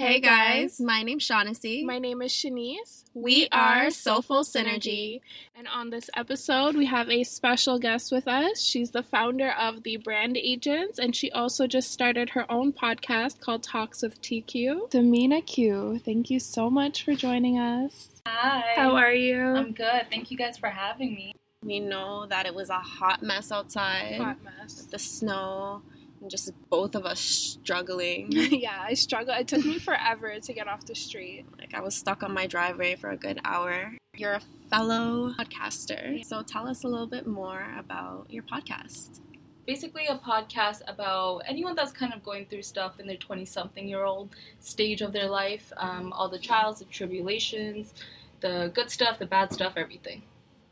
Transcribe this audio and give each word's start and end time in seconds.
Hey 0.00 0.18
guys, 0.18 0.80
my 0.80 1.02
name's 1.02 1.24
Shaughnessy. 1.24 1.84
My 1.84 1.98
name 1.98 2.22
is 2.22 2.32
Shanice. 2.32 3.04
We 3.12 3.48
are 3.52 3.90
Soulful 3.90 4.44
Synergy. 4.44 5.20
And 5.54 5.68
on 5.68 5.90
this 5.90 6.08
episode, 6.16 6.74
we 6.74 6.86
have 6.86 7.10
a 7.10 7.22
special 7.22 7.78
guest 7.78 8.10
with 8.10 8.26
us. 8.26 8.62
She's 8.62 8.92
the 8.92 9.02
founder 9.02 9.50
of 9.50 9.82
the 9.82 9.98
Brand 9.98 10.38
Agents, 10.38 10.98
and 10.98 11.14
she 11.14 11.30
also 11.30 11.66
just 11.66 11.90
started 11.90 12.30
her 12.30 12.50
own 12.50 12.72
podcast 12.72 13.40
called 13.40 13.62
Talks 13.62 14.00
with 14.00 14.22
TQ. 14.22 14.90
Tamina 14.90 15.44
Q, 15.44 16.00
thank 16.02 16.30
you 16.30 16.40
so 16.40 16.70
much 16.70 17.04
for 17.04 17.14
joining 17.14 17.58
us. 17.58 18.22
Hi. 18.26 18.72
How 18.76 18.96
are 18.96 19.12
you? 19.12 19.38
I'm 19.38 19.72
good. 19.72 20.06
Thank 20.08 20.30
you 20.30 20.38
guys 20.38 20.56
for 20.56 20.70
having 20.70 21.14
me. 21.14 21.34
We 21.62 21.78
know 21.78 22.24
that 22.24 22.46
it 22.46 22.54
was 22.54 22.70
a 22.70 22.78
hot 22.78 23.22
mess 23.22 23.52
outside. 23.52 24.16
Hot 24.16 24.38
mess. 24.42 24.86
The 24.90 24.98
snow, 24.98 25.82
and 25.92 25.99
just 26.28 26.52
both 26.68 26.94
of 26.94 27.04
us 27.04 27.20
struggling. 27.20 28.28
yeah, 28.30 28.82
I 28.86 28.94
struggle. 28.94 29.34
It 29.34 29.48
took 29.48 29.64
me 29.64 29.78
forever 29.78 30.38
to 30.40 30.52
get 30.52 30.68
off 30.68 30.84
the 30.84 30.94
street. 30.94 31.46
like 31.58 31.74
I 31.74 31.80
was 31.80 31.94
stuck 31.94 32.22
on 32.22 32.32
my 32.32 32.46
driveway 32.46 32.96
for 32.96 33.10
a 33.10 33.16
good 33.16 33.40
hour. 33.44 33.92
You're 34.16 34.34
a 34.34 34.42
fellow 34.70 35.32
podcaster, 35.38 36.24
so 36.24 36.42
tell 36.42 36.68
us 36.68 36.84
a 36.84 36.88
little 36.88 37.06
bit 37.06 37.26
more 37.26 37.66
about 37.78 38.26
your 38.28 38.42
podcast. 38.42 39.20
Basically, 39.66 40.06
a 40.06 40.16
podcast 40.16 40.80
about 40.88 41.42
anyone 41.46 41.76
that's 41.76 41.92
kind 41.92 42.12
of 42.12 42.24
going 42.24 42.46
through 42.46 42.62
stuff 42.62 42.98
in 42.98 43.06
their 43.06 43.16
20 43.16 43.44
something 43.44 43.88
year 43.88 44.04
old 44.04 44.30
stage 44.58 45.00
of 45.00 45.12
their 45.12 45.28
life, 45.28 45.72
um, 45.76 46.12
all 46.12 46.28
the 46.28 46.38
trials, 46.38 46.80
the 46.80 46.86
tribulations, 46.86 47.94
the 48.40 48.72
good 48.74 48.90
stuff, 48.90 49.18
the 49.18 49.26
bad 49.26 49.52
stuff, 49.52 49.74
everything. 49.76 50.22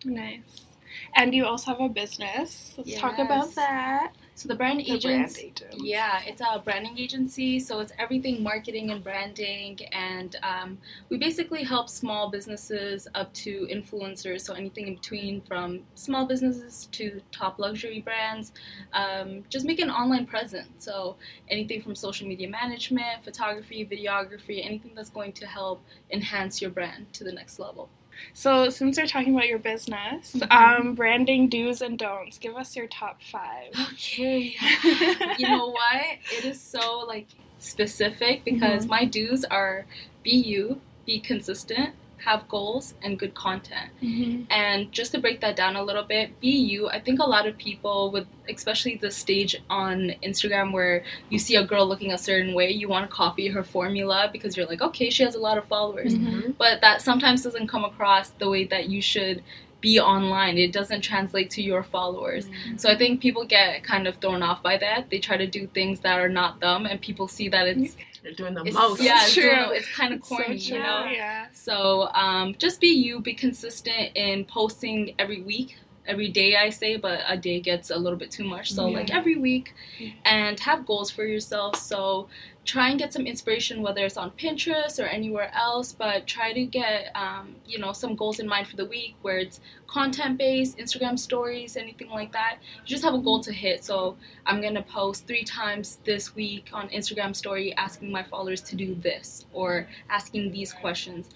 Nice. 0.05 0.67
And 1.15 1.35
you 1.35 1.45
also 1.45 1.73
have 1.73 1.81
a 1.81 1.89
business. 1.89 2.75
Let's 2.77 2.95
talk 2.97 3.19
about 3.19 3.55
that. 3.55 4.13
So, 4.39 4.47
the 4.47 4.55
brand 4.55 4.79
The 4.79 4.93
agents. 4.93 5.35
brand 5.35 5.37
agents. 5.37 5.77
Yeah, 5.83 6.21
it's 6.25 6.41
a 6.41 6.61
branding 6.61 6.97
agency, 6.97 7.59
so 7.59 7.81
it's 7.81 7.93
everything 7.99 8.41
marketing 8.41 8.93
and 8.93 9.03
branding, 9.03 9.81
and 9.91 10.37
um, 10.45 10.79
we 11.09 11.19
basically 11.19 11.65
help 11.65 11.89
small 11.89 12.31
businesses 12.31 13.09
up 13.17 13.35
to 13.35 13.67
influencers, 13.67 14.43
so 14.43 14.55
anything 14.55 14.87
in 14.87 14.95
between 14.95 15.41
from 15.41 15.81
small 15.97 16.25
businesses 16.25 16.87
to 16.93 17.21
top 17.33 17.59
luxury 17.59 18.01
brands. 18.01 18.53
Um, 18.93 19.43
just 19.51 19.67
make 19.67 19.81
an 19.81 19.91
online 19.91 20.25
presence, 20.25 20.85
so 20.85 21.17
anything 21.49 21.83
from 21.83 21.97
social 21.97 22.29
media 22.29 22.49
management, 22.49 23.25
photography, 23.25 23.85
videography, 23.85 24.65
anything 24.65 24.93
that's 24.95 25.11
going 25.11 25.33
to 25.33 25.49
help 25.49 25.83
enhance 26.13 26.63
your 26.63 26.71
brand 26.71 27.13
to 27.15 27.25
the 27.25 27.33
next 27.33 27.59
level. 27.59 27.89
So, 28.35 28.69
since 28.71 28.99
we're 28.99 29.07
talking 29.07 29.35
about 29.35 29.49
your 29.49 29.59
business, 29.59 30.35
Mhm. 30.35 30.51
um, 30.53 30.95
branding 30.95 31.49
do's 31.49 31.83
and 31.83 31.99
don'ts, 31.99 32.39
give 32.39 32.57
us 32.57 32.75
your 32.77 32.87
top 32.89 33.23
five. 33.23 33.73
Okay. 33.93 34.55
you 35.39 35.49
know 35.49 35.69
what? 35.69 36.03
It 36.37 36.45
is 36.45 36.61
so 36.61 37.01
like 37.01 37.27
specific 37.59 38.45
because 38.45 38.87
my 38.87 39.05
do's 39.05 39.45
are 39.45 39.87
be 40.23 40.31
you, 40.31 40.81
be 41.07 41.21
consistent, 41.21 41.95
have 42.25 42.49
goals, 42.49 42.95
and 43.03 43.19
good 43.19 43.35
content. 43.35 43.91
Mm-hmm. 44.03 44.45
And 44.51 44.91
just 44.93 45.13
to 45.13 45.21
break 45.21 45.41
that 45.41 45.57
down 45.57 45.77
a 45.77 45.83
little 45.83 46.05
bit, 46.05 46.39
be 46.41 46.51
you. 46.51 46.89
I 46.89 47.01
think 47.01 47.21
a 47.21 47.25
lot 47.25 47.47
of 47.47 47.57
people 47.57 48.11
with 48.11 48.27
especially 48.49 48.97
the 48.97 49.11
stage 49.11 49.57
on 49.69 50.13
Instagram 50.23 50.73
where 50.73 51.05
you 51.29 51.39
see 51.39 51.57
a 51.57 51.65
girl 51.65 51.87
looking 51.87 52.13
a 52.13 52.19
certain 52.19 52.55
way, 52.55 52.71
you 52.71 52.89
want 52.89 53.09
to 53.09 53.15
copy 53.15 53.49
her 53.49 53.63
formula 53.63 54.31
because 54.33 54.57
you're 54.57 54.67
like, 54.67 54.81
okay, 54.81 55.11
she 55.11 55.23
has 55.23 55.35
a 55.35 55.41
lot 55.41 55.59
of 55.59 55.65
followers. 55.67 56.15
Mm-hmm. 56.15 56.53
But 56.53 56.81
that 56.81 57.03
sometimes 57.03 57.43
doesn't 57.43 57.69
come 57.69 57.85
across 57.85 58.31
the 58.31 58.49
way 58.49 58.65
that 58.65 58.89
you 58.89 59.03
should 59.03 59.43
be 59.81 60.01
online. 60.01 60.59
It 60.59 60.73
doesn't 60.73 61.03
translate 61.03 61.51
to 61.51 61.63
your 61.63 61.85
followers. 61.85 62.49
So 62.77 62.91
I 62.91 62.97
think 62.97 63.21
people 63.21 63.45
get 63.45 63.85
kind 63.85 64.09
of 64.09 64.17
thrown 64.17 64.43
off 64.43 64.61
by 64.61 64.77
that. 64.79 65.09
They 65.09 65.21
try 65.21 65.37
to 65.37 65.47
do 65.47 65.69
things 65.69 66.01
that 66.01 66.19
are 66.19 66.29
not 66.29 66.59
them, 66.59 66.85
and 66.85 67.01
people 67.01 67.29
see 67.29 67.49
that 67.51 67.69
it's, 67.69 67.97
You're 68.29 68.37
doing 68.37 68.53
the 68.53 68.63
it's 68.65 68.75
most. 68.75 69.01
yeah, 69.01 69.23
it's, 69.23 69.33
True. 69.33 69.43
doing- 69.45 69.71
it's 69.73 69.89
kind 69.97 70.13
of 70.13 70.21
corny, 70.21 70.45
true, 70.59 70.77
you 70.77 70.83
know. 70.83 71.07
Yeah. 71.11 71.47
So 71.53 72.11
um, 72.13 72.55
just 72.59 72.79
be 72.79 72.89
you. 72.89 73.21
Be 73.21 73.33
consistent 73.33 74.11
in 74.15 74.45
posting 74.45 75.15
every 75.19 75.41
week. 75.41 75.77
Every 76.09 76.29
day, 76.29 76.57
I 76.57 76.71
say, 76.71 76.97
but 76.97 77.21
a 77.29 77.37
day 77.37 77.61
gets 77.61 77.91
a 77.91 77.97
little 77.97 78.19
bit 78.19 78.31
too 78.31 78.45
much. 78.45 78.73
So, 78.73 78.87
like 78.89 79.11
every 79.15 79.37
week, 79.37 79.75
Yeah. 79.99 80.13
and 80.25 80.59
have 80.61 80.87
goals 80.87 81.11
for 81.11 81.25
yourself. 81.25 81.77
So, 81.77 82.29
try 82.65 82.89
and 82.91 82.99
get 82.99 83.13
some 83.13 83.27
inspiration, 83.27 83.83
whether 83.83 84.05
it's 84.07 84.17
on 84.17 84.31
Pinterest 84.33 84.99
or 85.03 85.07
anywhere 85.07 85.51
else. 85.55 85.93
But 85.93 86.27
try 86.27 86.53
to 86.55 86.65
get, 86.65 87.13
um, 87.15 87.57
you 87.67 87.79
know, 87.79 87.93
some 87.93 88.15
goals 88.17 88.41
in 88.41 88.49
mind 88.49 88.69
for 88.69 88.77
the 88.77 88.87
week, 88.87 89.17
where 89.23 89.39
it's 89.39 89.61
content 89.87 90.39
based, 90.39 90.79
Instagram 90.79 91.19
stories, 91.19 91.77
anything 91.77 92.09
like 92.09 92.33
that. 92.33 92.59
You 92.79 92.87
just 92.87 93.05
have 93.05 93.15
a 93.15 93.19
goal 93.19 93.41
to 93.41 93.53
hit. 93.53 93.85
So, 93.85 94.17
I'm 94.47 94.63
gonna 94.63 94.83
post 94.83 95.27
three 95.27 95.45
times 95.45 95.99
this 96.05 96.35
week 96.35 96.71
on 96.73 96.89
Instagram 96.89 97.37
story, 97.37 97.75
asking 97.75 98.11
my 98.11 98.23
followers 98.23 98.63
to 98.63 98.77
do 98.77 98.95
this 98.95 99.45
or 99.53 99.89
asking 100.09 100.53
these 100.53 100.73
questions. 100.73 101.29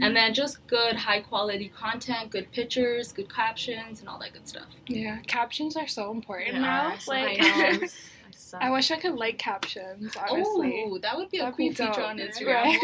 And 0.00 0.14
then 0.14 0.34
just 0.34 0.64
good, 0.66 0.96
high 0.96 1.20
quality 1.20 1.68
content, 1.74 2.30
good 2.30 2.50
pictures, 2.52 3.12
good 3.12 3.32
captions, 3.34 4.00
and 4.00 4.08
all 4.08 4.18
that 4.18 4.32
good 4.34 4.46
stuff. 4.46 4.66
Yeah. 4.86 5.18
Captions 5.26 5.76
are 5.76 5.86
so 5.88 6.10
important 6.10 6.54
Yeah, 6.54 6.60
now. 6.60 6.96
so 6.98 7.12
Like, 7.12 7.38
I. 7.40 7.88
I 8.60 8.70
wish 8.70 8.90
I 8.90 8.96
could 8.98 9.14
like 9.14 9.38
captions, 9.38 10.14
honestly. 10.16 10.84
Oh, 10.86 10.98
that 10.98 11.16
would 11.16 11.30
be 11.30 11.38
a 11.38 11.42
That'd 11.44 11.56
cool 11.56 11.68
be 11.70 11.74
feature 11.74 12.02
on? 12.02 12.18
Instagram. 12.18 12.64
Right. 12.64 12.78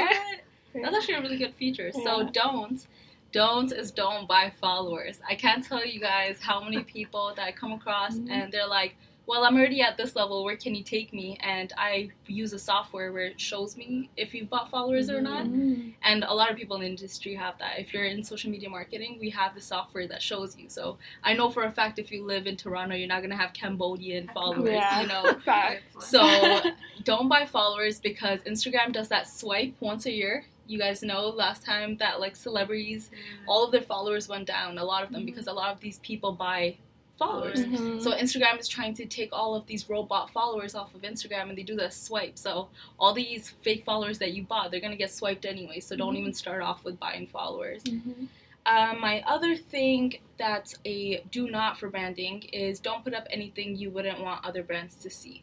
What? 0.73 0.83
That's 0.83 0.97
actually 0.97 1.15
a 1.15 1.21
really 1.21 1.39
good 1.39 1.55
feature. 1.55 1.93
So 1.93 2.21
Yeah. 2.23 2.29
don't. 2.33 2.87
Don't 3.33 3.73
is 3.73 3.91
don't 3.91 4.27
buy 4.29 4.53
followers. 4.61 5.21
I 5.29 5.35
can't 5.35 5.65
tell 5.65 5.85
you 5.85 6.01
guys 6.01 6.39
how 6.41 6.63
many 6.63 6.83
people 6.85 7.33
that 7.37 7.45
I 7.45 7.53
come 7.53 7.73
across 7.73 8.15
Mhm. 8.17 8.31
and 8.31 8.53
they're 8.53 8.67
like, 8.67 8.97
well, 9.27 9.45
I'm 9.45 9.57
already 9.57 9.81
at 9.81 9.97
this 9.97 10.15
level. 10.15 10.45
Where 10.45 10.57
can 10.57 10.75
you 10.75 10.83
take 10.85 11.13
me? 11.13 11.39
And 11.41 11.73
I 11.79 12.11
use 12.27 12.53
a 12.53 12.59
software 12.59 13.11
where 13.13 13.25
it 13.27 13.41
shows 13.41 13.77
me 13.77 14.11
if 14.17 14.35
you've 14.35 14.51
bought 14.51 14.71
followers 14.71 15.09
or 15.09 15.21
not. 15.23 15.47
Mm. 15.47 15.95
And 16.03 16.25
a 16.25 16.35
lot 16.35 16.51
of 16.51 16.57
people 16.57 16.77
in 16.77 16.83
the 16.83 16.89
industry 16.89 17.35
have 17.35 17.59
that. 17.59 17.79
If 17.79 17.95
you're 17.95 18.05
in 18.05 18.23
social 18.23 18.51
media 18.51 18.69
marketing, 18.69 19.17
we 19.21 19.31
have 19.31 19.55
the 19.55 19.61
software 19.61 20.07
that 20.09 20.21
shows 20.23 20.59
you. 20.59 20.69
So 20.69 20.99
I 21.23 21.33
know 21.33 21.49
for 21.51 21.63
a 21.63 21.71
fact 21.73 21.99
if 21.99 22.13
you 22.13 22.25
live 22.25 22.47
in 22.47 22.57
Toronto, 22.57 22.95
you're 22.97 23.09
not 23.09 23.23
gonna 23.23 23.37
have 23.37 23.53
Cambodian 23.55 24.29
followers, 24.29 24.69
Yeah. 24.71 25.01
you 25.01 25.07
know. 25.09 25.37
So 26.01 26.61
don't 27.05 27.29
buy 27.29 27.47
followers 27.47 28.01
because 28.01 28.41
Instagram 28.41 28.93
does 28.93 29.09
that 29.09 29.27
swipe 29.29 29.75
once 29.81 30.07
a 30.07 30.13
year. 30.13 30.45
You 30.67 30.79
guys 30.79 31.03
know 31.03 31.29
last 31.29 31.65
time 31.65 31.97
that 31.99 32.21
like 32.21 32.37
celebrities, 32.37 33.11
all 33.47 33.65
of 33.65 33.73
their 33.73 33.83
followers 33.83 34.29
went 34.29 34.47
down, 34.47 34.79
a 34.79 34.85
lot 34.85 35.03
of 35.03 35.13
them, 35.13 35.23
Mhm. 35.23 35.27
because 35.27 35.47
a 35.47 35.53
lot 35.53 35.73
of 35.73 35.81
these 35.81 35.99
people 36.01 36.33
buy 36.33 36.77
followers. 37.19 37.65
Mhm. 37.65 38.03
So 38.03 38.13
Instagram 38.13 38.59
is 38.59 38.69
trying 38.69 38.95
to 38.95 39.07
take 39.07 39.31
all 39.33 39.55
of 39.55 39.67
these 39.67 39.89
robot 39.89 40.31
followers 40.31 40.75
off 40.75 40.95
of 40.95 41.03
Instagram 41.03 41.49
and 41.49 41.57
they 41.59 41.63
do 41.63 41.77
the 41.77 41.91
swipe. 41.91 42.37
So 42.39 42.69
all 42.99 43.13
these 43.13 43.51
fake 43.63 43.85
followers 43.85 44.19
that 44.19 44.33
you 44.33 44.43
bought, 44.43 44.71
they're 44.71 44.81
gonna 44.81 44.97
get 44.97 45.11
swiped 45.11 45.45
anyway. 45.45 45.81
So 45.81 45.97
don't 45.97 46.15
Mhm. 46.15 46.19
even 46.21 46.33
start 46.35 46.63
off 46.63 46.85
with 46.85 46.99
buying 46.99 47.27
followers. 47.27 47.83
Mhm. 47.85 48.29
Uh, 48.67 48.95
my 48.99 49.23
other 49.27 49.57
thing 49.57 50.19
that's 50.39 50.79
a 50.85 51.23
do 51.31 51.51
not 51.51 51.79
for 51.79 51.89
branding 51.91 52.43
is 52.45 52.81
don't 52.81 53.05
put 53.05 53.13
up 53.15 53.27
anything 53.31 53.77
you 53.77 53.91
wouldn't 53.91 54.21
want 54.21 54.45
other 54.45 54.63
brands 54.63 54.97
to 54.97 55.11
see. 55.11 55.43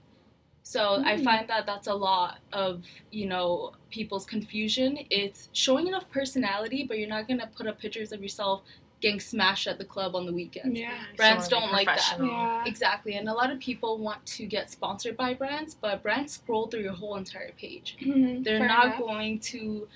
So 0.63 1.01
I 1.03 1.15
Mm. 1.17 1.23
find 1.23 1.47
that 1.49 1.65
that's 1.65 1.87
a 1.87 1.93
lot 1.93 2.39
of 2.53 2.85
you 3.11 3.25
know 3.25 3.73
people's 3.89 4.25
confusion. 4.25 4.99
It's 5.09 5.49
showing 5.53 5.87
enough 5.87 6.09
personality, 6.11 6.83
but 6.83 6.97
you're 6.97 7.09
not 7.09 7.27
gonna 7.27 7.47
put 7.55 7.67
up 7.67 7.79
pictures 7.79 8.11
of 8.11 8.21
yourself 8.21 8.61
getting 9.01 9.19
smashed 9.19 9.67
at 9.67 9.77
the 9.77 9.85
club 9.85 10.15
on 10.15 10.25
the 10.25 10.31
weekends. 10.33 10.79
Yeah. 10.79 10.93
Brands 11.17 11.47
don't 11.47 11.71
like 11.71 11.87
that. 11.87 12.17
Yeah. 12.19 12.63
Exactly, 12.65 13.15
and 13.15 13.27
a 13.27 13.33
lot 13.33 13.51
of 13.51 13.59
people 13.59 13.97
want 13.97 14.25
to 14.27 14.45
get 14.45 14.69
sponsored 14.71 15.17
by 15.17 15.33
brands, 15.33 15.75
but 15.75 16.01
brands 16.03 16.33
scroll 16.33 16.67
through 16.67 16.81
your 16.81 16.93
whole 16.93 17.15
entire 17.15 17.51
page. 17.57 17.97
Mm-hmm. 18.01 18.43
They're 18.43 18.59
Fair 18.59 18.67
not 18.67 18.85
enough. 18.85 18.99
going 18.99 19.39
to 19.39 19.87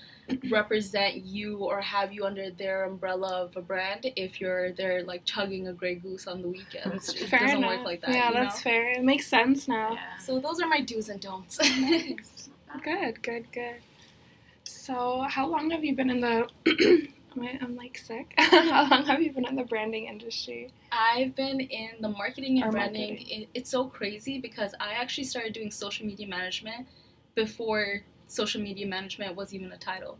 represent 0.50 1.24
you 1.24 1.58
or 1.58 1.80
have 1.80 2.12
you 2.12 2.24
under 2.24 2.50
their 2.50 2.84
umbrella 2.84 3.42
of 3.44 3.56
a 3.56 3.60
brand 3.62 4.10
if 4.16 4.40
you're 4.40 4.72
there 4.72 5.04
like 5.04 5.24
chugging 5.24 5.68
a 5.68 5.72
Grey 5.72 5.94
Goose 5.94 6.26
on 6.26 6.42
the 6.42 6.48
weekends. 6.48 7.10
It 7.10 7.28
Fair 7.28 7.38
doesn't 7.40 7.58
enough. 7.58 7.76
work 7.76 7.84
like 7.84 8.00
that. 8.00 8.10
Yeah, 8.10 8.28
you 8.28 8.34
that's 8.34 8.56
know? 8.64 8.70
fair. 8.70 8.90
It 8.90 9.04
makes 9.04 9.28
sense 9.28 9.68
now. 9.68 9.92
Yeah. 9.92 10.18
So 10.18 10.40
those 10.40 10.60
are 10.60 10.66
my 10.66 10.80
do's 10.80 11.08
and 11.08 11.20
don'ts. 11.20 11.58
Nice. 11.60 12.48
Good, 12.82 13.22
good, 13.22 13.50
good. 13.52 13.76
So, 14.64 15.24
how 15.30 15.46
long 15.46 15.70
have 15.70 15.82
you 15.82 15.94
been 15.96 16.10
in 16.10 16.20
the? 16.20 16.46
I- 17.40 17.58
I'm 17.60 17.76
like 17.76 17.98
sick. 17.98 18.34
how 18.38 18.88
long 18.88 19.04
have 19.06 19.20
you 19.22 19.32
been 19.32 19.46
in 19.46 19.56
the 19.56 19.64
branding 19.64 20.06
industry? 20.06 20.70
I've 20.92 21.34
been 21.34 21.60
in 21.60 21.90
the 22.00 22.08
marketing 22.08 22.56
and 22.62 22.68
Or 22.68 22.72
branding. 22.72 23.14
marketing. 23.14 23.42
It, 23.42 23.48
it's 23.54 23.70
so 23.70 23.86
crazy 23.86 24.38
because 24.38 24.74
I 24.80 24.92
actually 24.92 25.24
started 25.24 25.52
doing 25.52 25.70
social 25.70 26.06
media 26.06 26.26
management 26.26 26.86
before 27.34 28.02
social 28.28 28.60
media 28.60 28.86
management 28.86 29.36
was 29.36 29.54
even 29.54 29.70
a 29.72 29.76
title. 29.78 30.18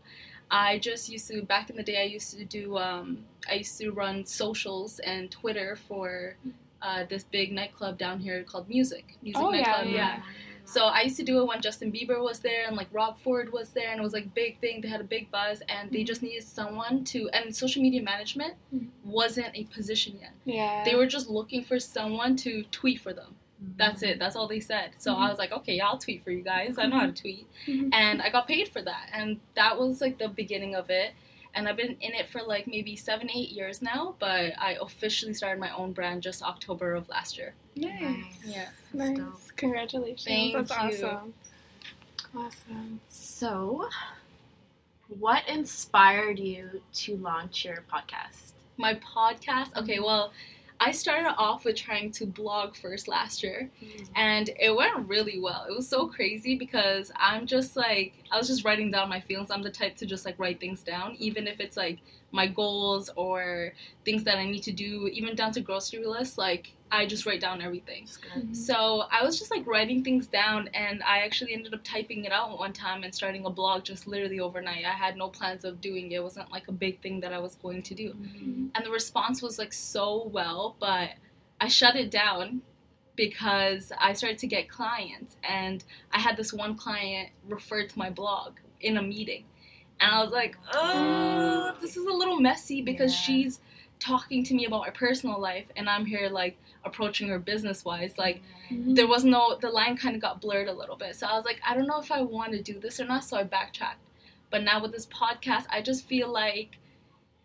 I 0.51 0.79
just 0.79 1.09
used 1.09 1.27
to 1.29 1.43
back 1.43 1.71
in 1.71 1.77
the 1.77 1.83
day. 1.83 2.01
I 2.01 2.05
used 2.05 2.37
to 2.39 2.45
do. 2.45 2.79
Um, 2.79 3.25
I 3.51 3.55
used 3.55 3.79
to 3.79 3.91
run 3.91 4.25
socials 4.27 5.01
and 5.01 5.31
Twitter 5.31 5.77
for 5.89 6.37
uh, 6.83 7.05
this 7.09 7.25
big 7.25 7.53
nightclub 7.53 7.99
down 7.99 8.21
here 8.21 8.45
called 8.45 8.69
Muzik. 8.69 9.17
Muzik 9.23 9.43
Oh, 9.43 9.53
yeah, 9.53 9.63
nightclub. 9.63 9.87
yeah. 9.95 10.23
So 10.69 10.87
I 10.87 11.03
used 11.03 11.17
to 11.19 11.23
do 11.23 11.41
it 11.41 11.47
when 11.47 11.61
Justin 11.63 11.93
Bieber 11.93 12.21
was 12.21 12.41
there 12.41 12.67
and 12.67 12.77
like 12.77 12.89
Rob 12.93 13.19
Ford 13.21 13.53
was 13.53 13.71
there 13.71 13.91
and 13.91 14.01
it 14.01 14.03
was 14.03 14.13
like 14.13 14.35
big 14.35 14.59
thing. 14.61 14.81
They 14.81 14.89
had 14.89 15.01
a 15.01 15.05
big 15.05 15.31
buzz 15.31 15.63
and 15.69 15.91
they 15.93 16.03
just 16.03 16.23
needed 16.23 16.43
someone 16.43 17.05
to 17.05 17.29
and 17.31 17.55
social 17.55 17.81
media 17.83 18.03
management 18.03 18.55
Mhm. 18.75 18.89
wasn't 19.05 19.51
a 19.55 19.65
position 19.65 20.19
yet. 20.21 20.33
Yeah. 20.45 20.83
They 20.85 20.97
were 20.97 21.07
just 21.07 21.31
looking 21.31 21.63
for 21.63 21.79
someone 21.79 22.35
to 22.39 22.65
tweet 22.65 23.01
for 23.01 23.13
them. 23.13 23.37
That's 23.77 24.03
it. 24.03 24.19
That's 24.19 24.35
all 24.37 24.49
they 24.49 24.61
said. 24.61 24.91
So 24.99 25.15
Mhm. 25.15 25.19
I 25.19 25.29
was 25.31 25.39
like, 25.39 25.53
okay, 25.53 25.79
I'll 25.81 25.99
tweet 25.99 26.25
for 26.25 26.31
you 26.33 26.43
guys. 26.43 26.77
I 26.79 26.87
know 26.87 26.99
how 26.99 27.07
to 27.07 27.13
tweet. 27.13 27.47
Mhm. 27.67 27.91
And 27.95 28.21
I 28.21 28.29
got 28.29 28.49
paid 28.49 28.69
for 28.69 28.83
that. 28.83 29.09
And 29.13 29.39
that 29.55 29.79
was 29.79 30.01
like 30.01 30.19
the 30.19 30.29
beginning 30.29 30.75
of 30.75 30.91
it. 30.91 31.13
And 31.55 31.69
I've 31.69 31.77
been 31.77 31.97
in 32.01 32.13
it 32.13 32.29
for 32.29 32.43
like 32.43 32.67
maybe 32.67 32.97
seven, 32.97 33.31
eight 33.31 33.51
years 33.51 33.81
now. 33.81 34.17
But 34.19 34.53
I 34.59 34.77
officially 34.81 35.33
started 35.33 35.59
my 35.61 35.71
own 35.75 35.93
brand 35.93 36.23
just 36.23 36.43
October 36.43 36.95
of 36.95 37.09
last 37.09 37.39
year. 37.39 37.55
Nice. 37.77 38.25
Yeah. 38.45 38.69
Nice. 38.93 39.19
dope. 39.19 39.41
Congratulations. 39.57 40.25
Thank 40.25 40.55
That's 40.55 40.71
you. 40.71 41.07
awesome. 41.07 41.35
Awesome. 42.35 43.01
So, 43.09 43.89
what 45.09 45.47
inspired 45.49 46.39
you 46.39 46.81
to 46.95 47.17
launch 47.19 47.65
your 47.65 47.85
podcast? 47.93 48.53
My 48.79 48.95
podcast. 48.95 49.77
Okay, 49.77 49.97
mm-hmm. 49.97 50.05
well, 50.05 50.33
I 50.79 50.93
started 50.93 51.35
off 51.39 51.65
with 51.65 51.77
trying 51.77 52.11
to 52.13 52.27
blog 52.27 52.77
first 52.77 53.09
last 53.09 53.43
year. 53.43 53.71
Mm-hmm. 53.83 54.05
and 54.15 54.51
it 54.59 54.75
went 54.75 55.09
really 55.09 55.39
well. 55.39 55.67
It 55.69 55.75
was 55.75 55.89
so 55.89 56.07
crazy 56.07 56.57
because 56.57 57.13
I'm 57.17 57.47
just 57.47 57.77
like 57.77 58.15
I 58.31 58.39
was 58.39 58.49
just 58.49 58.65
writing 58.65 58.91
down 58.91 59.09
my 59.09 59.21
feelings. 59.21 59.51
I'm 59.51 59.63
the 59.63 59.71
type 59.71 59.97
to 59.97 60.07
just 60.07 60.25
like 60.25 60.39
write 60.39 60.61
things 60.61 60.83
down, 60.83 61.17
even 61.19 61.47
if 61.47 61.61
it's 61.61 61.77
like 61.77 61.99
my 62.33 62.47
goals 62.47 63.11
or 63.17 63.73
things 64.05 64.25
that 64.25 64.37
I 64.39 64.45
need 64.45 64.63
to 64.65 64.73
do, 64.73 65.09
even 65.13 65.35
down 65.35 65.53
to 65.53 65.61
grocery 65.61 66.05
lists. 66.05 66.37
Like 66.37 66.73
I 66.91 67.05
just 67.07 67.27
write 67.27 67.41
down 67.41 67.61
everything. 67.61 68.05
It's 68.05 68.17
good. 68.17 68.57
So 68.57 69.05
I 69.11 69.25
was 69.25 69.39
just 69.39 69.51
like 69.51 69.67
writing 69.67 70.05
things 70.05 70.27
down, 70.29 70.69
and 70.73 71.03
I 71.03 71.19
actually 71.19 71.53
ended 71.53 71.75
up 71.75 71.81
typing 71.83 72.25
it 72.25 72.33
out 72.33 72.57
one 72.59 72.73
time 72.73 73.03
and 73.03 73.13
starting 73.15 73.45
a 73.45 73.51
blog 73.51 73.85
just 73.85 74.07
literally 74.07 74.39
overnight. 74.41 74.85
I 74.85 74.91
had 74.93 75.17
no 75.17 75.29
plans 75.29 75.65
of 75.65 75.81
doing 75.81 76.13
it. 76.13 76.17
It 76.17 76.23
wasn't 76.23 76.53
like 76.53 76.69
a 76.69 76.73
big 76.73 77.01
thing 77.03 77.21
that 77.21 77.33
I 77.33 77.39
was 77.39 77.57
going 77.57 77.83
to 77.83 77.95
do 77.95 78.13
Mhm. 78.15 78.71
and 78.75 78.85
the 78.85 78.91
response 78.91 79.43
was 79.43 79.59
like 79.59 79.73
so 79.73 80.29
well 80.33 80.77
but 80.79 81.11
i 81.61 81.67
shut 81.69 81.97
it 81.97 82.11
down 82.11 82.61
because 83.17 83.93
i 83.99 84.13
started 84.13 84.39
to 84.39 84.47
get 84.47 84.69
clients 84.69 85.37
and 85.43 85.85
i 86.13 86.19
had 86.19 86.37
this 86.37 86.53
one 86.53 86.77
client 86.77 87.31
referred 87.49 87.89
to 87.89 87.99
my 87.99 88.11
blog 88.11 88.59
in 88.81 88.97
a 88.99 89.03
meeting 89.03 89.45
and 90.01 90.11
i 90.13 90.23
was 90.23 90.33
like 90.33 90.57
oh 90.75 91.75
this 91.81 91.97
is 91.97 92.07
a 92.07 92.13
little 92.13 92.39
messy 92.41 92.83
because 92.83 93.13
Yeah. 93.13 93.21
she's 93.21 93.61
talking 93.99 94.45
to 94.45 94.55
me 94.55 94.67
about 94.67 94.81
my 94.83 94.91
personal 94.91 95.41
life 95.41 95.67
and 95.77 95.89
i'm 95.89 96.05
here 96.05 96.29
like 96.29 96.59
approaching 96.87 97.29
her 97.29 97.39
business 97.39 97.85
wise 97.85 98.15
like 98.17 98.41
there 98.71 99.07
was 99.07 99.25
no 99.25 99.57
the 99.61 99.69
line 99.69 99.97
kind 99.97 100.15
of 100.15 100.23
got 100.23 100.41
blurred 100.41 100.69
a 100.69 100.73
little 100.73 100.97
bit 100.97 101.15
so 101.17 101.27
i 101.27 101.35
was 101.37 101.45
like 101.45 101.61
i 101.69 101.75
don't 101.75 101.87
know 101.87 102.01
if 102.01 102.11
i 102.13 102.21
want 102.21 102.53
to 102.53 102.63
do 102.63 102.79
this 102.81 102.99
or 103.01 103.05
not 103.05 103.25
so 103.25 103.37
i 103.37 103.43
backtracked 103.43 104.01
but 104.51 104.63
now 104.63 104.81
with 104.81 104.93
this 104.93 105.07
podcast 105.07 105.65
i 105.71 105.81
just 105.83 106.07
feel 106.07 106.29
like 106.29 106.79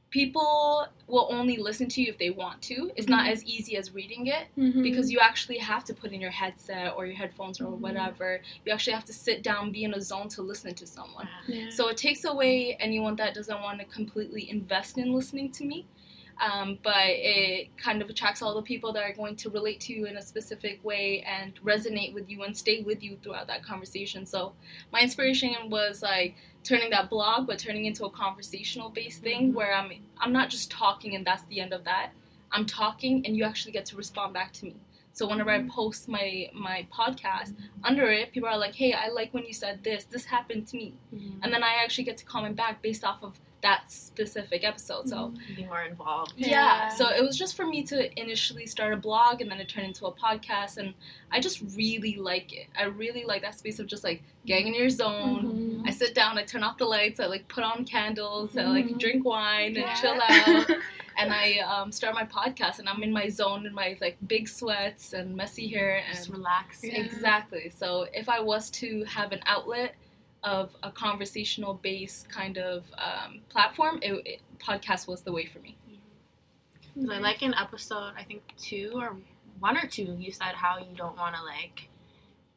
people 0.10 0.88
will 1.08 1.28
only 1.32 1.56
listen 1.56 1.88
to 1.88 2.02
you 2.02 2.10
if 2.10 2.18
they 2.18 2.30
want 2.30 2.62
to 2.62 2.92
it's 2.98 3.08
not 3.08 3.26
Mhm. 3.26 3.32
as 3.32 3.46
easy 3.46 3.78
as 3.78 3.94
reading 3.94 4.28
it 4.28 4.48
Mhm. 4.58 4.84
because 4.84 5.10
you 5.10 5.20
actually 5.20 5.58
have 5.58 5.86
to 5.86 5.94
put 5.94 6.12
in 6.12 6.20
your 6.20 6.32
headset 6.32 6.94
or 6.98 7.06
your 7.06 7.16
headphones 7.16 7.62
or 7.62 7.66
Mhm. 7.68 7.80
whatever 7.80 8.42
you 8.66 8.74
actually 8.74 8.92
have 8.94 9.06
to 9.06 9.14
sit 9.14 9.42
down 9.42 9.72
be 9.72 9.86
in 9.86 9.94
a 9.94 10.02
zone 10.02 10.28
to 10.30 10.42
listen 10.42 10.74
to 10.76 10.86
someone 10.86 11.30
Yeah. 11.48 11.70
so 11.70 11.88
it 11.88 11.96
takes 11.96 12.26
away 12.26 12.76
anyone 12.80 13.16
that 13.18 13.34
doesn't 13.34 13.62
want 13.62 13.80
to 13.80 13.86
completely 13.86 14.50
invest 14.50 14.98
in 14.98 15.14
listening 15.14 15.50
to 15.54 15.64
me. 15.66 15.86
Um, 16.42 16.80
but 16.82 16.94
it 17.06 17.76
kind 17.78 18.02
of 18.02 18.10
attracts 18.10 18.42
all 18.42 18.56
the 18.56 18.64
people 18.64 18.92
that 18.94 19.04
are 19.04 19.14
going 19.14 19.36
to 19.38 19.50
relate 19.52 19.80
to 19.82 19.94
you 19.94 20.08
in 20.08 20.18
a 20.18 20.22
specific 20.24 20.84
way 20.84 21.22
and 21.22 21.54
resonate 21.64 22.16
with 22.16 22.30
you 22.32 22.42
and 22.44 22.58
stay 22.58 22.82
with 22.82 23.04
you 23.04 23.18
throughout 23.22 23.46
that 23.48 23.64
conversation. 23.64 24.26
So 24.26 24.54
my 24.92 25.02
inspiration 25.02 25.70
was 25.70 26.02
like 26.02 26.36
turning 26.64 26.90
that 26.92 27.12
blog, 27.12 27.46
but 27.46 27.60
turning 27.60 27.86
into 27.86 28.06
a 28.06 28.10
conversational 28.10 28.90
based 28.90 29.22
thing 29.22 29.52
Mhm. 29.52 29.54
where 29.54 29.74
I'm 29.74 29.92
I'm 30.20 30.34
not 30.34 30.50
just 30.50 30.72
talking 30.72 31.16
and 31.16 31.24
that's 31.26 31.44
the 31.44 31.60
end 31.60 31.74
of 31.74 31.84
that. 31.84 32.10
I'm 32.52 32.66
talking 32.66 33.24
and 33.26 33.38
you 33.38 33.44
actually 33.44 33.72
get 33.74 33.86
to 33.88 33.96
respond 33.96 34.34
back 34.34 34.52
to 34.54 34.66
me. 34.66 34.76
So 35.14 35.28
whenever 35.28 35.52
I 35.52 35.62
post 35.64 36.08
my 36.08 36.50
my 36.54 36.88
podcast, 36.92 37.54
under 37.84 38.10
it, 38.10 38.32
people 38.32 38.50
are 38.50 38.58
like, 38.58 38.74
"Hey, 38.76 38.94
I 38.94 39.10
like 39.10 39.32
when 39.34 39.46
you 39.46 39.54
said 39.54 39.84
this. 39.84 40.06
This 40.06 40.26
happened 40.26 40.68
to 40.70 40.78
me." 40.78 40.94
Mhm. 41.14 41.40
and 41.44 41.54
then 41.54 41.64
I 41.64 41.74
actually 41.84 42.06
get 42.06 42.18
to 42.18 42.26
comment 42.26 42.56
back 42.56 42.82
based 42.82 43.04
off 43.04 43.22
of 43.22 43.40
that 43.62 43.92
specific 43.92 44.64
episode. 44.64 45.08
So 45.08 45.34
be 45.56 45.66
more 45.66 45.84
involved. 45.84 46.34
yeah. 46.36 46.50
Yeah. 46.50 46.90
so 46.90 47.10
it 47.10 47.22
was 47.22 47.38
just 47.38 47.56
for 47.56 47.66
me 47.66 47.84
to 47.84 48.20
initially 48.20 48.66
start 48.66 48.94
a 48.94 48.98
blog 48.98 49.40
and 49.42 49.52
then 49.52 49.60
it 49.60 49.70
turned 49.70 49.86
into 49.88 50.06
a 50.08 50.12
podcast, 50.14 50.78
and 50.78 50.94
I 51.32 51.40
just 51.40 51.62
really 51.76 52.16
like 52.16 52.54
it. 52.54 52.68
I 52.78 52.84
really 52.86 53.24
like 53.24 53.42
that 53.44 53.58
space 53.58 53.80
of 53.80 53.88
just 53.88 54.04
like 54.04 54.24
getting 54.46 54.68
in 54.68 54.74
your 54.74 54.90
zone. 54.90 55.82
Mhm. 55.84 55.88
I 55.88 55.92
sit 55.92 56.16
down, 56.16 56.38
I 56.38 56.44
turn 56.44 56.64
off 56.64 56.78
the 56.78 56.86
lights, 56.86 57.20
I 57.20 57.28
like 57.28 57.48
put 57.48 57.64
on 57.64 57.86
candles, 57.86 58.58
I 58.58 58.64
like 58.64 58.86
Mhm. 58.88 59.00
drink 59.00 59.26
wine 59.26 59.68
and 59.68 59.78
Yeah. 59.78 59.94
chill 60.02 60.20
out. 60.22 60.70
And 61.18 61.32
I 61.34 61.58
um, 61.60 61.92
start 61.92 62.16
my 62.16 62.24
podcast, 62.24 62.80
and 62.80 62.88
I'm 62.90 63.04
in 63.04 63.12
my 63.12 63.28
zone 63.30 63.66
in 63.68 63.74
my 63.74 63.98
like 64.02 64.18
big 64.28 64.48
sweats 64.48 65.14
and 65.14 65.36
messy 65.36 65.68
hair, 65.68 65.98
and 66.08 66.16
Just 66.18 66.30
relax. 66.30 66.80
Yeah. 66.84 67.00
Exactly. 67.02 67.70
So 67.70 68.08
if 68.14 68.28
I 68.30 68.40
was 68.40 68.70
to 68.72 69.04
have 69.04 69.32
an 69.34 69.42
outlet 69.46 69.94
of 70.44 70.76
a 70.84 70.92
conversational 70.92 71.76
based 71.76 72.30
kind 72.30 72.58
of 72.58 72.84
um, 72.98 73.40
platform, 73.50 74.00
it, 74.02 74.14
it, 74.26 74.42
podcast 74.60 75.08
was 75.08 75.22
the 75.22 75.32
way 75.32 75.46
for 75.46 75.60
me. 75.60 75.78
So 76.96 77.14
like 77.20 77.42
in 77.42 77.54
episode, 77.54 78.14
I 78.18 78.24
think 78.24 78.42
two 78.58 78.92
or 78.96 79.16
one 79.60 79.78
or 79.78 79.88
two, 79.88 80.16
you 80.20 80.32
said 80.32 80.56
how 80.56 80.78
you 80.80 80.96
don't 80.96 81.18
want 81.18 81.36
to 81.36 81.44
like 81.44 81.88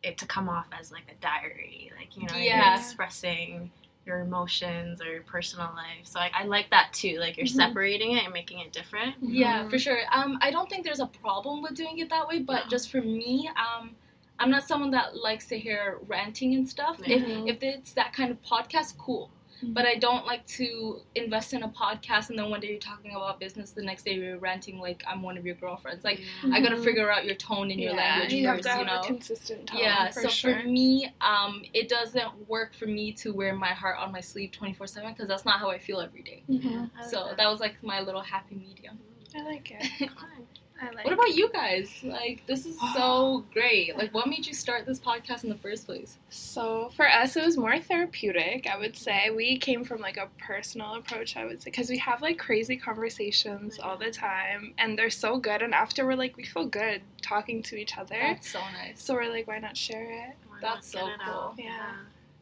it 0.03 0.19
to 0.19 0.27
come 0.27 0.49
off 0.49 0.67
as 0.79 0.91
like 0.91 1.05
a 1.11 1.15
diary, 1.21 1.93
like 1.99 2.17
you 2.17 2.27
know, 2.27 2.37
Yeah. 2.37 2.73
you're 2.73 2.81
expressing 2.81 3.71
your 4.07 4.21
emotions 4.21 5.01
or 5.01 5.07
your 5.11 5.23
personal 5.23 5.71
life. 5.75 6.05
So 6.05 6.19
like, 6.19 6.33
I 6.35 6.45
like 6.45 6.69
that 6.71 6.91
too. 6.93 7.19
Like 7.19 7.37
you're 7.39 7.47
Mhm. 7.47 7.51
separating 7.57 8.13
it 8.17 8.25
and 8.25 8.33
making 8.35 8.59
it 8.59 8.73
different. 8.73 9.15
Yeah, 9.23 9.67
for 9.69 9.79
sure. 9.79 10.01
Um, 10.13 10.39
I 10.43 10.51
don't 10.51 10.69
think 10.69 10.85
there's 10.85 11.01
a 11.01 11.07
problem 11.07 11.63
with 11.63 11.75
doing 11.75 11.99
it 12.01 12.11
that 12.11 12.27
way, 12.29 12.41
but 12.41 12.65
No. 12.65 12.71
just 12.71 12.91
for 12.91 13.01
me, 13.01 13.49
um, 13.57 13.95
I'm 14.39 14.51
not 14.51 14.65
someone 14.67 14.91
that 14.93 15.17
likes 15.17 15.47
to 15.49 15.59
hear 15.59 15.99
ranting 16.07 16.55
and 16.55 16.69
stuff. 16.69 16.99
Yeah. 17.07 17.19
Mhm. 17.19 17.49
If, 17.49 17.57
if 17.57 17.63
it's 17.63 17.93
that 17.95 18.13
kind 18.13 18.31
of 18.31 18.43
podcast, 18.43 18.97
cool. 18.99 19.31
But 19.67 19.87
I 19.87 19.95
don't 19.95 20.27
like 20.27 20.47
to 20.59 21.01
invest 21.15 21.55
in 21.55 21.63
a 21.63 21.69
podcast 21.71 22.29
and 22.29 22.39
then 22.39 22.51
one 22.51 22.61
day 22.61 22.69
you're 22.69 22.79
talking 22.79 23.13
about 23.15 23.41
business, 23.41 23.71
the 23.71 23.83
next 23.83 24.03
day 24.05 24.13
you're 24.13 24.37
ranting 24.37 24.79
like 24.79 25.03
I'm 25.07 25.23
one 25.23 25.39
of 25.39 25.47
your 25.47 25.55
girlfriends. 25.55 26.05
Like 26.05 26.21
I 26.53 26.61
gotta 26.61 26.77
Mhm. 26.77 26.85
figure 26.85 27.11
out 27.11 27.25
your 27.25 27.37
tone 27.37 27.71
and 27.71 27.81
your 27.81 27.93
yeah, 27.95 27.97
language 27.97 28.33
you 28.35 28.47
have 28.47 28.61
to 28.61 28.69
have 28.69 28.81
you 28.81 28.85
know. 28.87 29.01
a 29.01 29.05
consistent 29.07 29.69
tone. 29.69 29.79
yeah 29.81 30.11
for 30.11 30.23
so 30.23 30.29
sure. 30.29 30.61
for 30.61 30.69
me 30.69 31.15
um 31.23 31.63
it 31.73 31.89
doesn't 31.89 32.47
work 32.47 32.75
for 32.75 32.85
me 32.87 33.13
to 33.13 33.33
wear 33.33 33.55
my 33.55 33.69
heart 33.73 33.97
on 33.99 34.13
my 34.13 34.21
sleeve 34.21 34.51
24 34.53 34.87
7 34.87 35.13
because 35.15 35.29
that's 35.29 35.47
not 35.47 35.61
how 35.61 35.71
i 35.71 35.79
feel 35.79 36.01
every 36.01 36.23
day 36.23 36.43
Mhm. 36.51 36.91
I 36.95 37.01
like 37.01 37.11
so 37.11 37.33
that. 37.35 37.49
was 37.51 37.61
like 37.61 37.83
my 37.83 38.01
little 38.01 38.21
happy 38.21 38.57
medium 38.57 38.99
I 39.35 39.43
like 39.45 39.71
it. 39.71 40.11
I 40.83 40.91
like. 40.91 41.05
what 41.05 41.15
about 41.15 41.35
you 41.35 41.49
guys 41.53 42.01
like 42.03 42.43
this 42.47 42.67
is 42.67 42.77
so 42.95 43.45
great 43.53 43.97
like 43.97 44.13
what 44.13 44.27
made 44.27 44.45
you 44.47 44.53
start 44.53 44.87
this 44.87 44.99
podcast 44.99 45.45
in 45.45 45.49
the 45.51 45.55
first 45.57 45.87
place 45.87 46.19
So 46.31 46.91
for 46.97 47.09
us, 47.09 47.37
it 47.37 47.45
was 47.45 47.57
more 47.57 47.79
therapeutic. 47.79 48.67
I 48.67 48.77
would 48.77 48.97
say 48.97 49.31
we 49.31 49.57
came 49.59 49.85
from 49.85 50.01
like 50.01 50.17
a 50.17 50.29
personal 50.39 50.95
approach. 50.97 51.37
I 51.37 51.45
would 51.45 51.63
say 51.63 51.71
because 51.71 51.89
we 51.89 51.99
have 51.99 52.23
like 52.23 52.39
crazy 52.39 52.77
conversations 52.77 53.79
all 53.79 53.97
the 53.97 54.11
time, 54.11 54.75
and 54.77 54.99
they're 54.99 55.11
so 55.11 55.39
good. 55.39 55.63
And 55.63 55.73
after 55.75 56.05
we're 56.05 56.17
like, 56.17 56.37
we 56.37 56.45
feel 56.45 56.67
good 56.67 57.03
talking 57.23 57.63
to 57.65 57.77
each 57.77 57.97
other. 57.97 58.17
that's 58.21 58.51
so 58.51 58.61
nice 58.73 59.03
So 59.03 59.15
we're 59.15 59.31
like, 59.31 59.47
why 59.47 59.59
not 59.61 59.77
share 59.77 60.11
it? 60.29 60.37
Why 60.49 60.59
That's 60.61 60.91
so 60.91 61.09
cool. 61.25 61.33
out? 61.35 61.55
Yeah. 61.57 61.93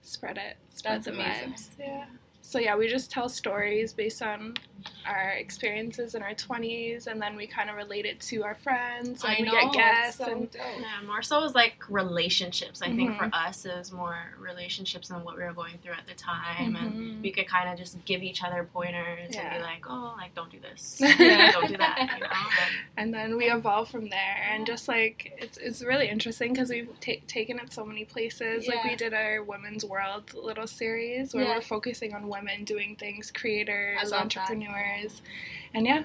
Spread 0.03 0.39
it. 0.39 0.57
Spread 0.75 0.97
That's 1.05 1.07
amazing. 1.07 1.53
vibes. 1.53 1.69
Yeah. 1.79 2.05
So 2.45 2.59
yeah, 2.59 2.77
we 2.77 2.89
just 2.89 3.11
tell 3.11 3.29
stories 3.29 3.93
based 3.93 4.21
on 4.21 4.55
our 5.07 5.31
experiences 5.31 6.17
in 6.17 6.23
our 6.23 6.35
twenties, 6.35 7.07
and 7.07 7.23
then 7.23 7.37
we 7.37 7.47
kind 7.47 7.71
of 7.71 7.77
relate 7.77 8.05
it 8.05 8.19
to 8.21 8.43
our 8.43 8.57
friends, 8.57 9.23
and 9.23 9.33
i 9.33 9.37
we 9.39 9.47
know 9.47 9.53
get 9.53 9.73
guests, 9.73 10.19
so 10.19 10.25
and 10.31 10.51
dope. 10.51 10.61
Yeah, 10.81 11.07
more 11.07 11.23
so 11.23 11.45
is 11.45 11.55
like 11.55 11.75
relationships. 11.89 12.83
I 12.83 12.87
think 12.89 13.17
for 13.17 13.27
Mhm. 13.27 13.49
us 13.49 13.65
it 13.65 13.77
was 13.77 13.93
more 13.93 14.19
relationships 14.41 15.11
and 15.11 15.25
what 15.25 15.37
we 15.37 15.45
were 15.45 15.53
going 15.53 15.79
through 15.79 15.93
at 15.93 16.07
the 16.09 16.15
time, 16.15 16.75
and 16.75 16.93
Mhm. 16.95 17.23
we 17.23 17.31
could 17.31 17.47
kind 17.47 17.69
of 17.71 17.79
just 17.79 18.05
give 18.05 18.25
each 18.25 18.43
other 18.43 18.65
pointers 18.73 19.37
and 19.37 19.51
be 19.59 19.63
like, 19.63 19.85
oh, 19.89 20.15
like 20.19 20.35
don't 20.35 20.51
do 20.51 20.59
this, 20.59 20.99
Yeah. 21.01 21.53
don't 21.53 21.69
do 21.69 21.77
that, 21.77 21.99
you 22.15 22.21
know. 22.25 22.29
And 22.97 23.13
and 23.13 23.15
then 23.15 23.37
we 23.37 23.51
evolve 23.51 23.89
from 23.89 24.09
there 24.09 24.37
and 24.51 24.67
just 24.67 24.89
like 24.89 25.33
it's, 25.39 25.59
it's 25.59 25.83
really 25.83 26.09
interesting 26.09 26.53
because 26.53 26.71
we've 26.71 26.89
ta- 27.01 27.23
taken 27.29 27.59
it 27.61 27.73
so 27.73 27.85
many 27.85 28.05
places 28.05 28.67
like 28.67 28.83
we 28.85 28.97
did 28.97 29.15
our 29.15 29.43
women's 29.45 29.85
world 29.85 30.35
little 30.35 30.67
series 30.67 31.35
where 31.35 31.45
Yeah. 31.45 31.55
we're 31.57 31.61
focusing 31.61 32.15
on 32.15 32.27
women 32.33 32.65
doing 32.65 32.97
things 32.97 33.31
creators 33.31 33.99
I 34.01 34.03
love 34.03 34.11
that. 34.11 34.23
entrepreneurs 34.39 35.23
and 35.75 35.87
yeah 35.87 36.03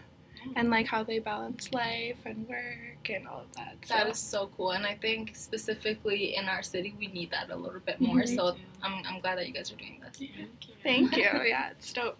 and 0.55 0.69
like 0.69 0.87
how 0.87 1.03
they 1.03 1.19
balance 1.19 1.63
life 1.73 2.17
and 2.25 2.47
work 2.47 3.09
and 3.09 3.27
all 3.27 3.41
of 3.41 3.51
that 3.55 3.75
so 3.83 3.93
That 3.95 4.07
is 4.13 4.19
so 4.19 4.49
cool, 4.55 4.71
and 4.77 4.85
I 4.85 4.95
think 4.95 5.35
specifically 5.35 6.35
in 6.39 6.45
our 6.53 6.61
city, 6.73 6.91
we 6.97 7.07
need 7.07 7.31
that 7.31 7.49
a 7.49 7.55
little 7.55 7.79
bit 7.89 7.99
more. 7.99 8.21
Mhm. 8.21 8.35
So 8.35 8.55
I'm, 8.83 8.95
I'm 9.09 9.19
glad 9.23 9.37
that 9.37 9.47
you 9.47 9.53
guys 9.53 9.71
are 9.73 9.75
doing 9.75 9.99
this. 10.05 10.17
thank 10.17 10.29
you 10.67 10.75
Thank 10.83 11.17
you. 11.17 11.23
Yeah, 11.53 11.71
it's 11.71 11.91
dope. 11.91 12.17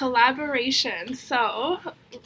Collaboration. 0.00 1.14
So 1.14 1.78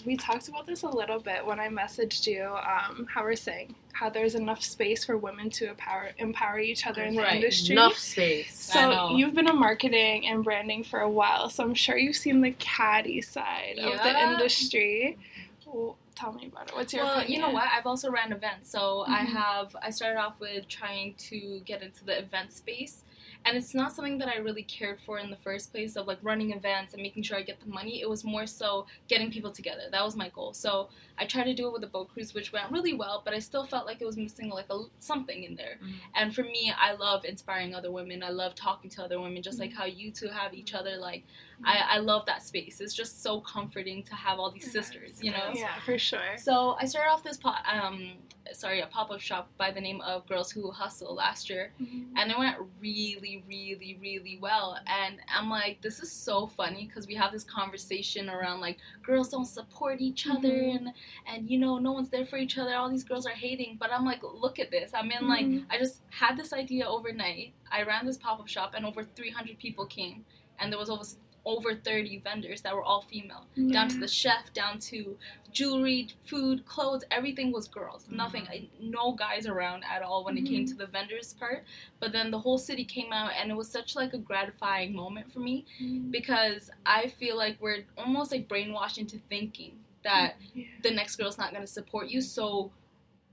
we 0.05 0.17
talked 0.17 0.49
about 0.49 0.67
this 0.67 0.83
a 0.83 0.89
little 0.89 1.21
bit 1.21 1.47
when 1.47 1.61
I 1.61 1.69
messaged 1.69 2.27
you. 2.27 2.43
Um, 2.43 3.07
how 3.09 3.23
we're 3.23 3.37
saying 3.37 3.77
how 3.93 4.11
there's 4.11 4.35
enough 4.35 4.61
space 4.61 5.05
for 5.05 5.17
women 5.17 5.51
to 5.51 5.69
empower 5.69 6.11
empower 6.19 6.59
each 6.59 6.85
other 6.89 7.05
in 7.05 7.15
the 7.15 7.23
Right. 7.23 7.37
industry. 7.37 7.77
Enough 7.77 7.97
space. 7.97 8.53
So 8.59 9.11
you've 9.17 9.35
been 9.35 9.49
in 9.49 9.57
marketing 9.57 10.27
and 10.27 10.43
branding 10.43 10.83
for 10.83 10.99
a 11.01 11.09
while, 11.09 11.49
so 11.49 11.63
I'm 11.63 11.75
sure 11.75 11.97
you've 11.97 12.17
seen 12.17 12.41
the 12.41 12.51
caddy 12.53 13.21
side 13.23 13.79
of 13.79 14.03
the 14.03 14.21
industry. 14.21 15.17
Well, 15.65 15.97
tell 16.17 16.33
me 16.33 16.47
about 16.47 16.71
it. 16.71 16.75
What's 16.75 16.93
your 16.93 17.05
well, 17.05 17.19
opinion? 17.19 17.41
you 17.41 17.47
know 17.47 17.53
what? 17.53 17.69
I've 17.73 17.87
also 17.87 18.11
ran 18.11 18.33
events, 18.33 18.69
so 18.69 19.05
I 19.07 19.21
Mhm. 19.21 19.27
have. 19.27 19.77
I 19.81 19.91
started 19.91 20.19
off 20.19 20.41
with 20.41 20.67
trying 20.67 21.15
to 21.31 21.61
get 21.65 21.83
into 21.83 22.05
the 22.05 22.19
event 22.19 22.53
space, 22.53 23.05
and 23.45 23.57
it's 23.57 23.75
not 23.75 23.93
something 23.93 24.19
that 24.19 24.29
I 24.29 24.37
really 24.37 24.63
cared 24.63 25.01
for 25.01 25.19
in 25.19 25.31
the 25.31 25.37
first 25.37 25.73
place 25.73 25.97
of 25.97 26.07
like 26.07 26.19
running 26.23 26.53
events 26.53 26.95
and 26.95 27.03
making 27.03 27.23
sure 27.23 27.37
I 27.39 27.43
get 27.43 27.61
the 27.61 27.71
money. 27.71 28.01
It 28.01 28.09
was 28.09 28.25
more 28.25 28.47
so 28.47 28.87
getting 29.09 29.31
people 29.31 29.51
together. 29.51 29.85
That 29.91 30.05
was 30.05 30.17
my 30.17 30.29
goal. 30.29 30.53
So 30.53 30.89
I 31.21 31.27
tried 31.27 31.45
to 31.45 31.55
do 31.55 31.67
it 31.67 31.73
with 31.73 31.83
the 31.83 31.87
boat 31.87 32.09
cruise, 32.13 32.33
which 32.33 32.51
went 32.53 32.71
really 32.73 32.95
well, 32.95 33.21
but 33.25 33.35
I 33.35 33.39
still 33.41 33.65
felt 33.67 33.85
like 33.87 34.01
it 34.01 34.07
was 34.07 34.17
missing 34.17 34.49
like 34.49 34.67
a 34.71 34.79
something 35.01 35.45
in 35.45 35.55
there. 35.55 35.77
Mhm. 35.83 35.93
And 36.15 36.35
for 36.35 36.43
me, 36.43 36.73
I 36.77 36.93
love 36.93 37.25
inspiring 37.27 37.75
other 37.75 37.91
women. 37.93 38.23
I 38.23 38.31
love 38.31 38.55
talking 38.55 38.89
to 38.93 39.05
other 39.05 39.21
women, 39.21 39.43
just 39.43 39.59
Mm-hmm. 39.59 39.69
like 39.71 39.79
how 39.79 39.85
you 39.85 40.11
two 40.11 40.29
have 40.29 40.55
each 40.55 40.73
other. 40.75 40.97
Like 40.97 41.25
I, 41.63 41.97
I 41.97 41.99
love 41.99 42.25
that 42.25 42.43
space. 42.43 42.81
It's 42.81 42.95
just 42.95 43.23
so 43.23 43.41
comforting 43.43 44.03
to 44.05 44.15
have 44.15 44.39
all 44.39 44.51
these 44.51 44.73
sisters, 44.73 45.23
you 45.23 45.31
know. 45.31 45.51
Yeah, 45.53 45.79
for 45.85 45.99
sure. 45.99 46.39
So 46.39 46.75
I 46.81 46.87
started 46.87 47.11
off 47.11 47.23
this 47.23 47.37
po- 47.37 47.55
um 47.71 48.13
sorry 48.53 48.81
a 48.81 48.87
pop 48.87 49.11
up 49.13 49.21
shop 49.21 49.49
by 49.59 49.71
the 49.71 49.81
name 49.81 50.01
of 50.01 50.27
Girls 50.27 50.51
Who 50.51 50.71
Hustle 50.71 51.15
last 51.15 51.51
year, 51.51 51.73
Mm-hmm. 51.81 52.17
and 52.17 52.31
it 52.33 52.39
went 52.39 52.57
really 52.81 53.45
really 53.47 53.99
really 54.01 54.39
well. 54.41 54.79
And 54.87 55.19
I'm 55.29 55.51
like, 55.51 55.83
this 55.83 56.01
is 56.01 56.11
so 56.11 56.47
funny 56.47 56.87
because 56.87 57.07
we 57.07 57.15
have 57.17 57.31
this 57.31 57.45
conversation 57.45 58.31
around 58.31 58.61
like 58.61 58.79
girls 59.03 59.29
don't 59.29 59.45
support 59.45 60.01
each 60.01 60.27
other 60.27 60.49
Mhm. 60.49 60.77
and 60.77 60.93
and 61.27 61.49
you 61.51 61.59
know 61.59 61.79
no 61.79 61.93
one's 61.93 62.11
there 62.11 62.27
for 62.27 62.37
each 62.39 62.59
other. 62.59 62.75
All 62.75 62.89
these 62.91 63.05
girls 63.05 63.27
are 63.27 63.31
hating, 63.47 63.77
but 63.79 63.93
I'm 63.93 64.05
like, 64.05 64.21
look 64.23 64.59
at 64.59 64.71
this. 64.71 64.93
I 64.95 65.03
mean 65.03 65.29
like 65.29 65.47
Mhm. 65.47 65.67
I 65.71 65.79
just 65.79 66.03
had 66.11 66.37
this 66.37 66.53
idea 66.53 66.87
overnight. 66.87 67.53
I 67.71 67.83
ran 67.83 68.07
this 68.07 68.17
pop 68.19 68.41
up 68.41 68.49
shop 68.49 68.75
and 68.75 68.85
over 68.87 69.05
300 69.05 69.59
people 69.59 69.87
came, 69.87 70.25
and 70.59 70.71
there 70.73 70.79
was 70.79 70.91
over 70.91 71.05
over 71.47 71.75
30 71.75 72.19
vendors 72.19 72.61
that 72.61 72.75
were 72.77 72.83
all 72.85 73.01
female 73.01 73.47
down 73.73 73.89
to 73.89 73.97
the 73.99 74.07
chef, 74.07 74.53
down 74.53 74.79
to 74.79 75.17
jewelry, 75.51 76.07
food, 76.27 76.67
clothes, 76.67 77.03
everything 77.11 77.51
was 77.51 77.67
girls. 77.67 78.07
Nothing, 78.11 78.47
I- 78.47 78.69
no 78.79 79.13
guys 79.13 79.47
around 79.47 79.83
at 79.91 80.03
all 80.03 80.23
when 80.23 80.37
it 80.37 80.43
came 80.45 80.67
to 80.67 80.75
the 80.75 80.87
vendors 80.87 81.33
part. 81.33 81.65
But 81.99 82.13
then 82.13 82.31
the 82.31 82.39
whole 82.39 82.59
city 82.59 82.85
came 82.85 83.11
out, 83.11 83.33
and 83.41 83.51
it 83.51 83.55
was 83.57 83.71
such 83.71 83.97
like 83.97 84.13
a 84.13 84.19
gratifying 84.19 84.95
moment 84.95 85.33
for 85.33 85.41
me 85.41 85.65
Mm-hmm. 85.81 86.11
because 86.11 86.71
I 86.85 87.09
feel 87.09 87.39
like 87.39 87.57
we're 87.59 87.85
almost 87.97 88.33
like 88.33 88.47
brainwashed 88.47 88.99
into 88.99 89.17
thinking 89.17 89.79
that 90.05 90.35
Yeah. 90.55 90.65
the 90.83 90.91
next 90.91 91.17
girl's 91.17 91.39
not 91.39 91.51
going 91.51 91.63
to 91.63 91.71
support 91.73 92.09
you, 92.09 92.21
so 92.21 92.71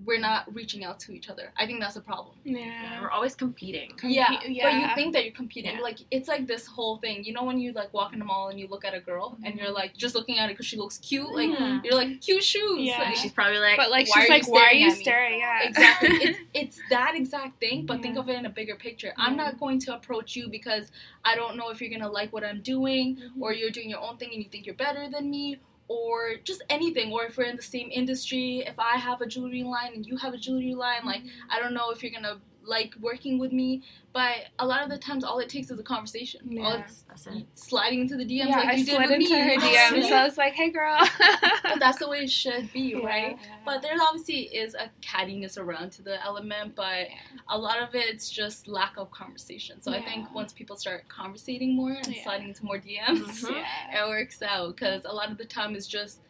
we're 0.05 0.19
not 0.19 0.53
reaching 0.53 0.85
out 0.85 0.99
to 0.99 1.11
each 1.11 1.27
other. 1.27 1.51
I 1.57 1.65
think 1.65 1.79
that's 1.79 1.95
a 1.95 2.01
problem. 2.01 2.35
Yeah. 2.43 3.01
We're 3.01 3.09
always 3.09 3.33
competing. 3.33 3.89
Compete- 3.97 4.15
yeah, 4.15 4.27
but 4.61 4.73
you 4.75 4.87
think 4.93 5.13
that 5.13 5.23
you're 5.25 5.33
competing. 5.33 5.73
Yeah. 5.73 5.81
Like 5.81 5.97
it's 6.11 6.27
like 6.27 6.45
this 6.45 6.67
whole 6.67 6.97
thing. 6.97 7.23
You 7.23 7.33
know 7.33 7.43
when 7.43 7.57
you 7.57 7.71
like 7.71 7.91
walk 7.95 8.13
in 8.13 8.19
the 8.19 8.25
mall 8.25 8.49
and 8.49 8.59
you 8.59 8.67
look 8.67 8.85
at 8.85 8.93
a 8.93 8.99
girl 8.99 9.39
and 9.43 9.55
you're 9.55 9.71
like 9.71 9.97
just 9.97 10.13
looking 10.13 10.37
at 10.37 10.43
her 10.43 10.53
because 10.53 10.67
she 10.67 10.77
looks 10.77 10.99
cute. 10.99 11.31
Like 11.33 11.49
Yeah. 11.49 11.79
you're 11.83 11.95
like 11.95 12.21
cute 12.21 12.43
shoes. 12.43 12.77
Yeah. 12.79 12.99
Like, 12.99 13.15
She's 13.15 13.31
probably 13.31 13.57
like, 13.57 13.75
But 13.75 13.89
like 13.89 14.07
why 14.13 14.21
she's 14.21 14.29
are 14.29 14.33
you 14.35 14.39
like, 14.43 14.47
why 14.47 14.65
are 14.67 14.73
you 14.75 14.91
staring 14.91 15.39
you 15.39 15.45
at 15.47 15.65
me? 15.65 15.73
staring? 15.73 15.99
Yeah. 16.03 16.09
exactly. 16.09 16.09
it's 16.29 16.39
it's 16.53 16.79
that 16.91 17.15
exact 17.15 17.59
thing, 17.59 17.87
but 17.87 18.03
think 18.03 18.19
of 18.19 18.29
it 18.29 18.37
in 18.37 18.45
a 18.45 18.51
bigger 18.51 18.75
picture. 18.75 19.13
I'm 19.17 19.35
not 19.35 19.59
going 19.59 19.79
to 19.79 19.95
approach 19.95 20.35
you 20.35 20.47
because 20.47 20.91
I 21.25 21.33
don't 21.35 21.57
know 21.57 21.71
if 21.71 21.81
you're 21.81 21.89
gonna 21.89 22.11
like 22.11 22.31
what 22.31 22.43
I'm 22.43 22.61
doing 22.61 23.15
Mhm. 23.15 23.41
or 23.41 23.51
you're 23.51 23.71
doing 23.71 23.89
your 23.89 24.01
own 24.01 24.17
thing 24.17 24.29
and 24.31 24.43
you 24.43 24.49
think 24.51 24.67
you're 24.67 24.75
better 24.75 25.09
than 25.09 25.27
me. 25.31 25.57
Or 25.89 26.35
just 26.43 26.63
anything, 26.69 27.13
or 27.13 27.25
if 27.25 27.37
we're 27.37 27.45
in 27.45 27.55
the 27.55 27.61
same 27.61 27.89
industry, 27.91 28.63
if 28.67 28.77
I 28.77 28.97
have 28.97 29.21
a 29.21 29.25
jewelry 29.25 29.63
line 29.63 29.93
and 29.93 30.05
you 30.05 30.17
have 30.17 30.33
a 30.33 30.37
jewelry 30.37 30.75
line, 30.75 31.05
like 31.05 31.21
mm-hmm. 31.21 31.51
I 31.51 31.59
don't 31.59 31.73
know 31.73 31.91
if 31.91 32.03
you're 32.03 32.11
gonna 32.11 32.39
like 32.67 32.93
working 32.99 33.39
with 33.39 33.51
me, 33.51 33.81
but 34.13 34.35
a 34.59 34.65
lot 34.65 34.83
of 34.83 34.89
the 34.89 34.97
times 34.97 35.23
all 35.23 35.39
it 35.39 35.49
takes 35.49 35.71
is 35.71 35.79
a 35.79 35.83
conversation. 35.83 36.41
All 36.59 36.73
Yeah. 36.73 36.83
it's 37.11 37.27
it. 37.27 37.45
sliding 37.55 38.01
into 38.01 38.17
the 38.17 38.25
DMs 38.25 38.49
yeah, 38.49 38.57
like 38.57 38.67
I 38.67 38.73
you 38.73 38.85
did 38.85 38.95
slid 38.95 39.09
with 39.09 39.19
into 39.21 39.33
me. 39.33 39.39
her 39.41 39.55
DMs. 39.59 40.11
I 40.11 40.23
was 40.25 40.37
like, 40.37 40.53
"Hey, 40.53 40.69
girl." 40.69 40.97
but 41.63 41.79
that's 41.79 41.99
the 41.99 42.07
way 42.09 42.19
it 42.23 42.29
should 42.31 42.71
be, 42.73 42.95
Yeah. 42.97 43.05
right? 43.05 43.37
But 43.65 43.81
there 43.81 43.93
obviously 44.01 44.41
is 44.55 44.75
a 44.75 44.89
cattiness 45.01 45.57
around 45.57 45.91
to 45.93 46.01
the 46.01 46.23
element, 46.23 46.75
but 46.75 47.07
a 47.49 47.57
lot 47.57 47.79
of 47.81 47.89
it's 47.95 48.29
just 48.29 48.67
lack 48.67 48.97
of 48.97 49.09
conversation. 49.11 49.81
So 49.81 49.93
I 49.93 50.01
think 50.03 50.33
once 50.33 50.51
people 50.53 50.75
start 50.75 51.07
conversating 51.09 51.75
more 51.75 51.91
and 51.91 52.07
Yeah. 52.07 52.23
sliding 52.23 52.49
into 52.49 52.65
more 52.65 52.77
DMs, 52.77 53.43
Mhm. 53.45 53.51
yeah. 53.51 54.03
it 54.03 54.07
works 54.07 54.41
out 54.41 54.75
because 54.75 55.05
a 55.05 55.11
lot 55.13 55.31
of 55.31 55.37
the 55.37 55.45
time 55.45 55.75
it's 55.75 55.87
just 55.87 56.21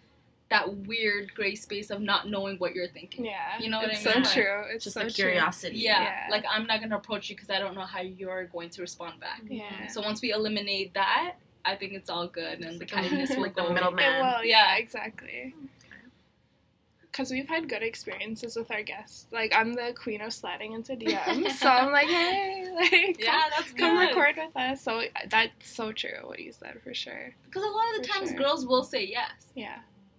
that 0.50 0.74
weird 0.88 1.34
gray 1.36 1.56
space 1.56 1.90
of 1.90 2.00
not 2.02 2.30
knowing 2.30 2.58
what 2.58 2.74
you're 2.74 2.88
thinking. 2.88 3.26
Yeah. 3.26 3.60
You 3.60 3.70
know 3.70 3.80
what 3.80 3.90
I 3.90 3.94
it's 3.94 4.06
mean? 4.06 4.14
so 4.14 4.20
Like, 4.22 4.32
true. 4.34 4.64
It's 4.74 4.84
Just 4.86 4.94
so 4.94 5.02
like 5.04 5.14
curiosity. 5.14 5.78
Yeah, 5.80 6.02
Yeah. 6.02 6.28
like 6.32 6.46
I'm 6.50 6.66
not 6.66 6.80
gonna 6.80 6.96
approach 6.98 7.30
you 7.30 7.36
because 7.36 7.50
I 7.50 7.60
don't 7.60 7.76
know 7.76 7.82
how 7.82 8.02
you're 8.02 8.46
going 8.46 8.70
to 8.72 8.82
respond 8.82 9.20
back. 9.20 9.42
Yeah. 9.50 9.88
So 9.88 10.02
once 10.02 10.22
we 10.22 10.32
eliminate 10.32 10.94
that, 10.94 11.34
I 11.66 11.76
think 11.76 11.92
it's 11.94 12.10
all 12.10 12.28
good 12.28 12.62
and 12.64 12.80
the 12.80 12.86
cattiness 12.86 13.36
will 13.36 13.42
like 13.48 13.56
the 13.56 13.70
middleman. 13.70 14.06
It 14.06 14.18
will, 14.20 14.46
yeah, 14.46 14.76
Yeah. 14.76 14.78
exactly. 14.78 15.54
Because 17.02 17.32
we've 17.32 17.48
had 17.50 17.68
good 17.68 17.82
experiences 17.82 18.56
with 18.56 18.70
our 18.70 18.84
guests. 18.84 19.26
Like, 19.32 19.52
I'm 19.56 19.74
the 19.74 19.92
queen 20.00 20.22
of 20.22 20.32
sliding 20.32 20.74
into 20.74 20.94
DMs. 20.96 21.52
so 21.58 21.68
I'm 21.68 21.92
like, 21.92 22.08
hey, 22.08 22.68
like, 22.76 23.18
Yeah, 23.20 23.42
that's 23.50 23.72
come, 23.74 23.98
come 23.98 24.00
record 24.00 24.36
with 24.38 24.56
us. 24.56 24.82
So 24.84 25.02
that's 25.28 25.68
so 25.68 25.92
true, 25.92 26.20
what 26.26 26.38
you 26.40 26.52
said, 26.52 26.80
for 26.84 26.94
sure. 26.94 27.34
Because 27.46 27.64
a 27.64 27.68
lot 27.68 27.96
of 27.96 28.02
the 28.04 28.08
For 28.08 28.14
times 28.14 28.30
sure. 28.30 28.38
girls 28.40 28.68
will 28.68 28.84
say 28.84 29.04
yes. 29.06 29.32
Yeah. 29.56 29.78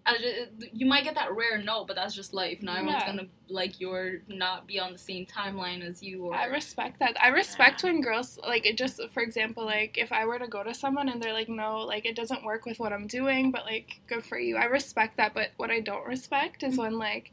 I 0.08 0.18
ju- 0.18 0.68
you 0.72 0.86
might 0.86 1.04
get 1.04 1.14
that 1.16 1.34
rare 1.34 1.58
no, 1.62 1.84
but 1.84 1.96
that's 1.96 2.14
just 2.14 2.32
life. 2.32 2.62
Not 2.62 2.78
everyone's 2.78 3.02
Yeah. 3.02 3.06
gonna 3.06 3.28
like 3.48 3.80
you're 3.80 4.22
not 4.28 4.66
be 4.66 4.78
on 4.78 4.92
the 4.92 4.98
same 4.98 5.26
timeline 5.26 5.82
as 5.82 6.02
you. 6.02 6.24
Or 6.26 6.34
I 6.34 6.44
respect 6.46 6.98
that. 7.00 7.16
I 7.22 7.28
respect 7.28 7.82
Yeah. 7.82 7.90
when 7.90 8.00
girls 8.00 8.38
like 8.38 8.64
it. 8.66 8.76
Just 8.78 9.00
for 9.10 9.22
example, 9.22 9.64
like 9.64 9.98
if 9.98 10.10
I 10.12 10.24
were 10.24 10.38
to 10.38 10.48
go 10.48 10.62
to 10.64 10.74
someone 10.74 11.08
and 11.08 11.22
they're 11.22 11.32
like, 11.32 11.48
"No, 11.48 11.78
like 11.80 12.06
it 12.06 12.16
doesn't 12.16 12.42
work 12.42 12.64
with 12.64 12.78
what 12.78 12.92
I'm 12.92 13.06
doing," 13.06 13.50
but 13.50 13.64
like, 13.66 14.00
good 14.06 14.24
for 14.24 14.38
you. 14.38 14.56
I 14.56 14.64
respect 14.64 15.16
that. 15.18 15.34
But 15.34 15.50
what 15.58 15.70
I 15.70 15.80
don't 15.80 16.06
respect 16.06 16.62
is 16.62 16.74
mm. 16.74 16.78
when 16.78 16.98
like 16.98 17.32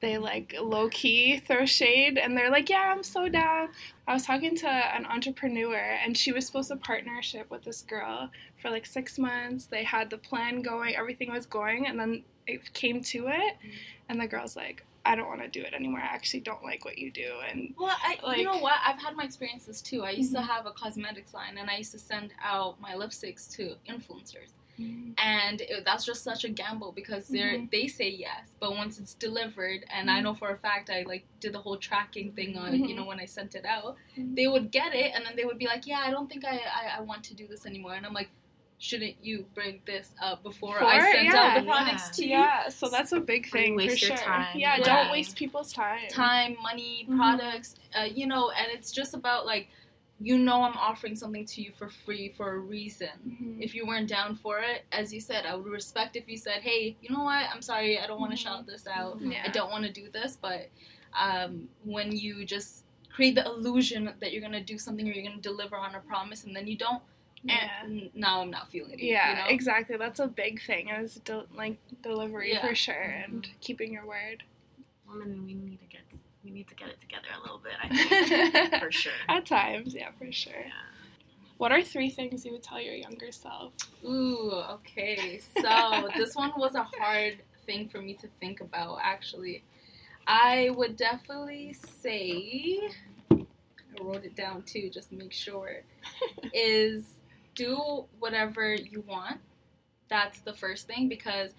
they 0.00 0.18
like 0.18 0.54
low 0.60 0.88
key 0.88 1.38
throw 1.38 1.64
shade 1.66 2.18
and 2.18 2.36
they're 2.36 2.50
like, 2.50 2.68
"Yeah, 2.68 2.92
I'm 2.94 3.02
so 3.02 3.28
down." 3.28 3.68
I 4.08 4.12
was 4.14 4.24
talking 4.24 4.56
to 4.56 4.68
an 4.68 5.06
entrepreneur 5.06 5.76
and 5.76 6.16
she 6.16 6.32
was 6.32 6.46
supposed 6.46 6.68
to 6.70 6.76
partnership 6.76 7.50
with 7.50 7.64
this 7.64 7.82
girl 7.82 8.30
for 8.60 8.70
like 8.70 8.86
six 8.86 9.18
months. 9.18 9.66
They 9.66 9.84
had 9.84 10.10
the 10.10 10.18
plan 10.18 10.62
going, 10.62 10.96
everything 10.96 11.30
was 11.30 11.46
going, 11.46 11.86
and 11.86 11.98
then 11.98 12.24
it 12.46 12.72
came 12.74 13.02
to 13.02 13.28
it, 13.28 13.54
and 14.08 14.20
the 14.20 14.26
girl's 14.26 14.56
like. 14.56 14.84
I 15.06 15.16
don't 15.16 15.28
want 15.28 15.42
to 15.42 15.48
do 15.48 15.60
it 15.60 15.74
anymore. 15.74 16.00
I 16.00 16.06
actually 16.14 16.40
don't 16.40 16.62
like 16.62 16.86
what 16.86 16.96
you 16.96 17.10
do, 17.10 17.34
and 17.46 17.74
Well, 17.78 17.94
I, 18.02 18.18
Like- 18.26 18.38
you 18.38 18.44
know 18.44 18.56
what? 18.56 18.76
I've 18.82 18.98
had 18.98 19.14
my 19.14 19.24
experiences 19.24 19.82
too. 19.82 20.02
I 20.02 20.12
used 20.12 20.32
Mhm. 20.32 20.36
to 20.38 20.42
have 20.46 20.64
a 20.64 20.70
cosmetics 20.70 21.34
line, 21.34 21.58
and 21.58 21.68
I 21.68 21.76
used 21.76 21.92
to 21.92 21.98
send 21.98 22.32
out 22.42 22.80
my 22.80 22.94
lipsticks 22.94 23.54
to 23.56 23.76
influencers, 23.86 24.52
and 24.78 25.60
it, 25.60 25.84
that's 25.84 26.04
just 26.04 26.22
such 26.24 26.44
a 26.44 26.48
gamble 26.48 26.92
because 26.92 27.28
they 27.28 27.40
are 27.40 27.54
Mhm. 27.58 27.70
they 27.70 27.86
say 27.88 28.08
yes, 28.08 28.48
but 28.60 28.72
once 28.72 28.98
it's 28.98 29.14
delivered, 29.14 29.84
and 29.90 30.10
I 30.10 30.18
Mhm. 30.20 30.24
know 30.24 30.34
for 30.34 30.50
a 30.50 30.56
fact 30.56 30.90
I 30.90 31.02
like 31.02 31.24
did 31.40 31.52
the 31.52 31.60
whole 31.60 31.76
tracking 31.76 32.32
thing 32.32 32.56
on 32.56 32.84
you 32.88 32.94
know 32.94 33.04
when 33.04 33.20
I 33.20 33.26
sent 33.26 33.54
it 33.54 33.64
out, 33.64 33.96
Mhm. 34.16 34.34
they 34.36 34.46
would 34.48 34.70
get 34.70 34.94
it, 34.94 35.12
and 35.14 35.24
then 35.24 35.36
they 35.36 35.44
would 35.44 35.58
be 35.58 35.66
like, 35.66 35.86
yeah, 35.86 36.00
I 36.00 36.10
don't 36.10 36.28
think 36.30 36.44
I 36.44 36.56
I, 36.58 36.98
I 36.98 37.00
want 37.00 37.22
to 37.24 37.34
do 37.34 37.46
this 37.46 37.66
anymore, 37.66 37.94
and 37.94 38.04
I'm 38.06 38.14
like. 38.14 38.30
Shouldn't 38.76 39.16
you 39.24 39.46
bring 39.54 39.80
this 39.86 40.14
up 40.20 40.42
before, 40.42 40.76
I 40.82 40.98
Before? 40.98 41.12
send 41.12 41.28
out 41.28 41.54
the 41.54 41.64
Yeah. 41.64 41.72
products 41.72 42.10
to 42.16 42.24
you? 42.24 42.30
Yeah, 42.30 42.68
so 42.68 42.90
that's 42.90 43.12
a 43.12 43.20
big 43.20 43.48
thing 43.48 43.76
waste 43.76 44.00
for 44.00 44.06
your 44.08 44.16
sure. 44.16 44.26
time. 44.26 44.58
Yeah, 44.58 44.76
Yeah. 44.76 44.84
don't 44.84 45.10
waste 45.12 45.36
people's 45.36 45.72
time. 45.72 46.06
time, 46.08 46.56
money, 46.60 47.06
Mhm. 47.08 47.16
products, 47.16 47.76
uh, 47.94 48.02
you 48.02 48.26
know, 48.26 48.50
and 48.50 48.66
it's 48.72 48.90
just 48.92 49.14
about 49.14 49.46
like, 49.46 49.68
you 50.20 50.38
know, 50.38 50.62
I'm 50.62 50.76
offering 50.76 51.16
something 51.16 51.44
to 51.46 51.60
you 51.62 51.72
for 51.76 51.88
free 51.88 52.32
for 52.36 52.54
a 52.54 52.58
reason. 52.58 53.08
Mhm. 53.26 53.62
If 53.62 53.74
you 53.74 53.84
weren't 53.86 54.08
down 54.08 54.36
for 54.36 54.60
it, 54.60 54.84
as 54.92 55.12
you 55.12 55.20
said, 55.20 55.44
I 55.44 55.54
would 55.56 55.66
respect 55.66 56.14
if 56.16 56.28
you 56.28 56.36
said, 56.36 56.62
hey, 56.62 56.96
you 57.02 57.10
know 57.14 57.24
what, 57.24 57.48
I'm 57.52 57.60
sorry, 57.62 57.98
I 57.98 58.06
don't 58.06 58.20
want 58.20 58.32
to 58.32 58.38
Mhm. 58.38 58.42
shout 58.42 58.66
this 58.66 58.86
out. 58.86 59.20
Yeah. 59.20 59.42
I 59.44 59.48
don't 59.48 59.70
want 59.70 59.84
to 59.84 59.92
do 59.92 60.08
this, 60.10 60.36
but 60.40 60.70
um, 61.16 61.68
when 61.84 62.10
you 62.10 62.44
just 62.44 62.84
create 63.08 63.34
the 63.36 63.44
illusion 63.44 64.12
that 64.20 64.32
you're 64.32 64.40
going 64.40 64.52
to 64.52 64.60
do 64.60 64.76
something 64.78 65.08
or 65.08 65.12
you're 65.12 65.22
going 65.24 65.36
to 65.36 65.42
deliver 65.42 65.76
on 65.76 65.94
a 65.94 66.00
promise 66.00 66.42
and 66.44 66.54
then 66.56 66.66
you 66.66 66.76
don't, 66.76 67.02
Yeah. 67.44 67.82
and 67.84 68.10
now 68.14 68.40
I'm 68.40 68.50
not 68.50 68.68
feeling 68.70 68.98
it. 68.98 69.00
Yeah, 69.00 69.30
you 69.30 69.36
know? 69.36 69.48
exactly. 69.48 69.96
That's 69.96 70.18
a 70.20 70.26
big 70.26 70.60
thing. 70.62 70.88
Is 70.88 71.16
del- 71.16 71.46
like 71.54 71.76
delivery 72.02 72.52
Yeah. 72.52 72.66
for 72.66 72.74
sure 72.74 72.94
and 73.00 73.48
keeping 73.60 73.92
your 73.92 74.06
word. 74.06 74.42
Woman, 75.06 75.44
we 75.44 75.54
need 75.54 75.78
to 75.80 75.86
get 75.86 76.00
we 76.44 76.50
need 76.50 76.68
to 76.68 76.74
get 76.74 76.88
it 76.88 77.00
together 77.00 77.28
a 77.36 77.40
little 77.40 77.58
bit. 77.58 77.72
I 77.82 77.88
think 77.88 78.74
for 78.82 78.92
sure. 78.92 79.12
At 79.28 79.46
times, 79.46 79.94
yeah, 79.94 80.10
for 80.18 80.30
sure. 80.30 80.52
Yeah. 80.52 80.72
What 81.56 81.72
are 81.72 81.82
three 81.82 82.10
things 82.10 82.44
you 82.44 82.52
would 82.52 82.62
tell 82.62 82.80
your 82.80 82.94
younger 82.94 83.32
self? 83.32 83.72
Ooh, 84.04 84.50
okay. 84.52 85.40
So 85.60 86.08
this 86.16 86.34
one 86.34 86.52
was 86.56 86.74
a 86.74 86.82
hard 86.82 87.38
thing 87.64 87.88
for 87.88 88.00
me 88.00 88.14
to 88.14 88.28
think 88.40 88.60
about, 88.60 88.98
actually. 89.02 89.62
I 90.26 90.70
would 90.74 90.96
definitely 90.96 91.74
say, 91.74 92.80
I 93.30 94.02
wrote 94.02 94.24
it 94.24 94.34
down 94.34 94.62
too, 94.62 94.90
just 94.90 95.10
to 95.10 95.14
make 95.14 95.32
sure, 95.32 95.82
is 96.52 97.20
do 97.54 98.04
whatever 98.18 98.74
you 98.74 99.04
want. 99.06 99.38
That's 100.08 100.40
the 100.40 100.52
first 100.52 100.86
thing 100.86 101.08
because 101.08 101.52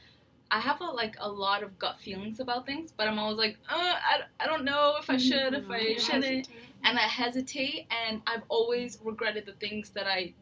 I 0.52 0.60
have 0.60 0.80
a, 0.82 0.86
like 0.86 1.16
a 1.20 1.30
lot 1.30 1.64
of 1.64 1.78
gut 1.80 1.98
feelings 2.00 2.40
about 2.40 2.66
things, 2.66 2.92
but 2.96 3.08
I'm 3.08 3.18
always 3.20 3.38
like, 3.38 3.58
uh, 3.70 3.74
I, 3.76 4.22
I 4.40 4.46
don't 4.46 4.64
know 4.64 4.96
if 5.00 5.10
I 5.10 5.18
should, 5.18 5.54
if 5.54 5.70
I 5.70 5.80
Mhm. 5.82 6.00
shouldn't 6.00 6.50
and 6.84 6.98
I 7.00 7.04
hesitate, 7.04 7.88
and 7.90 8.22
I've 8.28 8.44
always 8.48 9.00
regretted 9.04 9.46
the 9.48 9.54
things 9.54 9.90
that 9.92 10.06
I 10.08 10.34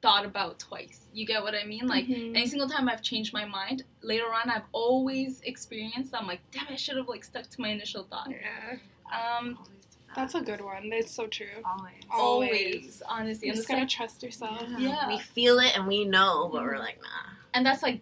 thought 0.00 0.24
about 0.24 0.58
twice. 0.58 1.08
You 1.12 1.26
get 1.26 1.42
what 1.42 1.54
I 1.54 1.64
mean? 1.64 1.86
Like 1.86 2.06
Mhm. 2.06 2.36
any 2.36 2.46
single 2.46 2.68
time 2.68 2.88
I've 2.88 3.02
changed 3.02 3.32
my 3.32 3.44
mind, 3.44 3.84
later 4.00 4.32
on 4.32 4.48
I've 4.48 4.62
always 4.72 5.40
experienced. 5.42 6.14
I'm 6.14 6.26
like, 6.26 6.40
damn, 6.52 6.66
I 6.68 6.76
should 6.76 6.96
have 6.96 7.08
like 7.08 7.24
stuck 7.24 7.48
to 7.50 7.60
my 7.60 7.68
initial 7.68 8.04
thought. 8.04 8.30
yeah, 8.30 8.76
Um, 9.12 9.56
Always 9.58 9.84
do 9.86 9.98
that. 10.06 10.16
that's 10.16 10.34
a 10.36 10.40
good 10.40 10.60
one. 10.62 10.90
It's 10.92 11.12
so 11.12 11.26
true. 11.26 11.46
always. 11.64 11.92
Always. 12.10 12.50
always, 12.52 13.02
honestly, 13.08 13.48
You 13.48 13.52
and, 13.52 13.58
just 13.58 13.64
it's 13.64 13.68
gotta 13.68 13.80
like, 13.82 13.88
trust 13.90 14.22
yourself. 14.22 14.62
Yeah. 14.78 15.08
We 15.08 15.18
feel 15.18 15.58
it 15.58 15.76
and 15.76 15.86
we 15.86 16.04
know, 16.04 16.48
but 16.52 16.60
Mm-hmm. 16.60 16.66
we're 16.68 16.78
like, 16.78 16.98
nah. 17.02 17.30
and 17.54 17.66
that's 17.66 17.82
like 17.82 18.00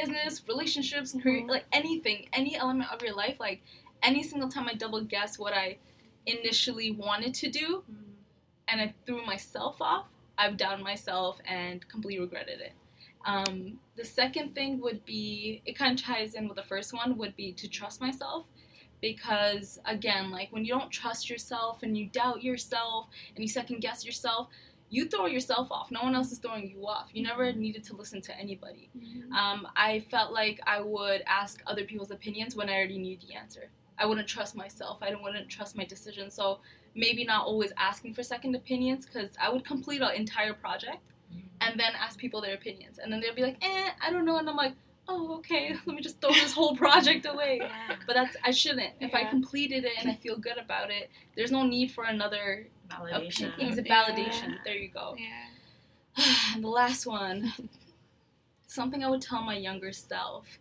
business, 0.00 0.42
relationships, 0.46 1.12
career, 1.22 1.42
Mhm. 1.42 1.48
like 1.50 1.64
anything, 1.72 2.28
any 2.32 2.54
element 2.56 2.92
of 2.92 3.02
your 3.02 3.14
life. 3.14 3.40
Like 3.40 3.62
any 4.02 4.22
single 4.22 4.48
time 4.48 4.68
I 4.68 4.74
double 4.74 5.00
guess 5.02 5.38
what 5.38 5.52
I 5.54 5.78
initially 6.26 6.90
wanted 6.90 7.32
to 7.34 7.48
do, 7.48 7.84
and 8.68 8.80
I 8.80 8.94
threw 9.04 9.24
myself 9.24 9.80
off, 9.80 10.06
I've 10.36 10.56
doubted 10.56 10.84
myself 10.84 11.40
and 11.46 11.86
completely 11.88 12.20
regretted 12.20 12.60
it. 12.60 12.72
Um, 13.24 13.80
the 13.96 14.04
second 14.04 14.54
thing 14.54 14.80
would 14.80 15.04
be 15.04 15.62
it 15.64 15.74
kind 15.76 15.98
of 15.98 16.04
ties 16.04 16.34
in 16.34 16.46
with 16.46 16.56
the 16.56 16.62
first 16.62 16.92
one 16.92 17.16
would 17.18 17.34
be 17.34 17.52
to 17.54 17.66
trust 17.68 18.00
myself 18.00 18.44
because 19.00 19.78
again 19.84 20.30
like 20.30 20.50
when 20.52 20.64
you 20.64 20.72
don't 20.72 20.90
trust 20.90 21.28
yourself 21.28 21.82
and 21.82 21.98
you 21.98 22.06
doubt 22.06 22.42
yourself 22.42 23.08
and 23.34 23.42
you 23.44 23.48
second 23.48 23.80
guess 23.80 24.04
yourself 24.06 24.48
you 24.88 25.08
throw 25.08 25.26
yourself 25.26 25.68
off 25.70 25.90
no 25.90 26.02
one 26.02 26.14
else 26.14 26.30
is 26.32 26.38
throwing 26.38 26.68
you 26.70 26.86
off 26.86 27.08
you 27.12 27.22
never 27.22 27.52
needed 27.52 27.82
to 27.82 27.96
listen 27.96 28.20
to 28.20 28.36
anybody 28.38 28.88
Mhm. 28.96 29.32
um, 29.32 29.66
I 29.76 30.00
felt 30.10 30.32
like 30.32 30.60
I 30.66 30.80
would 30.80 31.22
ask 31.26 31.62
other 31.66 31.84
people's 31.84 32.10
opinions 32.10 32.54
when 32.56 32.68
I 32.68 32.74
already 32.74 32.98
knew 32.98 33.16
the 33.18 33.34
answer. 33.34 33.70
I 33.98 34.04
wouldn't 34.06 34.28
trust 34.28 34.54
myself. 34.54 34.98
I 35.02 35.14
wouldn't 35.14 35.48
trust 35.48 35.74
my 35.76 35.84
decision. 35.84 36.30
So 36.30 36.60
maybe 36.94 37.24
not 37.24 37.46
always 37.46 37.72
asking 37.78 38.12
for 38.14 38.22
second 38.22 38.54
opinions 38.54 39.06
because 39.06 39.30
I 39.40 39.48
would 39.48 39.64
complete 39.64 40.02
an 40.02 40.10
entire 40.14 40.52
project 40.52 41.02
and 41.62 41.80
then 41.80 41.92
ask 41.98 42.18
people 42.18 42.40
their 42.42 42.54
opinions. 42.54 42.98
And 42.98 43.10
then 43.10 43.20
they'd 43.20 43.34
be 43.34 43.42
like, 43.42 43.56
eh, 43.62 43.90
I 44.00 44.10
don't 44.12 44.26
know. 44.26 44.36
And 44.36 44.48
I'm 44.50 44.56
like, 44.56 44.74
oh, 45.08 45.36
okay, 45.38 45.74
let 45.86 45.96
me 45.96 46.02
just 46.02 46.20
throw 46.20 46.30
this 46.30 46.52
whole 46.52 46.76
project 46.76 47.24
away. 47.32 47.60
But 48.06 48.14
that's, 48.14 48.36
I 48.44 48.50
shouldn't. 48.50 48.92
If 49.00 49.14
I 49.14 49.24
completed 49.24 49.84
it 49.84 49.92
and 49.98 50.10
I 50.10 50.14
feel 50.16 50.36
good 50.36 50.58
about 50.58 50.90
it, 50.90 51.10
there's 51.34 51.50
no 51.52 51.62
need 51.64 51.90
for 51.92 52.04
another 52.04 52.68
Validation. 52.88 53.52
opinion. 53.52 53.68
It's 53.68 53.78
a 53.78 53.82
Yeah. 53.82 54.04
validation. 54.04 54.64
There 54.64 54.76
you 54.76 54.88
go. 54.88 55.16
Yeah. 55.18 55.46
and 56.54 56.64
the 56.64 56.68
last 56.68 57.06
one, 57.06 57.52
something 58.66 59.04
I 59.04 59.08
would 59.10 59.22
tell 59.22 59.42
my 59.42 59.56
younger 59.56 59.92
self. 59.92 60.58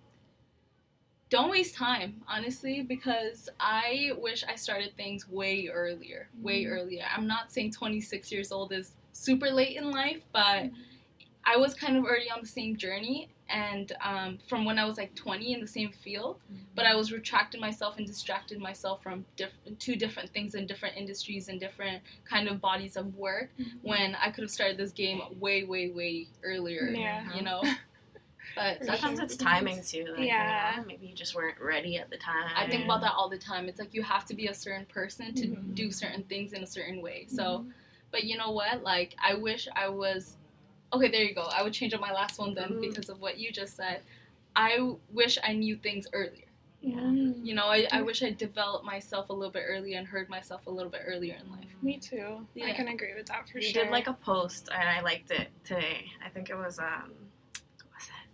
Don't 1.29 1.50
waste 1.50 1.75
time, 1.75 2.22
honestly, 2.27 2.82
because 2.84 3.50
I 3.60 4.12
wish 4.17 4.44
I 4.44 4.55
started 4.55 4.96
things 4.96 5.27
way 5.27 5.67
earlier. 5.70 6.29
Way 6.41 6.63
Mhm. 6.65 6.72
earlier. 6.72 7.05
I'm 7.15 7.25
not 7.25 7.51
saying 7.51 7.72
26 7.72 8.32
years 8.32 8.51
old 8.51 8.72
is 8.72 8.91
super 9.12 9.50
late 9.50 9.75
in 9.75 9.89
life, 9.91 10.22
but 10.32 10.70
I 11.46 11.58
was 11.58 11.74
kind 11.75 11.96
of 11.98 12.04
already 12.06 12.30
on 12.30 12.40
the 12.42 12.48
same 12.48 12.75
journey. 12.75 13.30
And 13.48 13.92
um, 14.04 14.40
from 14.50 14.66
when 14.66 14.80
I 14.80 14.86
was 14.86 14.98
like 14.98 15.14
20 15.14 15.54
in 15.54 15.62
the 15.62 15.68
same 15.68 15.92
field, 15.92 16.40
but 16.74 16.88
I 16.88 16.96
was 16.96 17.12
retracting 17.12 17.62
myself 17.62 17.98
and 18.00 18.08
distracted 18.08 18.58
myself 18.60 19.04
from 19.04 19.24
diff- 19.36 19.54
two 19.78 19.96
different 19.96 20.32
things 20.34 20.56
in 20.56 20.66
different 20.66 20.98
industries 20.98 21.48
and 21.48 21.60
different 21.60 22.02
kind 22.28 22.48
of 22.48 22.60
bodies 22.60 22.98
of 22.98 23.14
work 23.16 23.52
when 23.84 24.16
I 24.16 24.32
could 24.32 24.42
have 24.42 24.50
started 24.50 24.78
this 24.78 24.92
game 24.92 25.22
way, 25.40 25.64
way, 25.64 25.92
way 25.92 26.28
earlier. 26.44 26.90
Yeah. 26.90 27.32
You 27.36 27.44
know. 27.44 27.62
But 28.56 28.86
Sometimes 28.86 29.20
it's 29.20 29.36
timing 29.36 29.82
too. 29.84 30.06
Like, 30.16 30.25
Yeah. 30.28 30.75
You 30.75 30.82
know, 30.82 30.88
maybe 30.88 31.08
you 31.08 31.14
just 31.16 31.36
weren't 31.36 31.60
ready 31.60 31.98
at 31.98 32.10
the 32.10 32.16
time. 32.18 32.46
I 32.56 32.68
think 32.70 32.86
about 32.86 33.02
that 33.02 33.12
all 33.14 33.28
the 33.28 33.38
time. 33.40 33.68
It's 33.68 33.80
like 33.80 33.94
you 33.94 34.02
have 34.04 34.24
to 34.28 34.34
be 34.34 34.48
a 34.48 34.54
certain 34.54 34.86
person 34.86 35.34
to 35.36 35.48
Mhm. 35.48 35.75
do 35.75 35.92
certain 35.92 36.24
things 36.24 36.54
in 36.54 36.64
a 36.64 36.68
certain 36.68 37.02
way. 37.02 37.25
So, 37.28 37.66
but 38.12 38.24
you 38.24 38.38
know 38.38 38.52
what? 38.52 38.82
Like, 38.82 39.16
I 39.22 39.34
wish 39.34 39.68
I 39.75 39.90
was. 39.90 40.38
Okay, 40.96 41.10
there 41.10 41.24
you 41.24 41.34
go. 41.36 41.44
I 41.54 41.62
would 41.64 41.74
change 41.74 41.94
up 41.94 42.02
my 42.02 42.12
last 42.14 42.40
one 42.40 42.54
then 42.54 42.70
Mhm. 42.74 42.82
because 42.82 43.10
of 43.10 43.20
what 43.20 43.38
you 43.38 43.52
just 43.52 43.75
said. 43.75 44.02
I 44.56 44.78
wish 45.12 45.38
I 45.44 45.54
knew 45.54 45.75
things 45.75 46.08
earlier. 46.14 46.46
Mm. 46.84 47.44
You 47.46 47.56
know, 47.56 47.66
I, 47.66 47.88
I 47.92 48.02
wish 48.04 48.22
I 48.22 48.30
developed 48.32 48.86
myself 48.86 49.30
a 49.30 49.34
little 49.34 49.52
bit 49.52 49.64
earlier 49.68 49.98
and 49.98 50.08
heard 50.08 50.30
myself 50.30 50.66
a 50.68 50.70
little 50.70 50.92
bit 50.92 51.02
earlier 51.06 51.36
in 51.44 51.52
life. 51.52 51.66
Me 51.82 51.98
too. 51.98 52.46
Yeah. 52.54 52.68
I 52.68 52.74
can 52.74 52.88
agree 52.90 53.14
with 53.16 53.25
that 53.28 53.50
for 53.50 53.58
you 53.58 53.64
sure. 53.64 53.82
You 53.82 53.86
did 53.86 53.92
like 53.92 54.08
a 54.08 54.14
post 54.14 54.70
and 54.72 54.88
I 54.88 55.02
liked 55.02 55.32
it 55.32 55.48
today. 55.64 56.12
I 56.24 56.30
think 56.30 56.50
it 56.50 56.56
was 56.56 56.78
um 56.80 57.12
what 57.82 57.96
was 57.96 58.08
it? 58.08 58.30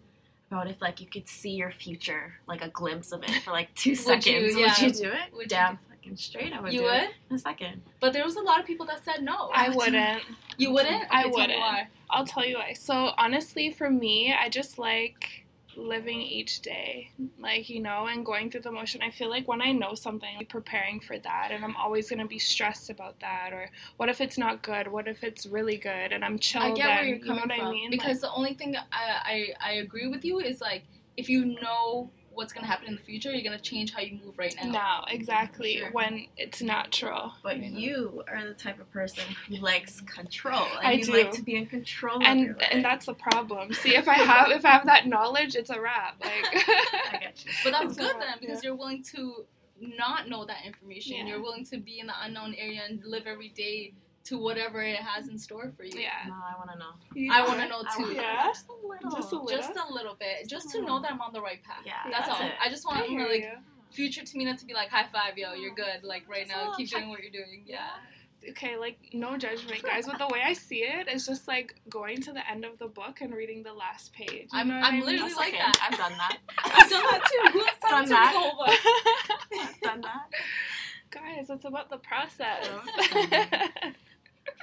About 0.51 0.69
if 0.69 0.81
like 0.81 0.99
you 0.99 1.07
could 1.07 1.27
see 1.29 1.51
your 1.51 1.71
future, 1.71 2.35
like 2.45 2.61
a 2.63 2.67
glimpse 2.69 3.13
of 3.13 3.23
it 3.23 3.41
for 3.43 3.51
like 3.51 3.73
two 3.73 3.91
Would 3.91 3.97
you? 4.25 4.49
seconds. 4.49 4.55
Yeah. 4.57 4.67
Would 4.85 4.95
you 4.97 5.03
do 5.05 5.11
it? 5.11 5.33
Would 5.33 5.41
you 5.43 5.47
Damn 5.47 5.77
fucking 6.01 6.17
straight 6.17 6.53
I 6.53 6.61
would 6.61 6.73
You 6.73 6.79
do 6.79 6.85
would? 6.85 6.93
it 7.03 7.09
in 7.29 7.35
a 7.35 7.39
second. 7.39 7.81
But 7.99 8.13
there 8.13 8.23
was 8.23 8.35
a 8.35 8.41
lot 8.41 8.59
of 8.59 8.65
people 8.65 8.85
that 8.87 9.03
said 9.03 9.23
no. 9.23 9.49
I 9.53 9.69
wouldn't. 9.69 10.23
You 10.57 10.71
wouldn't? 10.73 11.03
I 11.11 11.21
Okay, 11.21 11.29
tell 11.29 11.31
wouldn't. 11.31 11.59
why. 11.59 11.87
I'll 12.09 12.25
tell 12.25 12.45
you 12.45 12.55
why. 12.57 12.73
So 12.73 13.11
honestly, 13.17 13.71
for 13.71 13.89
me, 13.89 14.33
I 14.33 14.49
just 14.49 14.77
like 14.77 15.45
living 15.77 16.21
each 16.21 16.61
day, 16.61 17.09
like 17.39 17.69
you 17.69 17.79
know, 17.79 18.07
and 18.07 18.25
going 18.25 18.51
through 18.51 18.61
the 18.61 18.71
motion. 18.71 19.01
I 19.01 19.09
feel 19.09 19.29
like 19.29 19.47
when 19.47 19.61
I 19.61 19.71
know 19.71 19.93
something, 19.95 20.29
I'm 20.37 20.45
preparing 20.45 20.99
for 20.99 21.17
that, 21.19 21.49
and 21.51 21.63
I'm 21.63 21.75
always 21.77 22.09
gonna 22.09 22.27
be 22.27 22.39
stressed 22.39 22.89
about 22.89 23.19
that. 23.21 23.51
Or 23.53 23.69
what 23.97 24.09
if 24.09 24.19
it's 24.19 24.37
not 24.37 24.63
good? 24.63 24.87
What 24.91 25.07
if 25.07 25.23
it's 25.23 25.45
really 25.45 25.77
good? 25.77 26.11
And 26.11 26.25
I'm 26.25 26.39
chill. 26.39 26.61
I 26.61 26.71
get 26.73 26.77
then, 26.87 26.95
where 26.97 27.05
you're 27.05 27.17
you 27.17 27.25
know 27.25 27.35
coming 27.35 27.49
what 27.49 27.57
from. 27.57 27.67
I 27.67 27.71
mean? 27.71 27.91
Because 27.91 28.19
the 28.21 28.31
only 28.33 28.53
thing 28.53 28.75
I, 28.91 29.53
I 29.61 29.69
I 29.69 29.71
agree 29.73 30.07
with 30.07 30.25
you 30.25 30.39
is 30.39 30.59
like 30.61 30.83
if 31.15 31.29
you 31.29 31.45
know 31.61 32.09
what's 32.33 32.53
gonna 32.53 32.67
happen 32.67 32.87
in 32.87 32.95
the 32.95 33.01
future, 33.01 33.31
you're 33.31 33.43
gonna 33.43 33.59
change 33.61 33.93
how 33.93 34.01
you 34.01 34.17
move 34.23 34.37
right 34.39 34.55
like, 34.55 34.65
now. 34.71 35.03
no, 35.07 35.13
exactly 35.13 35.77
Sure. 35.77 35.91
when 35.91 36.27
it's 36.37 36.61
natural. 36.61 37.33
But 37.43 37.57
you 37.59 37.69
know? 37.71 37.77
you 37.77 38.23
are 38.27 38.47
the 38.47 38.53
type 38.53 38.79
of 38.79 38.89
person 38.91 39.23
who 39.47 39.55
likes 39.57 40.01
control. 40.01 40.65
And 40.77 40.87
I 40.87 40.91
you 40.93 41.03
do. 41.05 41.11
like 41.13 41.31
to 41.33 41.41
be 41.43 41.55
in 41.55 41.65
control 41.65 42.15
of 42.17 42.21
your 42.23 42.29
and 42.31 42.57
life. 42.57 42.67
and 42.71 42.85
that's 42.85 43.05
the 43.05 43.13
problem. 43.13 43.73
See, 43.73 43.95
if 43.95 44.07
I 44.07 44.13
have 44.31 44.49
if 44.51 44.65
I 44.65 44.69
have 44.69 44.85
that 44.85 45.07
knowledge, 45.07 45.55
it's 45.55 45.69
a 45.69 45.79
wrap. 45.79 46.15
Like 46.21 46.31
I 47.13 47.17
get 47.21 47.43
you. 47.45 47.51
But 47.63 47.71
that's 47.71 47.85
It's 47.91 47.97
good 47.97 48.15
a- 48.15 48.19
then 48.19 48.37
because 48.39 48.63
you're 48.63 48.75
willing 48.75 49.03
to 49.15 49.45
not 49.79 50.29
know 50.29 50.45
that 50.45 50.65
information. 50.65 51.17
Yeah. 51.17 51.25
You're 51.25 51.41
willing 51.41 51.65
to 51.65 51.77
be 51.77 51.99
in 51.99 52.07
the 52.07 52.13
unknown 52.21 52.53
area 52.55 52.81
and 52.87 53.03
live 53.03 53.25
every 53.27 53.49
day 53.49 53.93
to 54.25 54.37
whatever 54.37 54.81
it 54.81 54.97
has 54.97 55.27
in 55.27 55.37
store 55.37 55.71
for 55.75 55.83
you. 55.83 55.99
yeah. 55.99 56.27
No, 56.27 56.35
I 56.35 56.55
want 56.57 56.69
to 56.71 56.77
know. 56.77 57.33
I 57.33 57.41
want 57.47 57.59
to 57.59 57.67
know 57.67 57.83
too. 57.97 58.13
Yeah. 58.13 58.43
Just 58.45 58.67
a 58.69 58.87
little. 58.87 59.11
Just 59.11 59.31
a 59.33 59.35
little. 59.37 59.57
Just 59.61 59.71
a 59.89 59.93
little 59.93 60.15
bit, 60.15 60.47
just 60.47 60.69
to 60.71 60.81
know 60.81 61.01
that 61.01 61.11
I'm 61.11 61.21
on 61.21 61.33
the 61.33 61.41
right 61.41 61.61
path. 61.63 61.83
Yeah, 61.85 61.93
that's, 62.11 62.27
that's 62.27 62.39
all. 62.41 62.45
it. 62.47 62.53
I 62.61 62.69
just 62.69 62.85
want 62.85 63.05
hear 63.05 63.27
like 63.27 63.45
future 63.89 64.21
Tamina 64.21 64.57
to 64.59 64.65
be 64.65 64.73
like, 64.73 64.89
high 64.89 65.07
five, 65.11 65.37
yo, 65.37 65.53
you're 65.53 65.73
good. 65.75 66.03
Like 66.03 66.23
right 66.29 66.47
Just 66.47 66.55
now, 66.57 66.73
keep 66.75 66.89
check- 66.89 66.99
doing 66.99 67.09
what 67.09 67.21
you're 67.21 67.31
doing. 67.31 67.63
Yeah. 67.65 67.87
okay, 68.51 68.77
like 68.77 68.97
no 69.13 69.37
judgment, 69.37 69.81
guys. 69.83 70.05
But 70.07 70.17
the 70.19 70.27
way 70.27 70.41
I 70.45 70.53
see 70.53 70.83
it 70.83 71.07
is 71.07 71.25
just 71.25 71.47
like 71.47 71.75
going 71.89 72.21
to 72.21 72.31
the 72.31 72.47
end 72.49 72.63
of 72.63 72.77
the 72.79 72.87
book 72.87 73.21
and 73.21 73.33
reading 73.33 73.63
the 73.63 73.73
last 73.73 74.13
page. 74.13 74.47
You 74.53 74.59
I'm- 74.59 74.67
know 74.69 74.75
I'm 74.75 74.83
I 74.85 74.91
mean? 74.91 74.99
literally 75.01 75.29
That's 75.29 75.35
like 75.37 75.53
okay. 75.53 75.57
that. 75.57 75.87
I've 75.91 75.97
done 75.97 76.13
that. 76.17 76.37
I've 76.63 76.89
done 76.89 77.03
that 77.03 77.21
too. 77.25 77.51
Who 77.53 77.59
has 77.65 77.77
Done 77.81 77.91
time 78.05 78.09
that. 78.09 78.33
the 78.33 78.39
whole 78.39 78.65
book? 78.65 79.59
I've 79.69 79.81
done 79.81 80.01
that. 80.01 80.29
guys, 81.11 81.47
it's 81.49 81.65
about 81.65 81.89
the 81.89 81.97
process. 81.97 82.69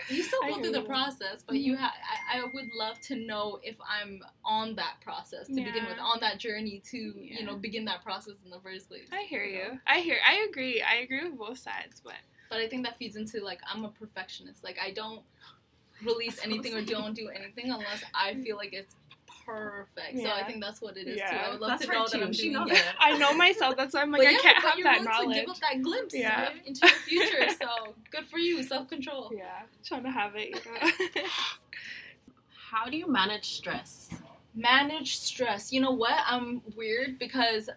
You 0.08 0.22
still 0.22 0.40
go 0.42 0.60
through 0.60 0.72
the 0.72 0.82
process, 0.82 1.42
but 1.46 1.56
you 1.56 1.74
mm-hmm. 1.74 1.82
ha- 1.82 1.94
I, 2.32 2.38
I 2.40 2.44
would 2.44 2.72
love 2.74 3.00
to 3.02 3.16
know 3.16 3.60
if 3.62 3.76
I'm 3.80 4.22
on 4.44 4.74
that 4.76 4.94
process 5.02 5.46
to 5.48 5.54
begin 5.54 5.84
with, 5.86 5.98
on 6.00 6.20
that 6.20 6.38
journey 6.38 6.82
to 6.90 6.98
Yeah. 6.98 7.40
you 7.40 7.44
know 7.44 7.56
begin 7.56 7.84
that 7.86 8.02
process 8.02 8.34
in 8.44 8.50
the 8.50 8.60
first 8.60 8.88
place. 8.88 9.08
I 9.12 9.22
hear 9.22 9.44
you. 9.44 9.78
I 9.86 10.00
hear. 10.00 10.18
I 10.26 10.46
agree. 10.48 10.82
I 10.82 10.96
agree 10.96 11.24
with 11.24 11.38
both 11.38 11.58
sides, 11.58 12.00
but 12.02 12.14
But 12.48 12.58
I 12.58 12.68
think 12.68 12.84
that 12.84 12.96
feeds 12.96 13.16
into 13.16 13.40
like 13.40 13.60
I'm 13.66 13.84
a 13.84 13.90
perfectionist. 13.90 14.64
Like 14.64 14.78
I 14.82 14.92
don't 14.92 15.22
release 16.02 16.38
anything 16.42 16.74
or 16.74 16.82
don't 16.82 17.14
do 17.14 17.28
anything 17.28 17.70
unless 17.70 18.02
I 18.14 18.32
mm. 18.32 18.42
feel 18.42 18.56
like 18.56 18.72
it's 18.72 18.94
perfect. 19.48 20.18
So 20.20 20.30
I 20.30 20.44
think 20.44 20.62
that's 20.62 20.80
what 20.80 20.96
it 20.96 21.06
is 21.08 21.16
too. 21.16 21.36
I 21.36 21.50
would 21.50 21.60
love 21.60 21.70
That's 21.70 21.86
to 21.86 21.92
know 21.92 22.06
too. 22.06 22.18
that 22.18 22.26
I'm 22.26 22.32
She 22.32 22.42
doing 22.50 22.52
knows 22.54 22.70
it. 22.70 22.76
it. 22.78 22.84
I 23.00 23.16
know 23.18 23.32
myself. 23.34 23.76
That's 23.76 23.94
why 23.94 24.02
I'm 24.02 24.10
like 24.10 24.20
But 24.20 24.28
I 24.28 24.30
yeah, 24.32 24.38
can't 24.38 24.56
but 24.62 24.68
have 24.70 24.78
you're 24.78 24.84
that 24.84 25.00
willing 25.00 25.04
knowledge. 25.10 25.36
to 25.36 25.40
give 25.42 25.50
up 25.50 25.58
that 25.60 25.82
glimpse 25.82 26.14
Yeah. 26.14 26.48
into 26.66 26.80
your 26.86 26.94
future. 27.30 27.48
So 27.60 27.94
good 28.10 28.26
for 28.26 28.38
you, 28.38 28.62
self 28.62 28.88
control. 28.88 29.30
Yeah, 29.34 29.62
trying 29.84 30.02
to 30.04 30.10
have 30.10 30.32
it. 30.36 30.48
You 30.50 31.22
know? 31.22 31.28
How 32.70 32.86
do 32.86 32.96
you 32.96 33.06
manage 33.08 33.54
stress? 33.56 34.10
manage 34.54 35.18
stress 35.18 35.72
you 35.72 35.80
know 35.80 35.92
what 35.92 36.14
i'm 36.26 36.60
weird 36.74 37.16
because 37.18 37.70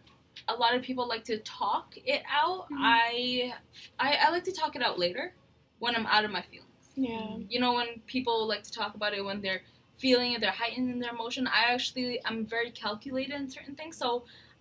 a 0.47 0.53
lot 0.55 0.73
of 0.73 0.81
people 0.81 1.07
like 1.07 1.23
to 1.23 1.37
talk 1.39 1.93
it 2.05 2.23
out 2.31 2.65
Mhm. 2.71 2.77
I, 2.79 3.53
I 3.99 4.15
i 4.25 4.29
like 4.31 4.45
to 4.45 4.51
talk 4.51 4.75
it 4.75 4.81
out 4.81 4.97
later 4.97 5.33
when 5.77 5.95
i'm 5.95 6.07
out 6.07 6.25
of 6.25 6.31
my 6.31 6.41
feelings 6.41 6.89
yeah. 6.95 7.35
you 7.49 7.59
know 7.59 7.73
when 7.73 8.01
people 8.07 8.47
like 8.47 8.63
to 8.63 8.71
talk 8.71 8.95
about 8.95 9.13
it 9.13 9.23
when 9.23 9.41
they're 9.41 9.61
feeling 10.01 10.35
they're 10.41 10.59
heightened 10.63 10.89
in 10.93 10.99
their 10.99 11.11
emotion 11.17 11.43
i 11.47 11.61
actually 11.75 12.19
i'm 12.25 12.39
very 12.55 12.71
calculated 12.71 13.35
in 13.41 13.47
certain 13.57 13.75
things 13.75 13.95
so 14.03 14.09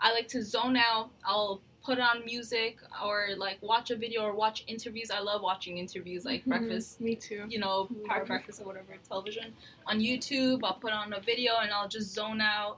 i 0.00 0.12
like 0.12 0.28
to 0.28 0.40
zone 0.42 0.76
out 0.76 1.06
i'll 1.24 1.60
put 1.88 1.98
on 1.98 2.16
music 2.26 2.76
or 3.06 3.28
like 3.44 3.56
watch 3.62 3.90
a 3.90 3.96
video 4.04 4.20
or 4.28 4.32
watch 4.34 4.58
interviews 4.66 5.10
i 5.10 5.18
love 5.30 5.40
watching 5.50 5.78
interviews 5.84 6.22
like 6.30 6.42
Mhm. 6.44 6.48
breakfast 6.52 7.00
Me 7.00 7.14
too. 7.26 7.42
you 7.48 7.58
know, 7.64 7.88
Park 8.06 8.18
Love. 8.20 8.28
Breakfast 8.32 8.60
or 8.60 8.66
whatever 8.70 8.92
television 9.08 9.48
on 9.90 9.98
YouTube. 10.08 10.58
I'll 10.62 10.80
put 10.86 10.92
on 10.92 11.08
a 11.14 11.20
video 11.20 11.52
and 11.62 11.70
I'll 11.76 11.88
just 11.88 12.08
zone 12.18 12.40
out. 12.42 12.74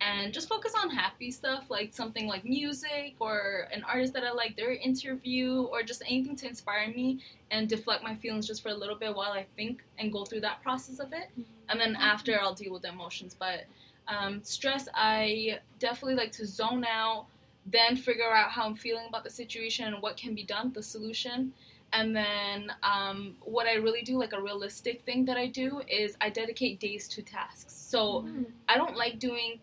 And 0.00 0.32
just 0.32 0.48
focus 0.48 0.72
on 0.80 0.90
happy 0.90 1.30
stuff 1.30 1.70
like 1.70 1.94
something 1.94 2.26
like 2.26 2.44
music 2.44 3.14
or 3.18 3.68
an 3.72 3.82
artist 3.84 4.12
that 4.12 4.24
I 4.24 4.32
like, 4.32 4.56
their 4.56 4.72
interview, 4.72 5.62
or 5.72 5.82
just 5.82 6.02
anything 6.06 6.36
to 6.36 6.46
inspire 6.46 6.88
me 6.88 7.20
and 7.50 7.68
deflect 7.68 8.02
my 8.02 8.14
feelings 8.14 8.46
just 8.46 8.62
for 8.62 8.68
a 8.68 8.74
little 8.74 8.96
bit 8.96 9.14
while 9.14 9.32
I 9.32 9.46
think 9.56 9.82
and 9.98 10.12
go 10.12 10.24
through 10.24 10.40
that 10.40 10.62
process 10.62 10.98
of 10.98 11.12
it. 11.12 11.30
And 11.68 11.80
then 11.80 11.96
after, 11.96 12.38
I'll 12.38 12.54
deal 12.54 12.72
with 12.72 12.82
the 12.82 12.88
emotions. 12.88 13.34
But 13.38 13.64
um, 14.06 14.40
stress, 14.44 14.88
I 14.94 15.60
definitely 15.78 16.14
like 16.14 16.32
to 16.32 16.46
zone 16.46 16.84
out, 16.84 17.26
then 17.64 17.96
figure 17.96 18.30
out 18.30 18.50
how 18.50 18.64
I'm 18.66 18.74
feeling 18.74 19.06
about 19.08 19.24
the 19.24 19.30
situation 19.30 19.86
and 19.86 20.02
what 20.02 20.16
can 20.16 20.34
be 20.34 20.44
done, 20.44 20.72
the 20.72 20.82
solution. 20.82 21.52
And 21.92 22.14
then 22.14 22.72
um, 22.82 23.36
what 23.40 23.66
I 23.66 23.74
really 23.74 24.02
do, 24.02 24.18
like 24.18 24.32
a 24.32 24.40
realistic 24.40 25.02
thing 25.02 25.24
that 25.24 25.36
I 25.36 25.46
do, 25.46 25.80
is 25.88 26.16
I 26.20 26.30
dedicate 26.30 26.78
days 26.80 27.08
to 27.08 27.22
tasks. 27.22 27.72
So 27.72 28.26
I 28.68 28.76
don't 28.76 28.96
like 28.96 29.18
doing, 29.18 29.60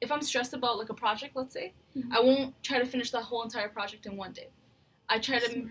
if 0.00 0.12
I'm 0.12 0.22
stressed 0.22 0.52
about 0.54 0.78
like 0.78 0.90
a 0.90 0.94
project, 0.94 1.36
let's 1.36 1.52
say, 1.54 1.72
I 2.10 2.20
won't 2.20 2.54
try 2.62 2.78
to 2.78 2.86
finish 2.86 3.10
the 3.10 3.20
whole 3.20 3.42
entire 3.42 3.68
project 3.68 4.06
in 4.06 4.16
one 4.16 4.32
day. 4.32 4.48
I 5.08 5.18
try 5.18 5.38
to 5.38 5.50
Smart. 5.50 5.68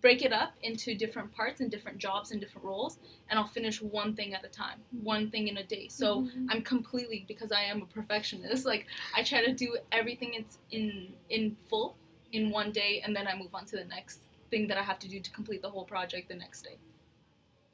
break 0.00 0.22
it 0.22 0.32
up 0.32 0.52
into 0.62 0.94
different 0.94 1.32
parts 1.32 1.60
and 1.60 1.70
different 1.70 1.98
jobs 1.98 2.30
and 2.30 2.40
different 2.40 2.64
roles, 2.64 2.98
and 3.28 3.38
I'll 3.38 3.46
finish 3.46 3.80
one 3.82 4.14
thing 4.14 4.34
at 4.34 4.44
a 4.44 4.48
time, 4.48 4.78
one 5.02 5.30
thing 5.30 5.48
in 5.48 5.56
a 5.56 5.64
day. 5.64 5.88
So 5.88 6.22
Mhm. 6.22 6.46
I'm 6.50 6.62
completely 6.62 7.24
because 7.26 7.50
I 7.50 7.62
am 7.62 7.82
a 7.82 7.86
perfectionist. 7.86 8.66
Like 8.66 8.86
I 9.14 9.22
try 9.22 9.44
to 9.44 9.52
do 9.52 9.76
everything 9.92 10.34
it's 10.34 10.58
in 10.70 11.14
in 11.30 11.56
full 11.68 11.96
in 12.32 12.50
one 12.50 12.70
day, 12.72 13.00
and 13.00 13.16
then 13.16 13.26
I 13.26 13.34
move 13.36 13.54
on 13.54 13.64
to 13.66 13.76
the 13.76 13.84
next 13.84 14.20
thing 14.50 14.68
that 14.68 14.76
I 14.78 14.82
have 14.82 14.98
to 15.00 15.08
do 15.08 15.18
to 15.18 15.30
complete 15.30 15.62
the 15.62 15.70
whole 15.70 15.84
project 15.84 16.28
the 16.28 16.34
next 16.36 16.62
day. 16.62 16.76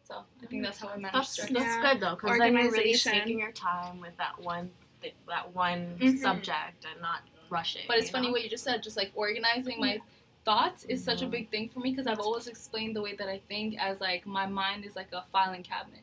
So 0.05 0.25
I 0.43 0.47
think 0.47 0.63
that's 0.63 0.79
how 0.79 0.89
I 0.89 0.97
manage 0.97 1.13
That's, 1.13 1.33
stress. 1.33 1.51
that's 1.53 1.77
good 1.79 2.01
though, 2.01 2.15
because 2.17 2.39
then 2.39 2.53
you're 2.55 2.63
really 2.65 2.79
Organization. 2.79 3.13
taking 3.13 3.39
your 3.39 3.53
time 3.53 4.01
with 4.01 4.17
that 4.19 4.39
one, 4.41 4.71
th- 5.03 5.15
that 5.29 5.55
one 5.55 5.97
Mhm. 5.99 6.19
subject 6.19 6.87
and 6.91 7.01
not 7.01 7.23
rushing. 7.51 7.83
But 7.87 7.99
it's 7.99 8.11
funny 8.11 8.29
know? 8.29 8.33
what 8.33 8.43
you 8.43 8.49
just 8.49 8.65
said. 8.65 8.83
Just 8.83 8.97
like 8.97 9.13
organizing 9.15 9.81
my 9.81 9.95
mm-hmm. 9.95 10.07
thoughts 10.45 10.85
is 10.85 11.05
such 11.05 11.21
a 11.21 11.25
mm-hmm. 11.25 11.31
big 11.31 11.51
thing 11.51 11.69
for 11.69 11.81
me 11.81 11.91
because 11.91 12.07
I've 12.07 12.21
always 12.21 12.47
explained 12.47 12.97
the 12.97 13.03
way 13.03 13.15
that 13.17 13.29
I 13.29 13.39
think 13.49 13.79
as 13.79 14.01
like 14.01 14.27
my 14.27 14.47
mind 14.47 14.85
is 14.85 14.97
like 14.97 15.13
a 15.13 15.25
filing 15.33 15.63
cabinet. 15.63 16.03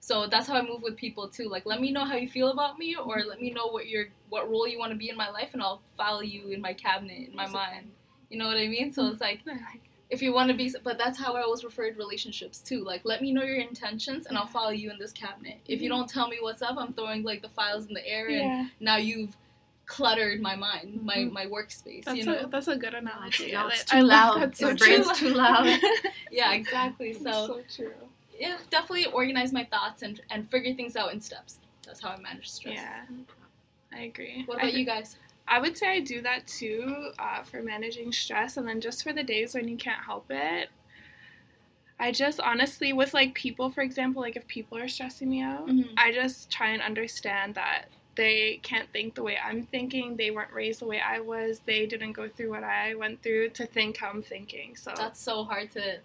So 0.00 0.26
that's 0.26 0.46
how 0.46 0.54
I 0.54 0.60
move 0.60 0.82
with 0.82 0.96
people 0.96 1.28
too. 1.28 1.48
Like, 1.48 1.64
let 1.64 1.80
me 1.80 1.90
know 1.90 2.04
how 2.04 2.16
you 2.16 2.28
feel 2.28 2.48
about 2.48 2.78
me, 2.78 2.94
or 2.94 3.22
let 3.22 3.40
me 3.40 3.50
know 3.50 3.68
what 3.68 3.88
your 3.88 4.08
what 4.28 4.50
role 4.50 4.68
you 4.68 4.78
want 4.78 4.92
to 4.92 4.98
be 4.98 5.08
in 5.08 5.16
my 5.16 5.30
life, 5.30 5.50
and 5.54 5.62
I'll 5.62 5.80
file 5.96 6.22
you 6.22 6.50
in 6.50 6.60
my 6.60 6.74
cabinet 6.74 7.26
in 7.28 7.34
my 7.34 7.46
mind. 7.46 7.90
You 8.28 8.36
know 8.36 8.46
what 8.46 8.58
I 8.58 8.68
mean? 8.68 8.92
So 8.92 9.02
mm-hmm. 9.02 9.12
it's 9.12 9.20
like 9.22 9.40
if 10.10 10.22
you 10.22 10.32
want 10.32 10.50
to 10.50 10.56
be, 10.56 10.72
but 10.84 10.98
that's 10.98 11.18
how 11.18 11.34
I 11.34 11.42
always 11.42 11.64
referred 11.64 11.96
relationships 11.96 12.58
too. 12.60 12.84
Like, 12.84 13.02
let 13.04 13.20
me 13.22 13.32
know 13.32 13.42
your 13.42 13.56
intentions, 13.56 14.26
and 14.26 14.36
I'll 14.36 14.46
follow 14.46 14.70
you 14.70 14.90
in 14.90 14.98
this 14.98 15.12
cabinet. 15.12 15.58
If 15.66 15.80
you 15.80 15.88
don't 15.88 16.08
tell 16.08 16.28
me 16.28 16.38
what's 16.40 16.62
up, 16.62 16.76
I'm 16.78 16.92
throwing 16.92 17.22
like 17.22 17.42
the 17.42 17.48
files 17.48 17.86
in 17.86 17.94
the 17.94 18.06
air, 18.06 18.26
and 18.28 18.36
Yeah, 18.36 18.66
now 18.80 18.96
you've 18.96 19.36
cluttered 19.86 20.40
my 20.40 20.56
mind, 20.56 21.02
my 21.02 21.16
Mhm. 21.18 21.32
my 21.32 21.46
workspace. 21.46 22.04
that's 22.04 22.18
you 22.18 22.24
know? 22.24 22.38
a 22.38 22.46
that's 22.46 22.68
a 22.68 22.76
good 22.76 22.94
analogy. 22.94 23.52
No, 23.52 23.66
I 23.66 23.68
it's 23.68 23.92
li- 23.92 23.98
I 23.98 24.00
too 24.00 24.06
loud. 24.06 24.40
that 24.40 24.56
so 24.56 24.66
Your 24.68 24.76
true. 24.76 24.86
brain's 24.86 25.18
too 25.18 25.28
loud. 25.34 25.80
yeah, 26.30 26.52
exactly. 26.54 27.12
So 27.12 27.22
so 27.46 27.64
true. 27.74 27.92
yeah, 28.38 28.58
definitely 28.70 29.06
organize 29.06 29.52
my 29.52 29.64
thoughts 29.64 30.02
and 30.02 30.20
and 30.30 30.48
figure 30.50 30.74
things 30.74 30.96
out 30.96 31.12
in 31.12 31.20
steps. 31.20 31.58
That's 31.84 32.00
how 32.00 32.10
I 32.10 32.16
manage 32.20 32.48
stress. 32.50 32.74
Yeah, 32.76 33.04
I 33.92 34.00
agree. 34.04 34.44
What 34.46 34.56
I 34.58 34.62
about 34.62 34.72
thi- 34.72 34.78
you 34.80 34.86
guys? 34.86 35.16
I 35.46 35.58
would 35.60 35.76
say 35.76 35.88
I 35.88 36.00
do 36.00 36.22
that 36.22 36.46
too 36.46 37.10
uh, 37.18 37.42
for 37.42 37.62
managing 37.62 38.12
stress, 38.12 38.56
and 38.56 38.66
then 38.66 38.80
just 38.80 39.02
for 39.02 39.12
the 39.12 39.22
days 39.22 39.54
when 39.54 39.68
you 39.68 39.76
can't 39.76 40.02
help 40.04 40.26
it. 40.30 40.70
I 41.98 42.10
just 42.12 42.40
honestly, 42.40 42.92
with 42.92 43.14
like 43.14 43.34
people, 43.34 43.70
for 43.70 43.82
example, 43.82 44.20
like 44.22 44.36
if 44.36 44.46
people 44.48 44.78
are 44.78 44.88
stressing 44.88 45.28
me 45.30 45.42
out, 45.42 45.66
Mhm. 45.66 45.90
I 45.96 46.12
just 46.12 46.50
try 46.50 46.70
and 46.70 46.82
understand 46.82 47.54
that 47.54 47.86
they 48.16 48.58
can't 48.62 48.88
think 48.92 49.14
the 49.14 49.22
way 49.22 49.36
I'm 49.38 49.64
thinking. 49.64 50.16
They 50.16 50.30
weren't 50.30 50.52
raised 50.52 50.80
the 50.80 50.86
way 50.86 51.00
I 51.00 51.20
was. 51.20 51.60
They 51.66 51.86
didn't 51.86 52.12
go 52.12 52.28
through 52.28 52.50
what 52.50 52.64
I 52.64 52.94
went 52.94 53.22
through 53.22 53.50
to 53.50 53.66
think 53.66 53.98
how 53.98 54.10
I'm 54.10 54.22
thinking. 54.22 54.76
So 54.76 54.92
That's 54.96 55.20
so 55.20 55.44
hard 55.44 55.70
to 55.72 55.98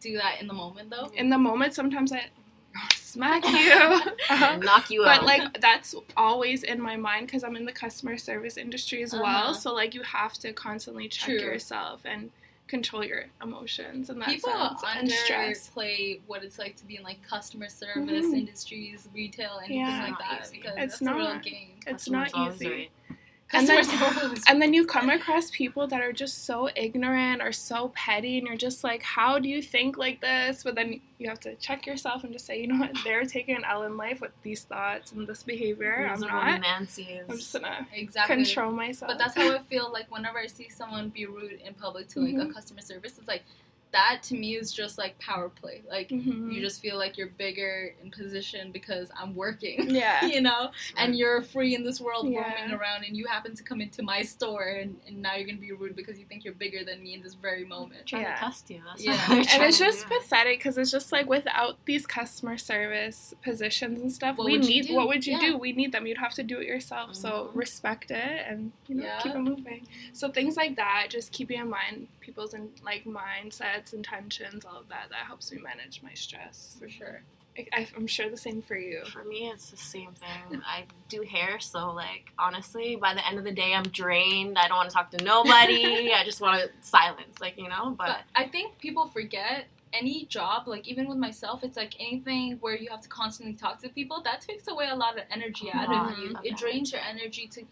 do 0.00 0.14
that 0.18 0.40
in 0.40 0.46
the 0.46 0.54
moment, 0.54 0.90
though. 0.90 1.10
in 1.14 1.30
the 1.30 1.38
moment, 1.38 1.74
sometimes 1.74 2.12
I 2.12 2.26
smack 2.94 3.44
you. 3.48 3.72
Uh-huh. 4.30 4.56
Knock 4.56 4.90
you 4.90 5.02
but 5.02 5.08
out. 5.08 5.20
But 5.20 5.26
like 5.26 5.60
that's 5.60 5.94
always 6.16 6.62
in 6.64 6.80
my 6.80 6.96
mind 6.96 7.26
because 7.26 7.44
i'm 7.44 7.56
in 7.56 7.64
the 7.64 7.72
customer 7.72 8.16
service 8.16 8.56
industry 8.56 9.02
as 9.02 9.12
Uh-huh. 9.14 9.22
well 9.22 9.54
so 9.54 9.72
like 9.74 9.94
you 9.94 10.02
have 10.02 10.32
to 10.34 10.52
constantly 10.52 11.08
check 11.08 11.26
True. 11.26 11.38
yourself 11.40 12.00
and 12.04 12.30
control 12.66 13.04
your 13.04 13.24
emotions 13.42 14.08
and 14.10 14.20
that 14.22 14.28
People 14.30 14.50
sense 14.50 14.82
and 14.96 15.10
stress 15.10 15.70
underplay 15.70 16.20
what 16.26 16.42
it's 16.42 16.58
like 16.58 16.76
to 16.76 16.86
be 16.86 16.96
in 16.96 17.02
like 17.02 17.22
customer 17.22 17.68
service 17.68 18.24
Mhm. 18.26 18.38
industries, 18.38 19.06
retail, 19.14 19.58
anything 19.58 19.80
Yeah. 19.80 20.02
like 20.08 20.18
that. 20.18 20.46
easy. 20.46 20.56
Because 20.56 20.74
It's 20.78 20.98
that's 20.98 21.02
a 21.02 21.14
real 21.14 21.24
not. 21.34 21.42
game. 21.42 21.68
it's 21.86 22.04
Customer's 22.04 22.32
not 22.34 22.52
easy 22.54 22.68
right. 22.70 22.90
And 23.54 23.68
then- 23.68 24.34
and 24.48 24.60
then 24.62 24.74
you 24.74 24.84
come 24.86 25.10
across 25.10 25.50
people 25.50 25.86
that 25.86 26.00
are 26.00 26.12
just 26.12 26.44
so 26.44 26.68
ignorant 26.76 27.40
or 27.42 27.52
so 27.52 27.92
petty 27.94 28.38
and 28.38 28.46
you're 28.46 28.56
just 28.56 28.82
like 28.84 29.02
how 29.02 29.38
do 29.38 29.48
you 29.48 29.62
think 29.62 29.96
like 29.96 30.20
this 30.20 30.62
but 30.62 30.74
then 30.74 31.00
you 31.18 31.28
have 31.28 31.40
to 31.40 31.54
check 31.56 31.86
yourself 31.86 32.24
and 32.24 32.32
just 32.32 32.44
say 32.46 32.60
you 32.60 32.66
know 32.66 32.78
what 32.78 32.92
they're 33.04 33.24
taking 33.24 33.56
an 33.56 33.64
l 33.64 33.84
in 33.84 33.96
life 33.96 34.20
with 34.20 34.32
these 34.42 34.62
thoughts 34.64 35.12
and 35.12 35.26
this 35.26 35.42
behavior 35.42 36.06
i'm 36.06 36.12
Miserable 36.20 36.36
not 36.44 36.60
Nancy's. 36.60 37.22
i'm 37.28 37.36
just 37.36 37.52
gonna 37.52 37.86
exactly. 37.94 38.36
control 38.36 38.72
myself 38.72 39.10
But 39.10 39.18
that's 39.18 39.36
how 39.36 39.54
I 39.54 39.58
feel 39.60 39.90
like 39.92 40.10
whenever 40.10 40.38
I 40.38 40.46
see 40.46 40.68
someone 40.68 41.08
be 41.10 41.26
rude 41.26 41.60
in 41.64 41.74
public 41.74 42.08
to 42.08 42.20
like 42.20 42.34
a 42.34 42.48
Mhm. 42.48 42.54
customer 42.54 42.80
service, 42.80 43.18
it's 43.18 43.28
like 43.28 43.44
that 43.94 44.22
to 44.24 44.34
me 44.34 44.56
is 44.56 44.72
just 44.72 44.98
like 44.98 45.18
power 45.18 45.48
play. 45.48 45.82
Like 45.88 46.08
Mhm. 46.10 46.52
you 46.52 46.60
just 46.60 46.82
feel 46.82 46.98
like 46.98 47.16
you're 47.16 47.28
bigger 47.28 47.94
in 48.02 48.10
position 48.10 48.70
because 48.72 49.10
I'm 49.18 49.34
working. 49.34 49.88
yeah 50.02 50.26
You 50.26 50.40
know, 50.42 50.70
and 50.96 51.16
you're 51.16 51.40
free 51.42 51.74
in 51.74 51.82
this 51.84 52.00
world 52.00 52.28
Yeah. 52.28 52.40
roaming 52.42 52.74
around, 52.78 53.04
and 53.04 53.16
you 53.16 53.26
happen 53.26 53.54
to 53.54 53.62
come 53.62 53.80
into 53.80 54.02
my 54.02 54.22
store, 54.22 54.64
and, 54.80 54.96
and 55.06 55.22
now 55.22 55.34
you're 55.36 55.46
gonna 55.46 55.58
be 55.58 55.72
rude 55.72 55.96
because 55.96 56.18
you 56.18 56.24
think 56.26 56.44
you're 56.44 56.54
bigger 56.54 56.84
than 56.84 57.02
me 57.02 57.14
in 57.14 57.22
this 57.22 57.34
very 57.34 57.64
moment. 57.64 58.06
trying 58.06 58.22
Yeah. 58.22 58.34
to 58.34 58.40
test 58.40 58.70
you. 58.70 58.82
That's 58.86 59.04
Yeah. 59.04 59.12
what 59.12 59.28
they're 59.28 59.54
and 59.54 59.62
it's 59.68 59.78
just 59.78 60.08
do. 60.08 60.14
pathetic 60.18 60.58
because 60.58 60.76
it's 60.76 60.90
just 60.90 61.12
like 61.12 61.26
without 61.28 61.78
these 61.86 62.06
customer 62.06 62.58
service 62.58 63.32
positions 63.42 64.00
and 64.00 64.10
stuff 64.12 64.36
What 64.36 64.46
we 64.46 64.52
would 64.58 64.64
you 64.64 64.74
need 64.82 64.88
do? 64.88 64.94
what 64.96 65.06
would 65.08 65.26
you 65.26 65.34
Yeah. 65.34 65.40
do 65.52 65.58
we 65.58 65.72
need 65.72 65.92
them 65.92 66.06
you'd 66.06 66.18
have 66.18 66.34
to 66.34 66.42
do 66.42 66.58
it 66.58 66.66
yourself 66.66 67.14
so 67.14 67.30
Mhm. 67.30 67.56
respect 67.64 68.10
it 68.10 68.44
and 68.48 68.72
you 68.88 68.96
know 68.96 69.04
Yeah. 69.04 69.20
keep 69.22 69.34
it 69.34 69.38
moving 69.38 69.86
so 70.12 70.30
things 70.30 70.56
like 70.56 70.76
that 70.76 71.06
just 71.10 71.32
keeping 71.32 71.58
in 71.60 71.68
mind 71.70 72.08
people's 72.20 72.54
in, 72.54 72.70
like 72.82 73.04
mindsets 73.04 73.83
intentions 73.92 74.64
all 74.64 74.78
of 74.78 74.88
that 74.88 75.06
that 75.10 75.26
helps 75.26 75.52
me 75.52 75.60
manage 75.60 76.02
my 76.02 76.14
stress 76.14 76.76
For 76.78 76.88
sure. 76.88 77.22
I, 77.72 77.86
i'm 77.96 78.08
sure 78.08 78.28
the 78.28 78.36
same 78.36 78.62
for 78.62 78.76
you 78.76 79.04
For 79.04 79.22
me, 79.24 79.48
it's 79.48 79.70
the 79.70 79.76
same 79.76 80.10
thing. 80.12 80.60
I 80.66 80.86
do 81.08 81.22
hair, 81.22 81.60
so 81.60 81.92
like 81.92 82.32
honestly, 82.36 82.96
by 82.96 83.14
the 83.14 83.24
end 83.26 83.38
of 83.38 83.44
the 83.44 83.52
day, 83.52 83.74
I'm 83.74 83.84
drained. 83.84 84.58
I 84.58 84.66
don't 84.66 84.76
want 84.76 84.90
to 84.90 84.94
talk 84.94 85.10
to 85.12 85.22
nobody. 85.22 86.12
I 86.12 86.22
just 86.24 86.40
want 86.40 86.60
to 86.60 86.68
silence, 86.80 87.40
like 87.40 87.56
you 87.56 87.68
know. 87.68 87.94
But, 87.96 88.06
But 88.06 88.20
I 88.34 88.48
think 88.48 88.78
people 88.78 89.06
forget 89.06 89.66
any 89.92 90.24
job, 90.26 90.66
like 90.66 90.88
even 90.88 91.08
with 91.08 91.18
myself, 91.18 91.62
it's 91.62 91.76
like 91.76 91.94
anything 92.00 92.58
where 92.60 92.76
you 92.76 92.90
have 92.90 93.00
to 93.02 93.08
constantly 93.08 93.54
talk 93.54 93.80
to 93.82 93.88
people, 93.88 94.20
that 94.22 94.40
takes 94.40 94.66
away 94.66 94.88
a 94.90 94.96
lot 94.96 95.16
of 95.16 95.22
energy 95.30 95.70
out 95.72 95.88
of 95.94 96.18
you. 96.18 96.34
It 96.42 96.56
drains 96.56 96.90
your 96.92 97.00
energy 97.08 97.46
to, 97.48 97.62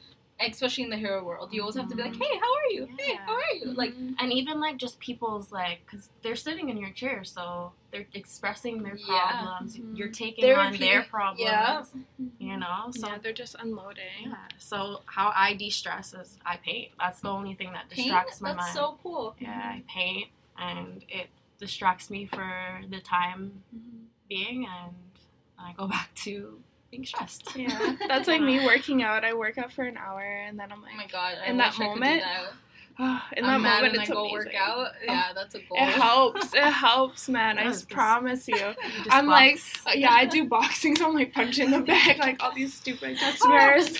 especially 0.50 0.84
in 0.84 0.90
the 0.90 0.96
hero 0.96 1.22
world. 1.22 1.52
You 1.52 1.60
always 1.62 1.76
have 1.76 1.88
to 1.88 1.94
be 1.94 2.02
like, 2.02 2.12
Mhm. 2.14 2.22
hey, 2.24 2.38
how 2.38 2.54
are 2.54 2.70
you? 2.70 2.88
Hey, 2.98 3.14
how 3.26 3.34
are 3.34 3.54
you? 3.54 3.66
Like, 3.72 3.94
and 4.18 4.32
even 4.32 4.60
like 4.60 4.76
just 4.76 4.98
people's 4.98 5.52
like, 5.52 5.80
because 5.86 6.10
they're 6.22 6.36
sitting 6.36 6.68
in 6.68 6.76
your 6.76 6.90
chair, 6.90 7.22
so 7.24 7.72
they're 7.90 8.06
expressing 8.14 8.82
their 8.82 8.96
Yeah. 8.96 9.04
problems. 9.42 9.76
Mhm. 9.76 9.96
You're 9.96 10.08
taking 10.08 10.42
They're 10.44 10.58
on 10.58 10.72
their 10.76 11.02
problems. 11.04 11.40
yeah. 11.40 11.84
You 12.38 12.56
know. 12.56 12.90
So 12.90 13.06
yeah 13.08 13.18
they're 13.18 13.32
just 13.32 13.54
unloading 13.58 14.02
yeah. 14.30 14.36
So 14.58 15.02
how 15.06 15.32
I 15.36 15.54
de-stress 15.54 16.14
is 16.14 16.38
I 16.44 16.56
paint. 16.56 16.90
That's 16.98 17.20
the 17.20 17.28
only 17.30 17.54
thing 17.54 17.72
that 17.72 17.88
paint, 17.90 18.08
distracts 18.08 18.40
my 18.40 18.50
that's 18.52 18.62
mind. 18.62 18.74
so 18.74 18.98
cool. 19.02 19.36
Yeah, 19.38 19.50
I 19.76 19.82
paint, 19.88 20.28
and 20.58 21.04
it 21.08 21.28
distracts 21.58 22.10
me 22.10 22.26
for 22.26 22.80
the 22.88 23.00
time 23.00 23.62
being, 24.28 24.66
and 24.66 24.94
I 25.58 25.72
go 25.74 25.86
back 25.96 26.12
to 26.24 26.60
being 26.92 27.04
stressed. 27.04 27.48
yeah 27.56 27.96
that's 28.08 28.28
like 28.28 28.40
me 28.42 28.64
working 28.64 29.02
out 29.02 29.24
i 29.24 29.32
work 29.34 29.58
out 29.58 29.72
for 29.72 29.82
an 29.82 29.96
hour 29.96 30.20
and 30.20 30.56
then 30.60 30.70
i'm 30.70 30.80
like, 30.82 30.92
Oh 30.94 30.98
like 30.98 31.06
my 31.12 31.12
god, 31.12 31.34
I 31.44 31.46
In 31.50 31.56
wish 31.56 31.64
that 31.64 31.68
I 31.68 31.70
could 31.70 31.78
do 31.94 32.00
moment, 32.00 32.20
that. 32.22 32.52
oh, 33.00 33.22
in 33.36 33.44
I'm 33.44 33.50
that 33.50 33.60
mad 33.62 33.82
moment 33.82 33.94
it's 34.02 34.10
I 34.10 34.12
go 34.14 34.20
amazing. 34.20 34.32
work 34.38 34.54
out. 34.54 34.88
Yeah, 35.04 35.28
that's 35.34 35.54
a 35.54 35.58
goal. 35.60 35.78
It 35.78 35.94
helps. 35.94 36.54
It 36.54 36.60
helps, 36.86 37.28
man. 37.30 37.58
I 37.58 37.64
Yes, 37.64 37.76
this- 37.76 37.84
promise 37.86 38.46
you. 38.46 38.54
You 38.84 39.04
just 39.04 39.10
I'm 39.16 39.26
like, 39.26 39.54
box. 39.54 39.86
uh, 39.86 39.90
yeah, 39.94 40.10
I 40.12 40.26
do 40.26 40.44
boxing, 40.46 40.94
so 40.96 41.06
I'm 41.08 41.14
like 41.14 41.32
punching 41.32 41.70
the 41.70 41.80
bag, 41.80 42.18
like 42.18 42.42
all 42.42 42.52
these 42.54 42.74
stupid 42.74 43.18
customers. 43.18 43.96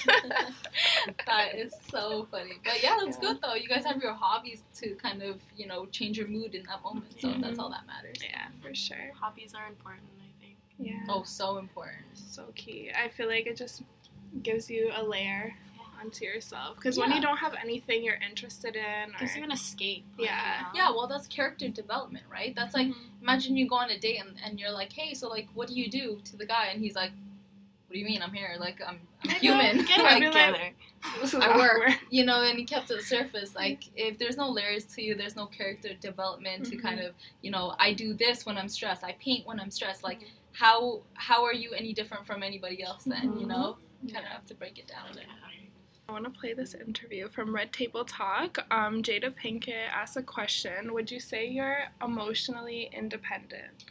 that 1.27 1.55
is 1.57 1.73
so 1.91 2.27
funny. 2.31 2.61
But 2.65 2.83
yeah, 2.83 2.97
that's 3.03 3.17
Yeah. 3.17 3.29
good 3.33 3.39
though. 3.43 3.55
You 3.55 3.69
guys 3.69 3.85
have 3.87 4.03
your 4.03 4.13
hobbies 4.13 4.63
to 4.81 4.95
kind 4.97 5.23
of, 5.23 5.41
you 5.57 5.67
know, 5.67 5.87
change 5.87 6.19
your 6.19 6.29
mood 6.29 6.55
in 6.55 6.63
that 6.65 6.83
moment. 6.83 7.19
So 7.21 7.29
that's 7.41 7.57
Mhm. 7.57 7.63
all 7.63 7.71
that 7.71 7.87
matters. 7.87 8.19
yeah, 8.23 8.49
for 8.61 8.75
sure. 8.75 9.11
hobbies 9.19 9.55
are 9.55 9.67
important. 9.69 10.03
I 10.83 10.89
think. 10.89 10.97
Yeah. 11.09 11.15
Oh, 11.15 11.23
so 11.25 11.59
important. 11.59 12.05
so 12.15 12.45
key. 12.55 12.91
I 12.95 13.09
feel 13.09 13.29
like 13.29 13.47
it 13.47 13.57
just 13.57 13.83
gives 14.43 14.71
you 14.71 14.91
a 14.95 15.03
layer 15.03 15.55
onto 16.01 16.25
yourself 16.25 16.75
because 16.77 16.99
when 16.99 17.13
you 17.13 17.21
don't 17.21 17.37
have 17.37 17.55
anything 17.63 18.03
you're 18.03 18.19
interested 18.29 18.75
in, 18.75 19.11
or 19.15 19.19
Gives 19.21 19.37
you 19.37 19.45
an 19.45 19.53
escape. 19.53 20.05
Yeah. 20.19 20.59
you 20.59 20.63
know? 20.63 20.69
Yeah, 20.75 20.91
well, 20.91 21.07
that's 21.07 21.27
character 21.29 21.69
development, 21.69 22.25
right? 22.31 22.55
That's 22.57 22.75
like, 22.75 22.89
Mhm. 22.89 22.97
imagine 23.21 23.57
you 23.57 23.69
go 23.69 23.77
on 23.77 23.91
a 23.91 23.99
date 23.99 24.19
and, 24.21 24.35
and 24.45 24.59
you're 24.59 24.73
like, 24.73 24.93
hey, 24.93 25.15
so 25.15 25.29
like, 25.29 25.49
what 25.55 25.69
do 25.69 25.75
you 25.75 25.89
do 25.89 26.21
to 26.25 26.37
the 26.37 26.47
guy? 26.47 26.67
And 26.73 26.83
he's 26.83 26.95
like, 26.97 27.13
"What 27.87 27.93
do 27.95 27.99
you 28.01 28.05
mean? 28.07 28.23
I'm 28.23 28.33
here. 28.33 28.57
Like 28.59 28.81
I'm, 28.81 29.01
I'm 29.25 29.31
I 29.31 29.35
human. 29.35 29.85
Get 29.85 29.99
like, 30.03 30.23
it 30.23 30.27
together. 30.33 30.71
This 31.21 31.35
is 31.35 31.41
I 31.41 31.57
work, 31.57 31.73
awkward. 31.83 31.99
you 32.11 32.25
know, 32.25 32.43
and 32.43 32.59
he 32.59 32.65
kept 32.65 32.89
to 32.89 32.95
the 32.97 33.03
surface. 33.03 33.55
Like, 33.55 33.85
if 33.97 34.19
there's 34.19 34.37
no 34.37 34.49
layers 34.51 34.85
to 34.95 35.03
you, 35.03 35.15
there's 35.15 35.37
no 35.37 35.47
character 35.47 35.91
development 36.01 36.65
to 36.67 36.77
kind 36.77 37.01
of, 37.01 37.13
you 37.43 37.51
know, 37.51 37.75
I 37.79 37.93
do 37.93 38.15
this 38.15 38.47
when 38.47 38.57
I'm 38.57 38.69
stressed. 38.69 39.05
I 39.05 39.13
paint 39.21 39.47
when 39.47 39.61
I'm 39.61 39.71
stressed. 39.71 40.03
Like, 40.05 40.21
how 40.53 41.03
how 41.15 41.45
are 41.45 41.53
you 41.55 41.73
any 41.73 41.93
different 41.93 42.27
from 42.27 42.43
anybody 42.43 42.83
else 42.83 43.05
then? 43.05 43.39
You 43.39 43.47
Mhm. 43.47 43.49
know, 43.49 43.79
kind 44.13 44.25
of 44.27 44.33
have 44.33 44.47
to 44.47 44.55
break 44.55 44.79
it 44.79 44.87
down. 44.89 45.13
There. 45.15 45.25
I 46.09 46.13
want 46.13 46.25
to 46.25 46.31
play 46.31 46.53
this 46.53 46.75
interview 46.75 47.29
from 47.29 47.55
Red 47.55 47.73
Table 47.73 48.05
Talk. 48.05 48.59
Um, 48.71 49.03
Jada 49.03 49.31
Pinkett 49.35 49.89
asked 49.89 50.17
a 50.17 50.23
question 50.23 50.93
Would 50.93 51.11
you 51.11 51.21
say 51.21 51.47
you're 51.47 51.89
emotionally 52.03 52.91
independent? 52.93 53.85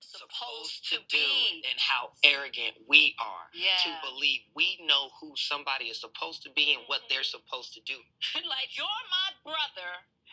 supposed 0.00 0.88
to 0.88 0.98
be, 1.12 1.62
and 1.68 1.78
how 1.78 2.10
arrogant 2.24 2.72
we 2.88 3.14
are 3.20 3.50
to 3.52 3.90
believe 4.08 4.40
we 4.54 4.78
know 4.86 5.10
who 5.20 5.32
somebody 5.36 5.86
is 5.86 6.00
supposed 6.00 6.42
to 6.42 6.48
be 6.50 6.72
and 6.72 6.82
what 6.86 7.02
they're 7.10 7.22
supposed 7.22 7.74
to 7.74 7.80
do. 7.82 7.94
like 8.48 8.70
you're 8.76 8.86
my 8.86 9.28
brother, 9.44 9.90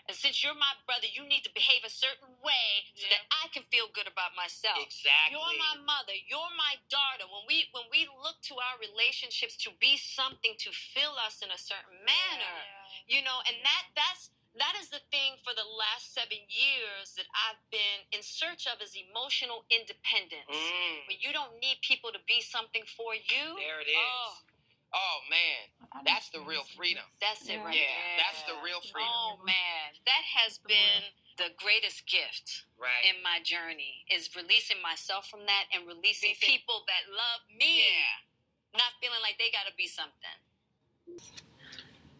and 0.07 0.15
since 0.17 0.43
you're 0.43 0.57
my 0.57 0.75
brother, 0.83 1.07
you 1.07 1.23
need 1.23 1.47
to 1.47 1.53
behave 1.55 1.87
a 1.87 1.93
certain 1.93 2.35
way 2.43 2.83
so 2.91 3.07
that 3.07 3.23
I 3.31 3.47
can 3.55 3.63
feel 3.71 3.87
good 3.95 4.07
about 4.07 4.35
myself. 4.35 4.75
Exactly. 4.83 5.31
You're 5.31 5.55
my 5.55 5.79
mother. 5.79 6.11
You're 6.27 6.51
my 6.59 6.75
daughter. 6.91 7.23
When 7.23 7.47
we 7.47 7.71
when 7.71 7.87
we 7.87 8.11
look 8.19 8.43
to 8.51 8.59
our 8.59 8.75
relationships 8.83 9.55
to 9.63 9.71
be 9.79 9.95
something 9.95 10.59
to 10.59 10.69
fill 10.75 11.15
us 11.15 11.39
in 11.39 11.49
a 11.55 11.59
certain 11.59 12.03
manner, 12.03 12.57
you 13.07 13.23
know, 13.23 13.39
and 13.47 13.55
that 13.63 13.83
that's 13.95 14.35
that 14.59 14.75
is 14.77 14.93
the 14.93 15.01
thing 15.09 15.41
for 15.41 15.55
the 15.57 15.65
last 15.65 16.13
seven 16.13 16.37
years 16.45 17.17
that 17.17 17.25
I've 17.33 17.57
been 17.73 18.05
in 18.13 18.21
search 18.21 18.69
of 18.69 18.83
is 18.85 18.93
emotional 18.93 19.65
independence. 19.71 20.51
Mm, 20.51 21.09
When 21.09 21.17
you 21.17 21.33
don't 21.33 21.57
need 21.57 21.81
people 21.81 22.13
to 22.13 22.21
be 22.29 22.37
something 22.43 22.85
for 22.85 23.17
you. 23.17 23.57
there 23.57 23.81
it 23.81 23.89
is. 23.89 23.97
Oh, 23.97 24.52
Oh, 24.93 25.17
man, 25.29 26.03
that's 26.05 26.29
the 26.29 26.41
real 26.41 26.63
freedom. 26.77 27.03
that's 27.19 27.45
it 27.49 27.53
Yeah. 27.57 27.65
right 27.65 27.75
Yeah, 27.75 27.81
there. 27.89 28.17
that's 28.21 28.41
the 28.45 28.57
real 28.63 28.77
oh, 28.81 28.91
freedom. 28.93 29.09
Oh 29.13 29.37
man, 29.43 29.97
that 30.05 30.23
has 30.37 30.59
been 30.59 31.01
the 31.37 31.49
greatest 31.57 32.05
gift 32.05 32.65
Right. 32.77 33.05
in 33.09 33.21
my 33.23 33.39
journey 33.41 34.05
is 34.11 34.29
releasing 34.35 34.81
myself 34.81 35.27
from 35.29 35.45
that 35.47 35.65
and 35.73 35.87
releasing 35.87 36.29
Releasing- 36.37 36.49
people 36.61 36.85
that 36.85 37.09
love 37.09 37.41
me, 37.49 37.89
yeah. 37.89 38.77
not 38.77 38.93
feeling 39.01 39.21
like 39.21 39.37
they 39.39 39.49
got 39.49 39.65
to 39.65 39.73
be 39.73 39.87
something. 39.87 40.37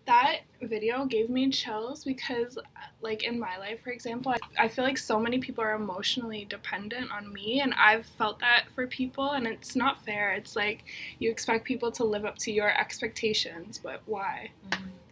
That 0.06 0.40
video 0.62 1.06
gave 1.06 1.30
me 1.30 1.50
chills 1.50 2.04
because, 2.04 2.58
like, 3.02 3.24
in 3.24 3.40
my 3.40 3.58
life, 3.58 3.80
for 3.84 3.92
example, 3.92 4.34
I, 4.34 4.66
I 4.66 4.68
feel 4.68 4.84
like 4.84 4.98
so 4.98 5.18
many 5.18 5.40
people 5.40 5.64
are 5.64 5.76
emotionally 5.76 6.46
dependent 6.50 7.10
on 7.10 7.32
me, 7.32 7.62
and 7.62 7.74
I've 7.76 8.06
felt 8.06 8.40
that 8.40 8.66
for 8.76 8.86
people, 8.88 9.32
and 9.32 9.48
it's 9.48 9.76
not 9.78 10.04
fair. 10.04 10.34
It's 10.34 10.58
like 10.58 10.84
you 11.20 11.32
expect 11.32 11.64
people 11.64 11.90
to 11.94 12.04
live 12.04 12.26
up 12.26 12.38
to 12.40 12.52
your 12.52 12.78
expectations, 12.78 13.80
but 13.82 14.02
why? 14.06 14.52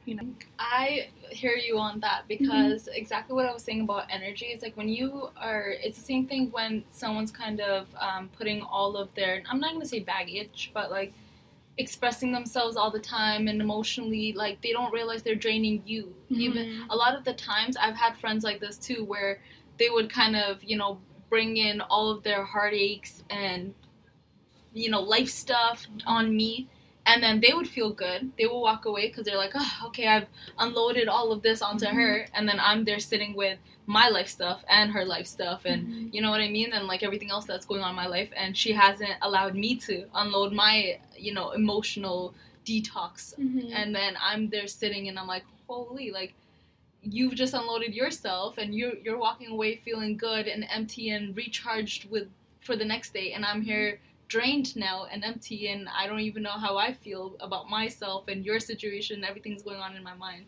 You 0.06 0.16
know? 0.16 0.28
I 0.60 1.08
hear 1.30 1.56
you 1.56 1.78
on 1.78 2.00
that 2.02 2.24
because 2.28 2.90
exactly 2.92 3.36
what 3.36 3.46
I 3.46 3.54
was 3.54 3.64
saying 3.64 3.82
about 3.82 4.08
energy 4.10 4.48
is 4.48 4.62
like 4.62 4.76
when 4.76 4.90
you 4.90 5.30
are, 5.38 5.76
it's 5.82 5.98
the 5.98 6.04
same 6.04 6.28
thing 6.28 6.50
when 6.52 6.84
someone's 6.92 7.32
kind 7.32 7.62
of 7.62 7.88
um, 8.00 8.30
putting 8.38 8.62
all 8.62 8.98
of 8.98 9.14
their, 9.16 9.44
I'm 9.50 9.60
not 9.60 9.70
going 9.72 9.82
to 9.82 9.88
say 9.88 10.00
baggage, 10.00 10.72
but 10.74 10.92
like 10.92 11.14
expressing 11.82 12.32
themselves 12.32 12.78
all 12.78 12.92
the 12.92 13.00
time 13.00 13.48
and 13.48 13.62
emotionally, 13.62 14.32
like 14.34 14.62
they 14.62 14.72
don't 14.72 14.94
realize 14.94 15.24
they're 15.24 15.36
draining 15.36 15.84
you. 15.86 16.16
Even 16.30 16.66
mm-hmm. 16.66 16.90
a 16.90 16.96
lot 16.96 17.16
of 17.16 17.26
the 17.26 17.34
times 17.34 17.76
I've 17.76 17.96
had 17.96 18.18
friends 18.18 18.44
like 18.44 18.62
this 18.62 18.78
too 18.78 19.04
where 19.04 19.42
they 19.78 19.90
would 19.90 20.10
kind 20.10 20.36
of, 20.36 20.64
you 20.64 20.78
know, 20.78 21.00
bring 21.30 21.58
in 21.58 21.82
all 21.82 22.10
of 22.10 22.24
their 22.24 22.46
heartaches 22.46 23.24
and, 23.30 23.74
you 24.74 24.90
know, 24.90 25.02
life 25.02 25.30
stuff 25.30 25.88
on 26.06 26.36
me. 26.36 26.70
And 27.06 27.24
then 27.24 27.42
they 27.42 27.54
would 27.54 27.68
feel 27.68 27.92
good. 27.92 28.32
They 28.38 28.46
will 28.46 28.62
walk 28.62 28.86
away 28.86 29.08
because 29.08 29.26
they're 29.26 29.38
like, 29.38 29.54
oh, 29.56 29.82
okay, 29.88 30.08
I've 30.08 30.28
unloaded 30.60 31.08
all 31.08 31.32
of 31.32 31.42
this 31.42 31.62
onto 31.62 31.86
mm-hmm. 31.86 31.98
her. 31.98 32.28
And 32.36 32.48
then 32.48 32.60
I'm 32.60 32.86
there 32.86 33.00
sitting 33.00 33.36
with 33.36 33.58
my 34.00 34.08
life 34.18 34.30
stuff 34.38 34.60
and 34.78 34.92
her 34.98 35.06
life 35.16 35.28
stuff. 35.38 35.62
And 35.66 35.80
you 36.14 36.22
know 36.24 36.32
what 36.34 36.42
I 36.48 36.50
mean? 36.50 36.70
And 36.76 36.84
like 36.92 37.04
everything 37.04 37.32
else 37.36 37.46
that's 37.46 37.66
going 37.72 37.82
on 37.86 37.90
in 37.92 37.96
my 37.96 38.08
life. 38.18 38.32
And 38.42 38.56
she 38.62 38.72
hasn't 38.86 39.16
allowed 39.22 39.54
me 39.64 39.76
to 39.88 39.94
unload 40.22 40.52
my, 40.54 41.00
you 41.28 41.34
know, 41.38 41.48
emotional 41.52 42.34
detox 42.70 43.14
Mhm. 43.40 43.72
and 43.80 43.88
then 44.00 44.14
I'm 44.30 44.44
there 44.54 44.68
sitting 44.82 45.04
and 45.10 45.18
I'm 45.20 45.28
like, 45.36 45.46
holy, 45.68 46.10
like 46.12 46.34
you've 47.04 47.34
just 47.44 47.54
unloaded 47.60 47.94
yourself 48.02 48.52
and 48.62 48.70
you're 48.78 48.96
you're 49.04 49.18
walking 49.28 49.50
away 49.56 49.72
feeling 49.88 50.14
good 50.28 50.46
and 50.54 50.62
empty 50.78 51.06
and 51.16 51.36
recharged 51.36 52.02
with 52.14 52.28
for 52.66 52.76
the 52.82 52.86
next 52.94 53.10
day 53.20 53.28
and 53.34 53.44
I'm 53.50 53.62
here 53.72 54.00
drained 54.36 54.70
now 54.88 54.98
and 55.12 55.20
empty 55.32 55.68
and 55.74 55.82
I 55.90 56.04
don't 56.08 56.20
even 56.30 56.44
know 56.48 56.58
how 56.66 56.74
I 56.78 56.90
feel 57.06 57.26
about 57.48 57.66
myself 57.70 58.22
and 58.32 58.46
your 58.46 58.60
situation, 58.72 59.24
everything's 59.32 59.64
going 59.64 59.82
on 59.86 59.96
in 59.98 60.04
my 60.04 60.14
mind. 60.28 60.46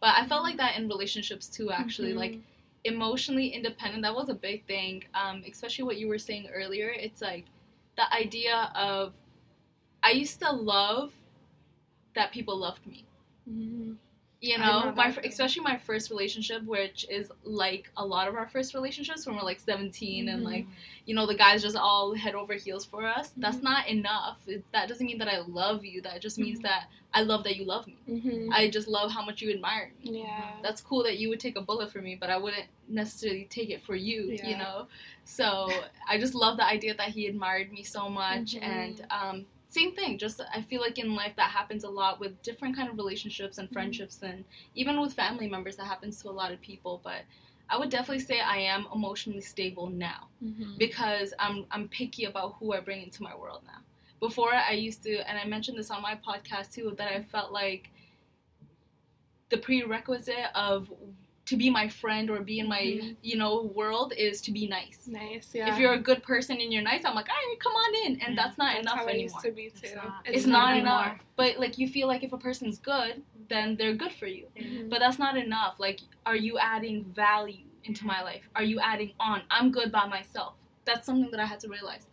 But 0.00 0.12
I 0.20 0.26
felt 0.26 0.42
like 0.42 0.58
that 0.62 0.76
in 0.78 0.88
relationships 0.88 1.46
too 1.56 1.70
actually. 1.70 2.12
Mhm. 2.14 2.22
Like 2.24 2.34
emotionally 2.84 3.48
independent, 3.48 4.02
that 4.02 4.14
was 4.14 4.28
a 4.28 4.34
big 4.34 4.66
thing. 4.66 5.04
Um, 5.14 5.42
especially 5.50 5.84
what 5.84 5.96
you 5.98 6.08
were 6.08 6.18
saying 6.18 6.48
earlier. 6.52 6.90
It's 6.90 7.22
like 7.22 7.46
the 7.96 8.12
idea 8.12 8.72
of 8.74 9.14
I 10.02 10.12
used 10.12 10.40
to 10.40 10.52
love 10.52 11.12
that 12.14 12.32
people 12.32 12.56
loved 12.56 12.86
me. 12.86 13.04
Mhm. 13.48 13.96
You 14.42 14.58
know, 14.58 14.86
know 14.86 14.92
my 14.96 15.16
especially 15.24 15.62
my 15.62 15.78
first 15.78 16.10
relationship, 16.10 16.64
which 16.64 17.06
is 17.08 17.30
like 17.44 17.88
a 17.96 18.04
lot 18.04 18.26
of 18.26 18.34
our 18.34 18.48
first 18.48 18.74
relationships 18.74 19.24
when 19.24 19.36
we're 19.36 19.42
like 19.42 19.60
17 19.60 20.28
and 20.28 20.42
Mhm. 20.42 20.44
like 20.44 20.66
you 21.06 21.14
know 21.14 21.26
the 21.26 21.34
guys 21.36 21.62
just 21.62 21.76
all 21.76 22.12
head 22.12 22.34
over 22.34 22.54
heels 22.54 22.84
for 22.84 23.06
us. 23.06 23.30
That's 23.36 23.58
Mhm. 23.58 23.62
not 23.62 23.86
enough. 23.88 24.38
It, 24.48 24.64
that 24.72 24.88
doesn't 24.88 25.06
mean 25.06 25.18
that 25.18 25.28
I 25.28 25.38
love 25.38 25.84
you. 25.84 26.02
That 26.02 26.20
just 26.20 26.38
means 26.40 26.58
Mhm. 26.58 26.62
that 26.64 26.88
I 27.14 27.22
love 27.22 27.44
that 27.44 27.54
you 27.56 27.64
love 27.64 27.86
me. 27.86 27.98
Mhm. 28.08 28.48
I 28.50 28.68
just 28.68 28.88
love 28.88 29.12
how 29.12 29.24
much 29.24 29.40
you 29.42 29.50
admire 29.50 29.92
me. 30.02 30.22
yeah. 30.22 30.54
That's 30.60 30.80
cool 30.80 31.04
that 31.04 31.18
you 31.18 31.28
would 31.28 31.38
take 31.40 31.56
a 31.56 31.60
bullet 31.60 31.92
for 31.92 32.00
me, 32.02 32.16
but 32.16 32.28
I 32.30 32.36
wouldn't 32.36 32.66
necessarily 32.88 33.44
take 33.44 33.70
it 33.70 33.82
for 33.82 33.94
you, 33.94 34.32
Yeah. 34.32 34.48
you 34.48 34.56
know? 34.56 34.88
So 35.24 35.70
I 36.08 36.18
just 36.18 36.34
love 36.34 36.56
the 36.56 36.64
idea 36.66 36.94
that 36.94 37.10
he 37.10 37.28
admired 37.28 37.70
me 37.70 37.84
so 37.84 38.08
much. 38.08 38.54
Mhm. 38.54 38.62
And 38.62 39.06
um, 39.10 39.46
same 39.72 39.94
thing, 39.94 40.18
just 40.18 40.38
I 40.54 40.60
feel 40.60 40.82
like 40.82 40.98
in 40.98 41.14
life 41.14 41.34
that 41.36 41.50
happens 41.50 41.84
a 41.84 41.88
lot 41.88 42.20
with 42.20 42.40
different 42.42 42.76
kind 42.76 42.90
of 42.90 42.96
relationships 42.98 43.56
and 43.56 43.68
Mhm. 43.68 43.72
friendships 43.72 44.22
and 44.22 44.44
even 44.74 45.00
with 45.00 45.14
family 45.14 45.48
members 45.48 45.76
that 45.76 45.86
happens 45.86 46.20
to 46.22 46.28
a 46.28 46.36
lot 46.40 46.52
of 46.52 46.60
people. 46.60 47.00
But 47.02 47.22
I 47.70 47.78
would 47.78 47.88
definitely 47.88 48.18
say 48.30 48.40
I 48.40 48.58
am 48.58 48.86
emotionally 48.94 49.40
stable 49.40 49.88
now 49.88 50.28
Mhm. 50.44 50.76
because 50.78 51.32
I'm 51.38 51.64
I'm 51.70 51.88
picky 51.88 52.24
about 52.26 52.56
who 52.58 52.74
I 52.74 52.80
bring 52.80 53.02
into 53.02 53.22
my 53.22 53.34
world 53.34 53.62
now. 53.66 53.80
Before 54.20 54.52
I 54.54 54.72
used 54.72 55.02
to, 55.04 55.12
and 55.28 55.38
I 55.38 55.44
mentioned 55.46 55.78
this 55.78 55.90
on 55.90 56.02
my 56.02 56.16
podcast 56.16 56.74
too, 56.74 56.90
that 56.98 57.10
I 57.10 57.22
felt 57.22 57.50
like 57.50 57.88
the 59.48 59.56
prerequisite 59.58 60.50
of 60.54 60.92
to 61.44 61.56
be 61.56 61.68
my 61.70 61.88
friend 61.88 62.30
or 62.30 62.40
be 62.40 62.60
in 62.60 62.68
my 62.68 62.80
Mhm. 62.80 63.16
you 63.22 63.36
know 63.36 63.62
world 63.74 64.12
is 64.16 64.40
to 64.42 64.52
be 64.52 64.66
nice. 64.68 65.06
Nice, 65.08 65.54
yeah. 65.54 65.72
If 65.72 65.78
you're 65.78 65.92
a 65.94 65.98
good 65.98 66.22
person 66.22 66.60
and 66.60 66.72
you're 66.72 66.82
nice, 66.82 67.04
I'm 67.04 67.14
like, 67.16 67.28
hey, 67.28 67.56
come 67.56 67.72
on 67.72 67.94
in, 68.06 68.20
and 68.20 68.34
Yeah, 68.36 68.42
that's 68.44 68.58
not 68.58 68.74
That's 68.74 68.86
enough 68.86 69.08
it 69.08 69.14
anymore. 69.14 69.40
be 69.42 69.70
too. 69.70 69.80
It's 69.82 69.94
not. 69.94 70.22
It's, 70.24 70.46
not 70.46 70.70
anymore. 70.74 71.02
enough. 71.04 71.18
But 71.36 71.58
like 71.58 71.78
you 71.78 71.88
feel 71.88 72.06
like 72.06 72.22
if 72.22 72.32
a 72.32 72.38
person's 72.38 72.78
good, 72.78 73.22
then 73.48 73.76
they're 73.76 73.94
good 73.94 74.12
for 74.12 74.26
you. 74.26 74.46
Mhm. 74.56 74.88
But 74.88 75.00
that's 75.00 75.18
not 75.18 75.36
enough. 75.36 75.80
Like, 75.80 76.00
are 76.24 76.36
you 76.36 76.58
adding 76.58 77.04
value 77.04 77.66
into 77.84 78.06
my 78.06 78.22
life? 78.22 78.48
Are 78.54 78.62
you 78.62 78.78
adding 78.80 79.12
on? 79.18 79.42
I'm 79.50 79.72
good 79.72 79.90
by 79.90 80.06
myself. 80.06 80.54
That's 80.84 81.04
something 81.06 81.30
that 81.32 81.40
I 81.40 81.46
had 81.46 81.58
to 81.60 81.68
realize. 81.68 82.06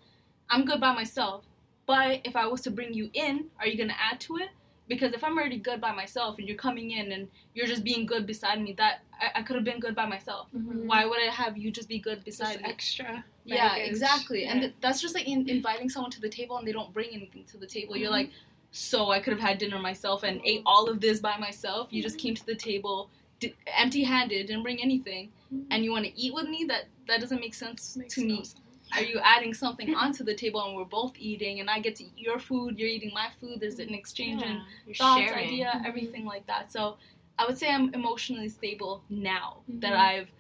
I'm 0.50 0.66
good 0.66 0.80
by 0.82 0.94
myself. 0.94 1.46
But 1.86 2.22
if 2.24 2.36
I 2.36 2.46
was 2.48 2.62
to 2.62 2.72
bring 2.72 2.94
you 2.94 3.10
in, 3.14 3.50
are 3.60 3.68
you 3.68 3.78
going 3.78 3.90
to 3.90 4.00
add 4.02 4.20
to 4.22 4.38
it? 4.38 4.50
Because 4.88 5.14
if 5.14 5.24
I'm 5.24 5.38
already 5.38 5.58
good 5.60 5.80
by 5.80 5.92
myself 5.92 6.40
and 6.40 6.48
you're 6.48 6.58
coming 6.58 6.90
in 6.92 7.12
and 7.12 7.30
you're 7.54 7.68
just 7.68 7.84
being 7.84 8.08
good 8.08 8.26
beside 8.26 8.60
me, 8.62 8.74
that 8.74 9.02
I, 9.22 9.40
I 9.40 9.42
could 9.44 9.56
have 9.56 9.66
been 9.66 9.80
good 9.80 9.96
by 9.96 10.06
myself. 10.06 10.48
Mhm. 10.56 10.86
Why 10.86 11.06
would 11.06 11.20
I 11.20 11.32
have 11.32 11.58
you 11.58 11.72
just 11.72 11.90
be 11.90 12.00
good 12.00 12.16
Just 12.24 12.26
beside 12.40 12.62
me? 12.62 12.70
extra. 12.70 13.24
Yeah, 13.46 13.70
baggage. 13.70 13.90
exactly. 13.90 14.46
And 14.46 14.62
th- 14.62 14.74
that's 14.82 15.02
just 15.02 15.16
like 15.16 15.28
in- 15.28 15.50
inviting 15.50 15.90
someone 15.90 16.12
to 16.12 16.22
the 16.22 16.30
table 16.30 16.58
and 16.58 16.68
they 16.68 16.72
don't 16.72 16.94
bring 16.94 17.10
anything 17.12 17.44
to 17.46 17.58
the 17.58 17.66
table. 17.68 17.98
You're 17.98 18.10
Mhm. 18.10 18.14
like, 18.22 18.32
so 18.72 19.10
I 19.12 19.20
could 19.20 19.34
have 19.34 19.42
had 19.42 19.58
dinner 19.58 19.80
myself 19.80 20.24
and 20.24 20.40
ate 20.46 20.62
all 20.66 20.90
of 20.90 21.02
this 21.02 21.20
by 21.20 21.38
myself. 21.38 21.92
You 21.92 22.02
just 22.04 22.18
Mm-hmm. 22.18 22.22
came 22.28 22.36
to 22.36 22.46
the 22.46 22.56
table 22.56 23.10
d- 23.40 23.54
empty-handed, 23.78 24.48
didn't 24.48 24.64
bring 24.64 24.82
anything, 24.82 25.32
Mhm. 25.54 25.66
and 25.72 25.84
you 25.84 25.92
want 25.92 26.06
to 26.06 26.18
eat 26.20 26.34
with 26.34 26.48
me? 26.50 26.66
That 26.66 26.86
that 27.08 27.20
doesn't 27.22 27.40
make 27.40 27.56
sense 27.56 27.96
Makes 27.98 28.14
to 28.16 28.22
no 28.22 28.36
me. 28.36 28.44
sense. 28.44 28.56
Are 28.94 29.02
you 29.04 29.20
adding 29.24 29.54
something 29.54 29.94
onto 30.04 30.24
the 30.24 30.36
table 30.36 30.62
and 30.66 30.76
we're 30.76 30.84
both 30.86 31.14
eating, 31.18 31.60
and 31.60 31.70
I 31.70 31.80
get 31.80 31.96
to 31.98 32.04
eat 32.04 32.18
your 32.18 32.38
food, 32.40 32.78
you're 32.78 32.90
eating 32.90 33.12
my 33.14 33.30
food. 33.40 33.60
There's 33.60 33.80
an 33.80 33.94
exchange 33.94 34.42
and 34.44 34.58
Yeah, 34.60 34.66
you're 34.86 34.96
thoughts, 34.96 35.22
sharing. 35.22 35.48
idea, 35.48 35.72
Mhm. 35.76 35.86
everything 35.88 36.26
like 36.26 36.46
that. 36.48 36.72
So 36.72 36.98
I 37.40 37.46
would 37.46 37.58
say 37.58 37.70
I'm 37.72 37.94
emotionally 37.94 38.50
stable 38.50 39.02
now 39.10 39.64
that 39.68 39.94
Mhm. 39.94 39.98
I've 39.98 40.32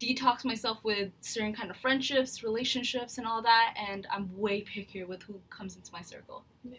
detoxed 0.00 0.44
myself 0.44 0.82
with 0.82 1.12
certain 1.20 1.52
kind 1.52 1.70
of 1.70 1.76
friendships, 1.76 2.42
relationships, 2.42 3.18
and 3.18 3.26
all 3.26 3.42
that, 3.42 3.74
and 3.76 4.06
I'm 4.10 4.36
way 4.38 4.62
pickier 4.62 5.06
with 5.06 5.22
who 5.24 5.40
comes 5.50 5.76
into 5.76 5.92
my 5.92 6.00
circle. 6.02 6.44
Yeah. 6.64 6.78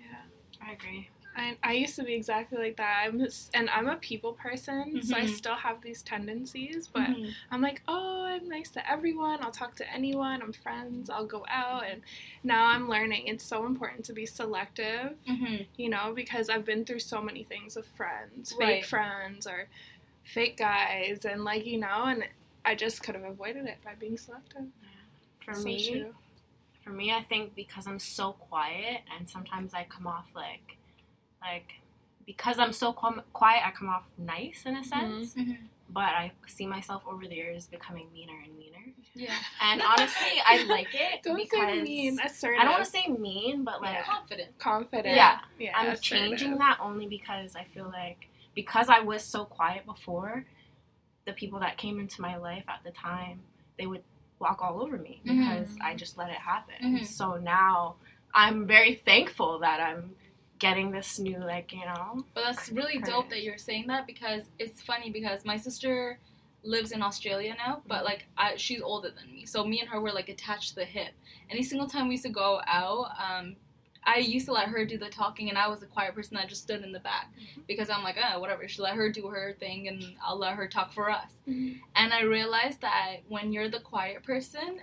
I 0.62 0.72
agree. 0.72 1.10
I, 1.40 1.58
I 1.64 1.74
used 1.74 1.96
to 1.96 2.04
be 2.04 2.14
exactly 2.14 2.58
like 2.58 2.76
that. 2.78 3.04
I'm 3.06 3.18
just, 3.18 3.50
and 3.54 3.70
I'm 3.70 3.88
a 3.88 3.96
people 3.96 4.34
person, 4.34 5.02
so 5.02 5.16
I 5.16 5.22
Mhm. 5.22 5.30
still 5.30 5.56
have 5.56 5.82
these 5.82 6.02
tendencies. 6.04 6.88
But 6.88 7.10
Mhm. 7.10 7.34
I'm 7.50 7.62
like, 7.62 7.82
oh, 7.88 8.26
I'm 8.26 8.48
nice 8.50 8.70
to 8.72 8.92
everyone. 8.92 9.42
I'll 9.42 9.52
talk 9.52 9.76
to 9.78 9.90
anyone. 9.92 10.42
I'm 10.42 10.52
friends. 10.52 11.10
I'll 11.10 11.26
go 11.26 11.46
out. 11.50 11.86
And 11.86 12.02
now 12.44 12.66
I'm 12.66 12.90
learning 12.90 13.28
it's 13.28 13.46
so 13.46 13.66
important 13.66 14.04
to 14.06 14.14
be 14.14 14.26
selective, 14.26 15.16
Mhm. 15.28 15.66
you 15.78 15.90
know, 15.90 16.12
because 16.14 16.50
I've 16.50 16.66
been 16.66 16.84
through 16.84 17.00
so 17.00 17.22
many 17.22 17.44
things 17.46 17.76
with 17.78 17.88
friends, 17.88 18.52
fake 18.52 18.60
Right. 18.60 18.86
friends 18.86 19.48
or 19.48 19.70
fake 20.26 20.58
guys, 20.58 21.24
and 21.26 21.44
like 21.46 21.66
you 21.66 21.78
know, 21.80 22.04
and 22.06 22.28
I 22.66 22.76
just 22.76 23.02
could 23.02 23.16
have 23.16 23.24
avoided 23.24 23.66
it 23.66 23.78
by 23.84 23.96
being 23.96 24.18
selective. 24.18 24.68
For 25.46 25.54
So 25.54 25.70
me, 25.70 25.90
true. 25.90 26.16
for 26.84 26.90
me, 26.90 27.14
I 27.14 27.24
think 27.24 27.56
because 27.56 27.88
I'm 27.88 28.00
so 28.00 28.34
quiet 28.34 29.02
and 29.16 29.30
sometimes 29.30 29.74
I 29.74 29.86
come 29.86 30.06
off 30.06 30.28
like, 30.36 30.78
like, 31.42 31.74
because 32.26 32.60
I'm 32.60 32.74
so 32.74 32.94
qu- 32.94 33.22
quiet, 33.34 33.64
I 33.66 33.72
come 33.72 33.90
off 33.90 34.06
nice 34.18 34.64
in 34.66 34.76
a 34.78 34.84
sense. 34.84 35.34
Mhm. 35.36 35.58
But 35.92 36.14
I 36.14 36.32
see 36.46 36.68
myself 36.68 37.02
over 37.08 37.26
the 37.28 37.34
years 37.36 37.66
becoming 37.66 38.08
meaner 38.14 38.40
and 38.44 38.56
meaner. 38.60 38.94
Yeah. 39.16 39.34
And 39.60 39.82
honestly, 39.82 40.40
I 40.46 40.64
like 40.66 40.94
it 40.94 41.22
Don't 41.24 41.36
because 41.36 41.50
say 41.78 41.82
mean, 41.82 42.20
assertive. 42.24 42.60
I 42.60 42.64
don't 42.64 42.74
want 42.74 42.86
to 42.86 42.92
say 42.92 43.08
mean, 43.08 43.64
but 43.64 43.82
like 43.82 43.94
Yeah. 43.96 44.04
Confident. 44.04 44.58
confident. 44.60 45.16
Yeah. 45.16 45.40
yeah 45.58 45.72
I'm 45.76 45.88
assertive. 45.88 46.02
changing 46.04 46.58
that 46.60 46.78
only 46.80 47.08
because 47.08 47.56
I 47.56 47.64
feel 47.64 47.90
like 47.92 48.28
because 48.54 48.88
I 48.90 49.00
was 49.00 49.24
so 49.24 49.46
quiet 49.46 49.86
before, 49.88 50.46
the 51.26 51.34
people 51.34 51.60
that 51.62 51.78
came 51.78 52.00
into 52.00 52.22
my 52.22 52.38
life 52.38 52.66
at 52.68 52.82
the 52.84 52.92
time, 52.92 53.42
they 53.80 53.88
would 53.88 54.04
walk 54.38 54.62
all 54.62 54.82
over 54.82 54.98
me 54.98 55.22
Mhm. 55.26 55.40
because 55.40 55.76
I 55.82 55.96
just 55.96 56.18
let 56.20 56.30
it 56.30 56.36
happen. 56.38 56.76
Mhm. 57.00 57.06
So 57.08 57.38
now 57.38 57.96
I'm 58.34 58.68
very 58.68 58.94
thankful 58.96 59.58
that 59.60 59.80
I'm 59.82 60.16
getting 60.60 60.92
this 60.92 61.20
new 61.20 61.40
like, 61.40 61.74
you 61.74 61.86
know. 61.86 62.26
But 62.34 62.44
that's 62.46 62.70
really 62.70 62.94
Correct. 63.00 63.08
dope 63.08 63.30
that 63.30 63.44
you're 63.44 63.58
saying 63.58 63.88
that 63.88 64.06
because 64.06 64.44
it's 64.60 64.82
funny 64.82 65.10
because 65.10 65.46
my 65.46 65.58
sister 65.58 66.20
lives 66.64 66.92
in 66.92 67.02
Australia 67.02 67.56
now, 67.58 67.82
but 67.88 68.04
like 68.04 68.26
I, 68.38 68.58
she's 68.58 68.82
older 68.82 69.10
than 69.10 69.34
me, 69.34 69.46
so 69.46 69.66
me 69.66 69.80
and 69.80 69.90
her 69.90 70.02
were 70.02 70.12
like 70.12 70.30
attached 70.30 70.70
to 70.70 70.76
the 70.76 70.86
hip. 70.86 71.14
Any 71.50 71.64
single 71.64 71.88
time 71.88 72.08
we 72.08 72.16
used 72.16 72.26
to 72.26 72.30
go 72.30 72.62
out, 72.68 73.12
um, 73.18 73.56
I 74.04 74.18
used 74.18 74.46
to 74.48 74.54
let 74.54 74.68
her 74.68 74.86
do 74.86 74.98
the 74.98 75.10
talking, 75.10 75.50
and 75.50 75.58
I 75.58 75.68
was 75.68 75.82
a 75.84 75.86
quiet 75.86 76.16
person 76.16 76.36
that 76.36 76.50
just 76.50 76.62
stood 76.62 76.84
in 76.84 76.92
the 76.92 77.00
back 77.00 77.32
because 77.68 77.90
I'm 77.90 78.04
like, 78.04 78.18
oh, 78.22 78.40
whatever. 78.40 78.68
She 78.68 78.82
let 78.82 78.96
her 78.96 79.10
do 79.10 79.28
her 79.28 79.56
thing, 79.60 79.88
and 79.88 80.04
I'll 80.26 80.38
let 80.38 80.56
her 80.56 80.68
talk 80.68 80.92
for 80.94 81.10
us. 81.10 81.32
Mhm. 81.48 81.80
And 81.96 82.14
I 82.14 82.22
realized 82.22 82.82
that 82.82 83.18
when 83.28 83.54
you're 83.54 83.70
the 83.70 83.80
quiet 83.80 84.24
person, 84.24 84.82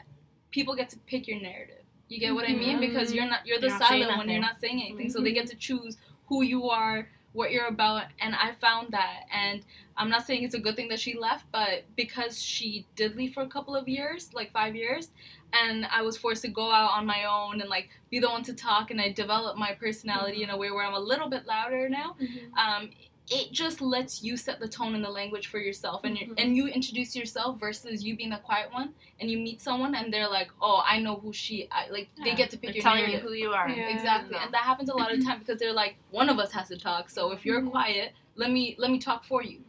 people 0.50 0.74
get 0.74 0.88
to 0.90 0.98
pick 1.00 1.28
your 1.28 1.40
narrative. 1.40 1.75
You 2.08 2.20
get 2.20 2.34
what 2.34 2.48
I 2.48 2.52
mean? 2.52 2.78
Because 2.80 3.12
you're 3.12 3.26
not 3.28 3.46
you're 3.46 3.58
the 3.60 3.68
You're 3.68 3.78
silent 3.78 4.16
one. 4.16 4.28
You're 4.28 4.40
not 4.40 4.60
saying 4.60 4.80
anything, 4.82 5.10
so 5.10 5.20
they 5.20 5.32
get 5.32 5.46
to 5.48 5.56
choose 5.56 5.96
who 6.28 6.42
you 6.42 6.68
are, 6.70 7.08
what 7.32 7.50
you're 7.50 7.66
about. 7.66 8.04
And 8.20 8.34
I 8.34 8.52
found 8.60 8.92
that, 8.92 9.24
and 9.32 9.62
I'm 9.96 10.08
not 10.08 10.24
saying 10.26 10.44
it's 10.44 10.54
a 10.54 10.60
good 10.60 10.76
thing 10.76 10.88
that 10.88 11.00
she 11.00 11.18
left, 11.18 11.46
but 11.52 11.84
because 11.96 12.40
she 12.40 12.86
did 12.94 13.16
leave 13.16 13.32
for 13.34 13.42
a 13.42 13.48
couple 13.48 13.74
of 13.74 13.88
years, 13.88 14.30
like 14.34 14.52
five 14.52 14.76
years, 14.76 15.08
and 15.52 15.86
I 15.86 16.02
was 16.02 16.16
forced 16.16 16.42
to 16.42 16.48
go 16.48 16.70
out 16.70 16.90
on 16.92 17.06
my 17.06 17.24
own 17.24 17.60
and 17.60 17.68
like 17.70 17.88
be 18.10 18.20
the 18.20 18.28
one 18.28 18.42
to 18.44 18.54
talk, 18.54 18.90
and 18.90 19.00
I 19.00 19.10
developed 19.12 19.58
my 19.58 19.72
personality 19.72 20.42
in 20.44 20.50
a 20.50 20.56
way 20.56 20.70
where 20.70 20.84
I'm 20.84 20.94
a 20.94 21.00
little 21.00 21.28
bit 21.28 21.46
louder 21.46 21.88
now 21.88 22.16
Mhm. 22.20 22.52
um, 22.56 22.90
it 23.28 23.50
just 23.52 23.80
lets 23.80 24.22
you 24.22 24.36
set 24.36 24.60
the 24.60 24.68
tone 24.68 24.94
and 24.94 25.04
the 25.04 25.10
language 25.10 25.48
for 25.48 25.58
yourself 25.58 26.04
and 26.04 26.16
you 26.16 26.26
Mhm. 26.28 26.34
and 26.38 26.56
you 26.56 26.68
introduce 26.68 27.16
yourself 27.16 27.58
versus 27.58 28.04
you 28.04 28.16
being 28.16 28.30
the 28.30 28.36
quiet 28.36 28.72
one 28.72 28.94
and 29.18 29.28
you 29.30 29.38
meet 29.38 29.60
someone 29.60 29.94
and 29.96 30.12
they're 30.12 30.28
like 30.28 30.48
oh 30.60 30.80
i 30.86 31.00
know 31.00 31.16
who 31.16 31.32
she 31.32 31.66
I, 31.72 31.88
like 31.90 32.08
they 32.22 32.34
get 32.34 32.50
to 32.50 32.56
pick 32.56 32.68
They're 32.68 32.74
your 32.76 32.82
telling 32.82 33.00
narrative 33.06 33.22
you 33.24 33.28
who 33.28 33.34
you 33.34 33.50
are. 33.52 33.68
Yeah. 33.68 33.88
exactly 33.88 34.36
and 34.36 34.54
that 34.54 34.62
happens 34.62 34.90
a 34.90 34.94
lot 34.96 35.12
of 35.12 35.18
time 35.24 35.40
because 35.40 35.58
they're 35.58 35.72
like 35.72 35.96
one 36.10 36.28
of 36.28 36.38
us 36.38 36.52
has 36.52 36.68
to 36.68 36.78
talk 36.78 37.10
so 37.10 37.32
if 37.32 37.44
you're 37.44 37.62
Mhm. 37.62 37.70
quiet 37.70 38.12
let 38.36 38.50
me 38.52 38.76
let 38.78 38.90
me 38.92 38.98
talk 38.98 39.24
for 39.24 39.42
you 39.42 39.64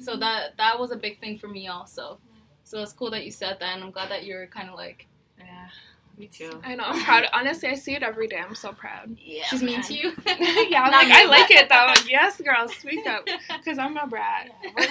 so 0.00 0.16
that 0.16 0.56
that 0.58 0.78
was 0.78 0.90
a 0.90 0.96
big 0.96 1.18
thing 1.20 1.38
for 1.38 1.48
me 1.48 1.66
also 1.68 2.20
so 2.64 2.82
it's 2.82 2.92
cool 2.92 3.10
that 3.10 3.24
you 3.24 3.30
said 3.30 3.56
that 3.60 3.74
and 3.74 3.82
i'm 3.82 3.90
glad 3.90 4.10
that 4.10 4.24
you're 4.26 4.46
kind 4.48 4.68
of 4.68 4.74
like 4.74 5.00
Yeah. 5.00 5.17
Me 6.18 6.26
too. 6.26 6.60
I 6.64 6.74
know. 6.74 6.84
I'm 6.84 7.02
proud. 7.04 7.24
Honestly, 7.32 7.68
I 7.68 7.74
see 7.74 7.94
it 7.94 8.02
every 8.02 8.26
day. 8.26 8.38
I'm 8.38 8.54
so 8.54 8.72
proud. 8.72 9.16
Yeah. 9.18 9.44
she's 9.44 9.62
mean 9.62 9.82
to 9.82 9.94
you 9.94 10.12
yeah, 10.26 10.82
I'm 10.82 10.90
like, 10.92 11.06
me, 11.08 11.14
I 11.14 11.24
like 11.26 11.48
but- 11.48 11.56
it 11.56 11.68
though. 11.68 11.94
Yes, 12.08 12.40
girl, 12.40 12.68
speak 12.68 13.06
up. 13.06 13.26
Because 13.56 13.78
I'm 13.78 13.96
a 13.96 14.06
brat. 14.06 14.50
Yeah, 14.64 14.70
we're 14.76 14.82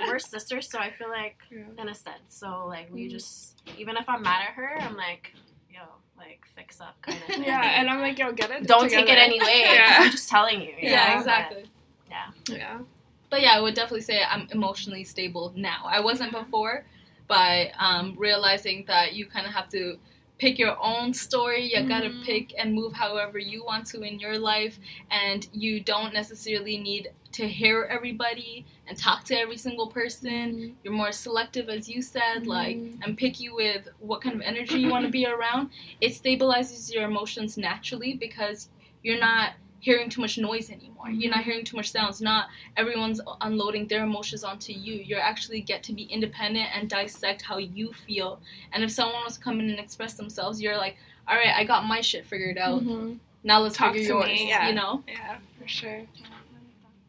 like 0.00 0.08
we're 0.08 0.18
sisters, 0.18 0.68
so 0.70 0.78
I 0.78 0.90
feel 0.90 1.10
like 1.10 1.36
Yeah. 1.50 1.64
in 1.82 1.88
a 1.88 1.94
sense. 1.94 2.28
So 2.28 2.66
like 2.66 2.90
we 2.92 3.06
Mhm. 3.06 3.10
just 3.10 3.60
even 3.78 3.96
if 3.96 4.08
I'm 4.08 4.22
mad 4.22 4.42
at 4.48 4.54
her, 4.54 4.78
I'm 4.80 4.96
like, 4.96 5.34
yo, 5.70 5.80
like 6.16 6.40
fix 6.56 6.80
up 6.80 7.00
kind 7.02 7.18
of 7.18 7.24
thing. 7.24 7.44
Yeah, 7.44 7.60
and 7.80 7.90
I'm 7.90 8.00
like, 8.00 8.18
yo, 8.18 8.32
get 8.32 8.50
it. 8.50 8.66
don't 8.66 8.84
take 8.88 8.92
it 8.92 9.00
together. 9.00 9.20
anyway. 9.20 9.62
Yeah. 9.64 9.96
I'm 10.00 10.10
just 10.10 10.28
telling 10.30 10.60
you. 10.62 10.68
you 10.80 10.90
yeah 10.90 11.12
know? 11.14 11.18
exactly 11.18 11.64
Yeah. 12.08 12.26
Yeah. 12.48 12.78
But 13.28 13.42
yeah, 13.42 13.52
I 13.54 13.60
would 13.60 13.74
definitely 13.74 14.00
say 14.02 14.22
I'm 14.24 14.48
emotionally 14.50 15.04
stable 15.04 15.52
now. 15.54 15.82
I 15.86 16.00
wasn't 16.00 16.32
before, 16.32 16.84
but 17.28 17.68
um, 17.78 18.14
realizing 18.18 18.84
that 18.88 19.12
you 19.12 19.26
kind 19.26 19.46
of 19.46 19.52
have 19.52 19.68
to 19.70 19.98
pick 20.40 20.58
your 20.58 20.76
own 20.82 21.12
story. 21.12 21.70
You 21.72 21.82
gotta 21.86 22.08
Mhm. 22.08 22.24
pick 22.24 22.54
and 22.58 22.72
move 22.74 22.94
however 22.94 23.38
you 23.38 23.62
want 23.62 23.86
to 23.88 24.00
in 24.02 24.18
your 24.18 24.38
life, 24.38 24.80
and 25.10 25.46
you 25.52 25.80
don't 25.80 26.14
necessarily 26.14 26.78
need 26.78 27.12
to 27.32 27.46
hear 27.46 27.86
everybody 27.90 28.64
and 28.88 28.96
talk 28.96 29.22
to 29.24 29.34
every 29.38 29.58
single 29.58 29.86
person. 29.88 30.76
You're 30.82 30.94
more 30.94 31.12
selective, 31.12 31.68
as 31.68 31.88
you 31.88 32.00
said, 32.02 32.46
like 32.46 32.76
Mhm. 32.78 32.98
and 33.04 33.16
picky 33.18 33.50
with 33.50 33.88
what 34.00 34.22
kind 34.22 34.34
of 34.34 34.40
energy 34.40 34.80
you 34.80 34.88
want 34.90 35.04
to 35.04 35.10
be 35.12 35.26
around. 35.26 35.70
It 36.00 36.12
stabilizes 36.12 36.92
your 36.92 37.04
emotions 37.04 37.56
naturally 37.58 38.14
because 38.14 38.70
you're 39.02 39.20
not 39.20 39.52
hearing 39.80 40.08
too 40.10 40.20
much 40.20 40.38
noise 40.38 40.70
anymore. 40.70 41.10
You're 41.10 41.30
not 41.30 41.44
hearing 41.44 41.64
too 41.64 41.76
much 41.76 41.90
sounds. 41.90 42.20
Not 42.20 42.48
everyone's 42.76 43.20
unloading 43.40 43.86
their 43.88 44.04
emotions 44.04 44.44
onto 44.44 44.72
you. 44.72 44.94
You 44.94 45.16
actually 45.16 45.60
get 45.62 45.82
to 45.84 45.92
be 45.92 46.02
independent 46.04 46.68
and 46.74 46.88
dissect 46.88 47.42
how 47.42 47.56
you 47.58 47.92
feel. 47.92 48.40
And 48.72 48.84
if 48.84 48.90
someone 48.90 49.22
was 49.24 49.38
to 49.38 49.40
come 49.44 49.58
in 49.60 49.70
and 49.70 49.80
express 49.80 50.14
themselves, 50.14 50.60
you're 50.60 50.76
like, 50.76 50.96
all 51.26 51.36
right, 51.36 51.54
I 51.56 51.64
got 51.64 51.84
my 51.86 52.00
shit 52.00 52.26
figured 52.26 52.58
out. 52.58 52.82
Mhm. 52.82 53.18
Now 53.42 53.60
let's 53.60 53.76
Talk 53.76 53.94
figure 53.94 54.08
to 54.08 54.14
yours. 54.14 54.26
me, 54.26 54.48
yeah. 54.48 54.68
You 54.68 54.74
know? 54.74 55.02
Yeah, 55.08 55.38
for 55.60 55.66
sure. 55.66 56.02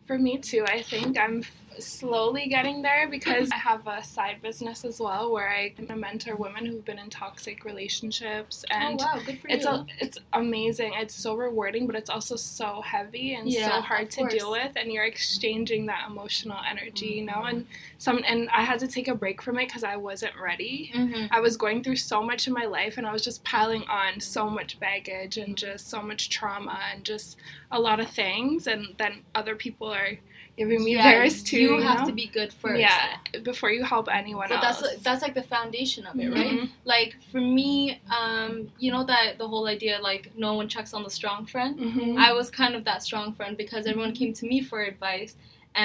For 0.07 0.17
me 0.17 0.37
too, 0.37 0.63
I 0.67 0.81
think 0.81 1.17
I'm 1.19 1.43
slowly 1.85 2.47
getting 2.47 2.81
there 2.81 3.07
because 3.09 3.49
I 3.51 3.55
have 3.55 3.87
a 3.87 4.03
side 4.03 4.41
business 4.41 4.85
as 4.85 4.99
well 4.99 5.31
where 5.31 5.49
I 5.49 5.73
mentor 6.01 6.35
women 6.35 6.65
who've 6.65 6.83
been 6.83 6.99
in 6.99 7.09
toxic 7.09 7.63
relationships 7.63 8.65
and 8.69 8.99
oh 9.01 9.05
wow, 9.05 9.21
good 9.25 9.39
for 9.39 9.47
it's 9.47 9.65
you. 9.65 9.71
a, 9.71 9.85
it's 9.99 10.17
amazing. 10.33 10.93
It's 10.95 11.13
so 11.13 11.35
rewarding, 11.35 11.87
but 11.87 11.95
it's 11.95 12.09
also 12.09 12.35
so 12.35 12.81
heavy 12.81 13.35
and 13.35 13.49
Yeah, 13.49 13.69
so 13.69 13.81
hard 13.81 14.09
to 14.11 14.27
deal 14.27 14.51
with. 14.51 14.71
And 14.75 14.91
you're 14.91 15.05
exchanging 15.05 15.85
that 15.87 16.07
emotional 16.09 16.57
energy, 16.69 17.07
you 17.07 17.25
know. 17.25 17.33
Mm-hmm. 17.33 17.47
And 17.47 17.67
some 17.97 18.23
and 18.27 18.49
I 18.49 18.63
had 18.63 18.79
to 18.79 18.87
take 18.87 19.07
a 19.07 19.15
break 19.15 19.41
from 19.41 19.57
it 19.59 19.67
because 19.67 19.83
I 19.83 19.95
wasn't 19.95 20.33
ready. 20.41 20.91
Mhm. 20.93 21.27
I 21.31 21.39
was 21.39 21.55
going 21.57 21.83
through 21.83 21.97
so 21.97 22.23
much 22.23 22.47
in 22.47 22.53
my 22.53 22.65
life, 22.65 22.97
and 22.97 23.05
I 23.05 23.13
was 23.13 23.23
just 23.23 23.43
piling 23.43 23.83
on 23.83 24.19
so 24.19 24.49
much 24.49 24.79
baggage 24.79 25.37
and 25.37 25.57
just 25.57 25.89
so 25.89 26.01
much 26.01 26.29
trauma 26.29 26.79
and 26.91 27.05
just 27.05 27.37
a 27.71 27.79
lot 27.79 27.99
of 27.99 28.09
things. 28.09 28.67
And 28.67 28.95
then 28.97 29.21
other 29.35 29.55
people 29.55 29.87
are 29.93 30.17
giving 30.61 30.83
me 30.83 30.93
Yeah, 30.95 31.03
theirs 31.11 31.41
too. 31.43 31.57
You 31.59 31.75
You, 31.77 31.81
have 31.81 32.01
know? 32.01 32.07
to 32.07 32.13
be 32.13 32.27
good 32.27 32.51
first. 32.53 32.79
yeah 32.79 33.17
before 33.43 33.71
you 33.71 33.83
help 33.83 34.07
anyone 34.21 34.47
But 34.49 34.63
else. 34.63 34.81
that's 34.81 35.01
that's 35.05 35.21
like 35.25 35.33
the 35.41 35.47
foundation 35.55 36.05
of 36.05 36.15
it, 36.23 36.29
right? 36.39 36.51
Mhm. 36.59 36.69
like 36.93 37.11
for 37.31 37.41
me 37.59 37.99
um 38.19 38.51
you 38.83 38.89
know 38.93 39.03
that 39.13 39.27
the 39.41 39.47
whole 39.51 39.65
idea 39.77 39.95
like 40.11 40.23
no 40.45 40.51
one 40.59 40.67
checks 40.73 40.91
on 40.97 41.01
the 41.07 41.09
strong 41.19 41.39
friend 41.53 41.73
Mhm. 41.79 42.17
i 42.27 42.29
was 42.39 42.47
kind 42.61 42.73
of 42.77 42.81
that 42.89 42.99
strong 43.09 43.27
friend 43.37 43.53
because 43.63 43.83
everyone 43.91 44.13
came 44.21 44.31
to 44.39 44.45
me 44.51 44.57
for 44.69 44.79
advice 44.93 45.33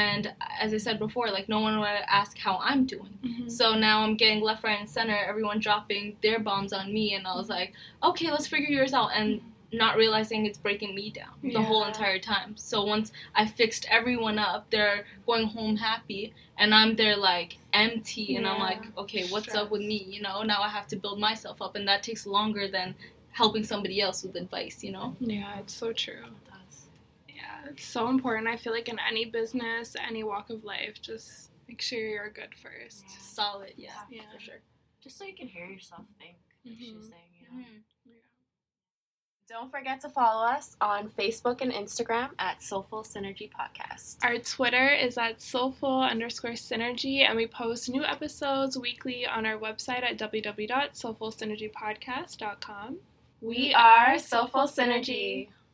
and 0.04 0.22
as 0.64 0.70
i 0.76 0.78
said 0.86 0.96
before 1.06 1.26
like 1.38 1.46
no 1.48 1.60
one 1.66 1.74
would 1.82 2.00
ask 2.20 2.32
how 2.46 2.54
i'm 2.70 2.82
doing 2.94 3.14
Mhm. 3.24 3.46
so 3.58 3.64
now 3.88 3.96
i'm 4.04 4.16
getting 4.22 4.40
left 4.48 4.62
right 4.64 4.80
and 4.82 4.90
center 4.98 5.16
everyone 5.30 5.58
dropping 5.68 6.04
their 6.24 6.38
bombs 6.48 6.72
on 6.80 6.86
me 6.96 7.06
and 7.16 7.22
i 7.30 7.34
was 7.40 7.48
like 7.56 7.70
okay 8.08 8.28
let's 8.34 8.48
figure 8.54 8.72
yours 8.78 8.92
out 9.00 9.10
and 9.18 9.30
not 9.72 9.96
realizing 9.96 10.46
it's 10.46 10.58
breaking 10.58 10.94
me 10.94 11.10
down 11.10 11.32
the 11.42 11.60
whole 11.60 11.84
entire 11.84 12.18
time 12.18 12.56
so 12.56 12.84
once 12.84 13.10
i 13.34 13.44
fixed 13.44 13.84
everyone 13.90 14.38
up 14.38 14.68
they're 14.70 15.04
going 15.26 15.46
home 15.48 15.76
happy 15.76 16.32
and 16.56 16.72
i'm 16.74 16.94
there 16.96 17.16
like 17.16 17.58
empty 17.72 18.36
and 18.36 18.46
i'm 18.46 18.60
like 18.60 18.82
okay 18.96 19.26
what's 19.28 19.54
up 19.54 19.70
with 19.70 19.80
me 19.80 20.04
you 20.08 20.20
know 20.22 20.42
now 20.42 20.60
i 20.62 20.68
have 20.68 20.86
to 20.86 20.96
build 20.96 21.18
myself 21.18 21.60
up 21.60 21.74
and 21.74 21.86
that 21.88 22.02
takes 22.02 22.26
longer 22.26 22.68
than 22.68 22.94
helping 23.32 23.64
somebody 23.64 24.00
else 24.00 24.22
with 24.22 24.36
advice 24.36 24.82
you 24.84 24.92
know 24.92 25.14
Yeah, 25.20 25.58
it's 25.58 25.74
so 25.74 25.92
true. 25.92 26.22
That's- 26.48 26.86
Yeah, 27.28 27.68
it's 27.70 27.84
so 27.84 28.08
important. 28.08 28.48
I 28.48 28.56
feel 28.56 28.72
like 28.72 28.88
in 28.88 28.98
any 28.98 29.26
business, 29.26 29.94
any 30.00 30.22
walk 30.24 30.48
of 30.48 30.64
life, 30.64 31.02
just 31.02 31.50
make 31.68 31.82
sure 31.82 31.98
you're 31.98 32.30
good 32.30 32.54
first. 32.54 33.04
solid 33.20 33.74
yeah, 33.76 33.90
Yeah. 34.10 34.22
for 34.32 34.40
sure 34.40 34.60
Just 35.02 35.18
so 35.18 35.24
you 35.24 35.34
can 35.34 35.48
hear 35.48 35.66
yourself 35.66 36.04
think. 36.18 36.36
Like 36.64 36.78
she 36.78 36.92
was 36.94 37.06
Mhm. 37.06 37.10
saying, 37.10 37.30
you 37.40 37.48
know. 37.58 37.64
Don't 39.48 39.70
forget 39.70 40.00
to 40.00 40.08
follow 40.08 40.44
us 40.44 40.76
on 40.80 41.08
Facebook 41.08 41.60
and 41.60 41.70
Instagram 41.70 42.30
at 42.36 42.64
Soulful 42.64 43.04
Synergy 43.04 43.48
Podcast. 43.48 44.16
Our 44.24 44.38
Twitter 44.38 44.88
is 44.88 45.16
at 45.16 45.40
soulful 45.40 46.02
underscore 46.02 46.50
synergy, 46.52 47.20
and 47.20 47.36
we 47.36 47.46
post 47.46 47.88
new 47.88 48.04
episodes 48.04 48.76
weekly 48.76 49.24
on 49.24 49.46
our 49.46 49.56
website 49.56 50.02
at 50.02 50.18
www.soulfulsynergypodcast.com. 50.18 52.96
We 53.40 53.72
are 53.72 54.18
Soulful 54.18 54.62
Synergy. 54.62 55.50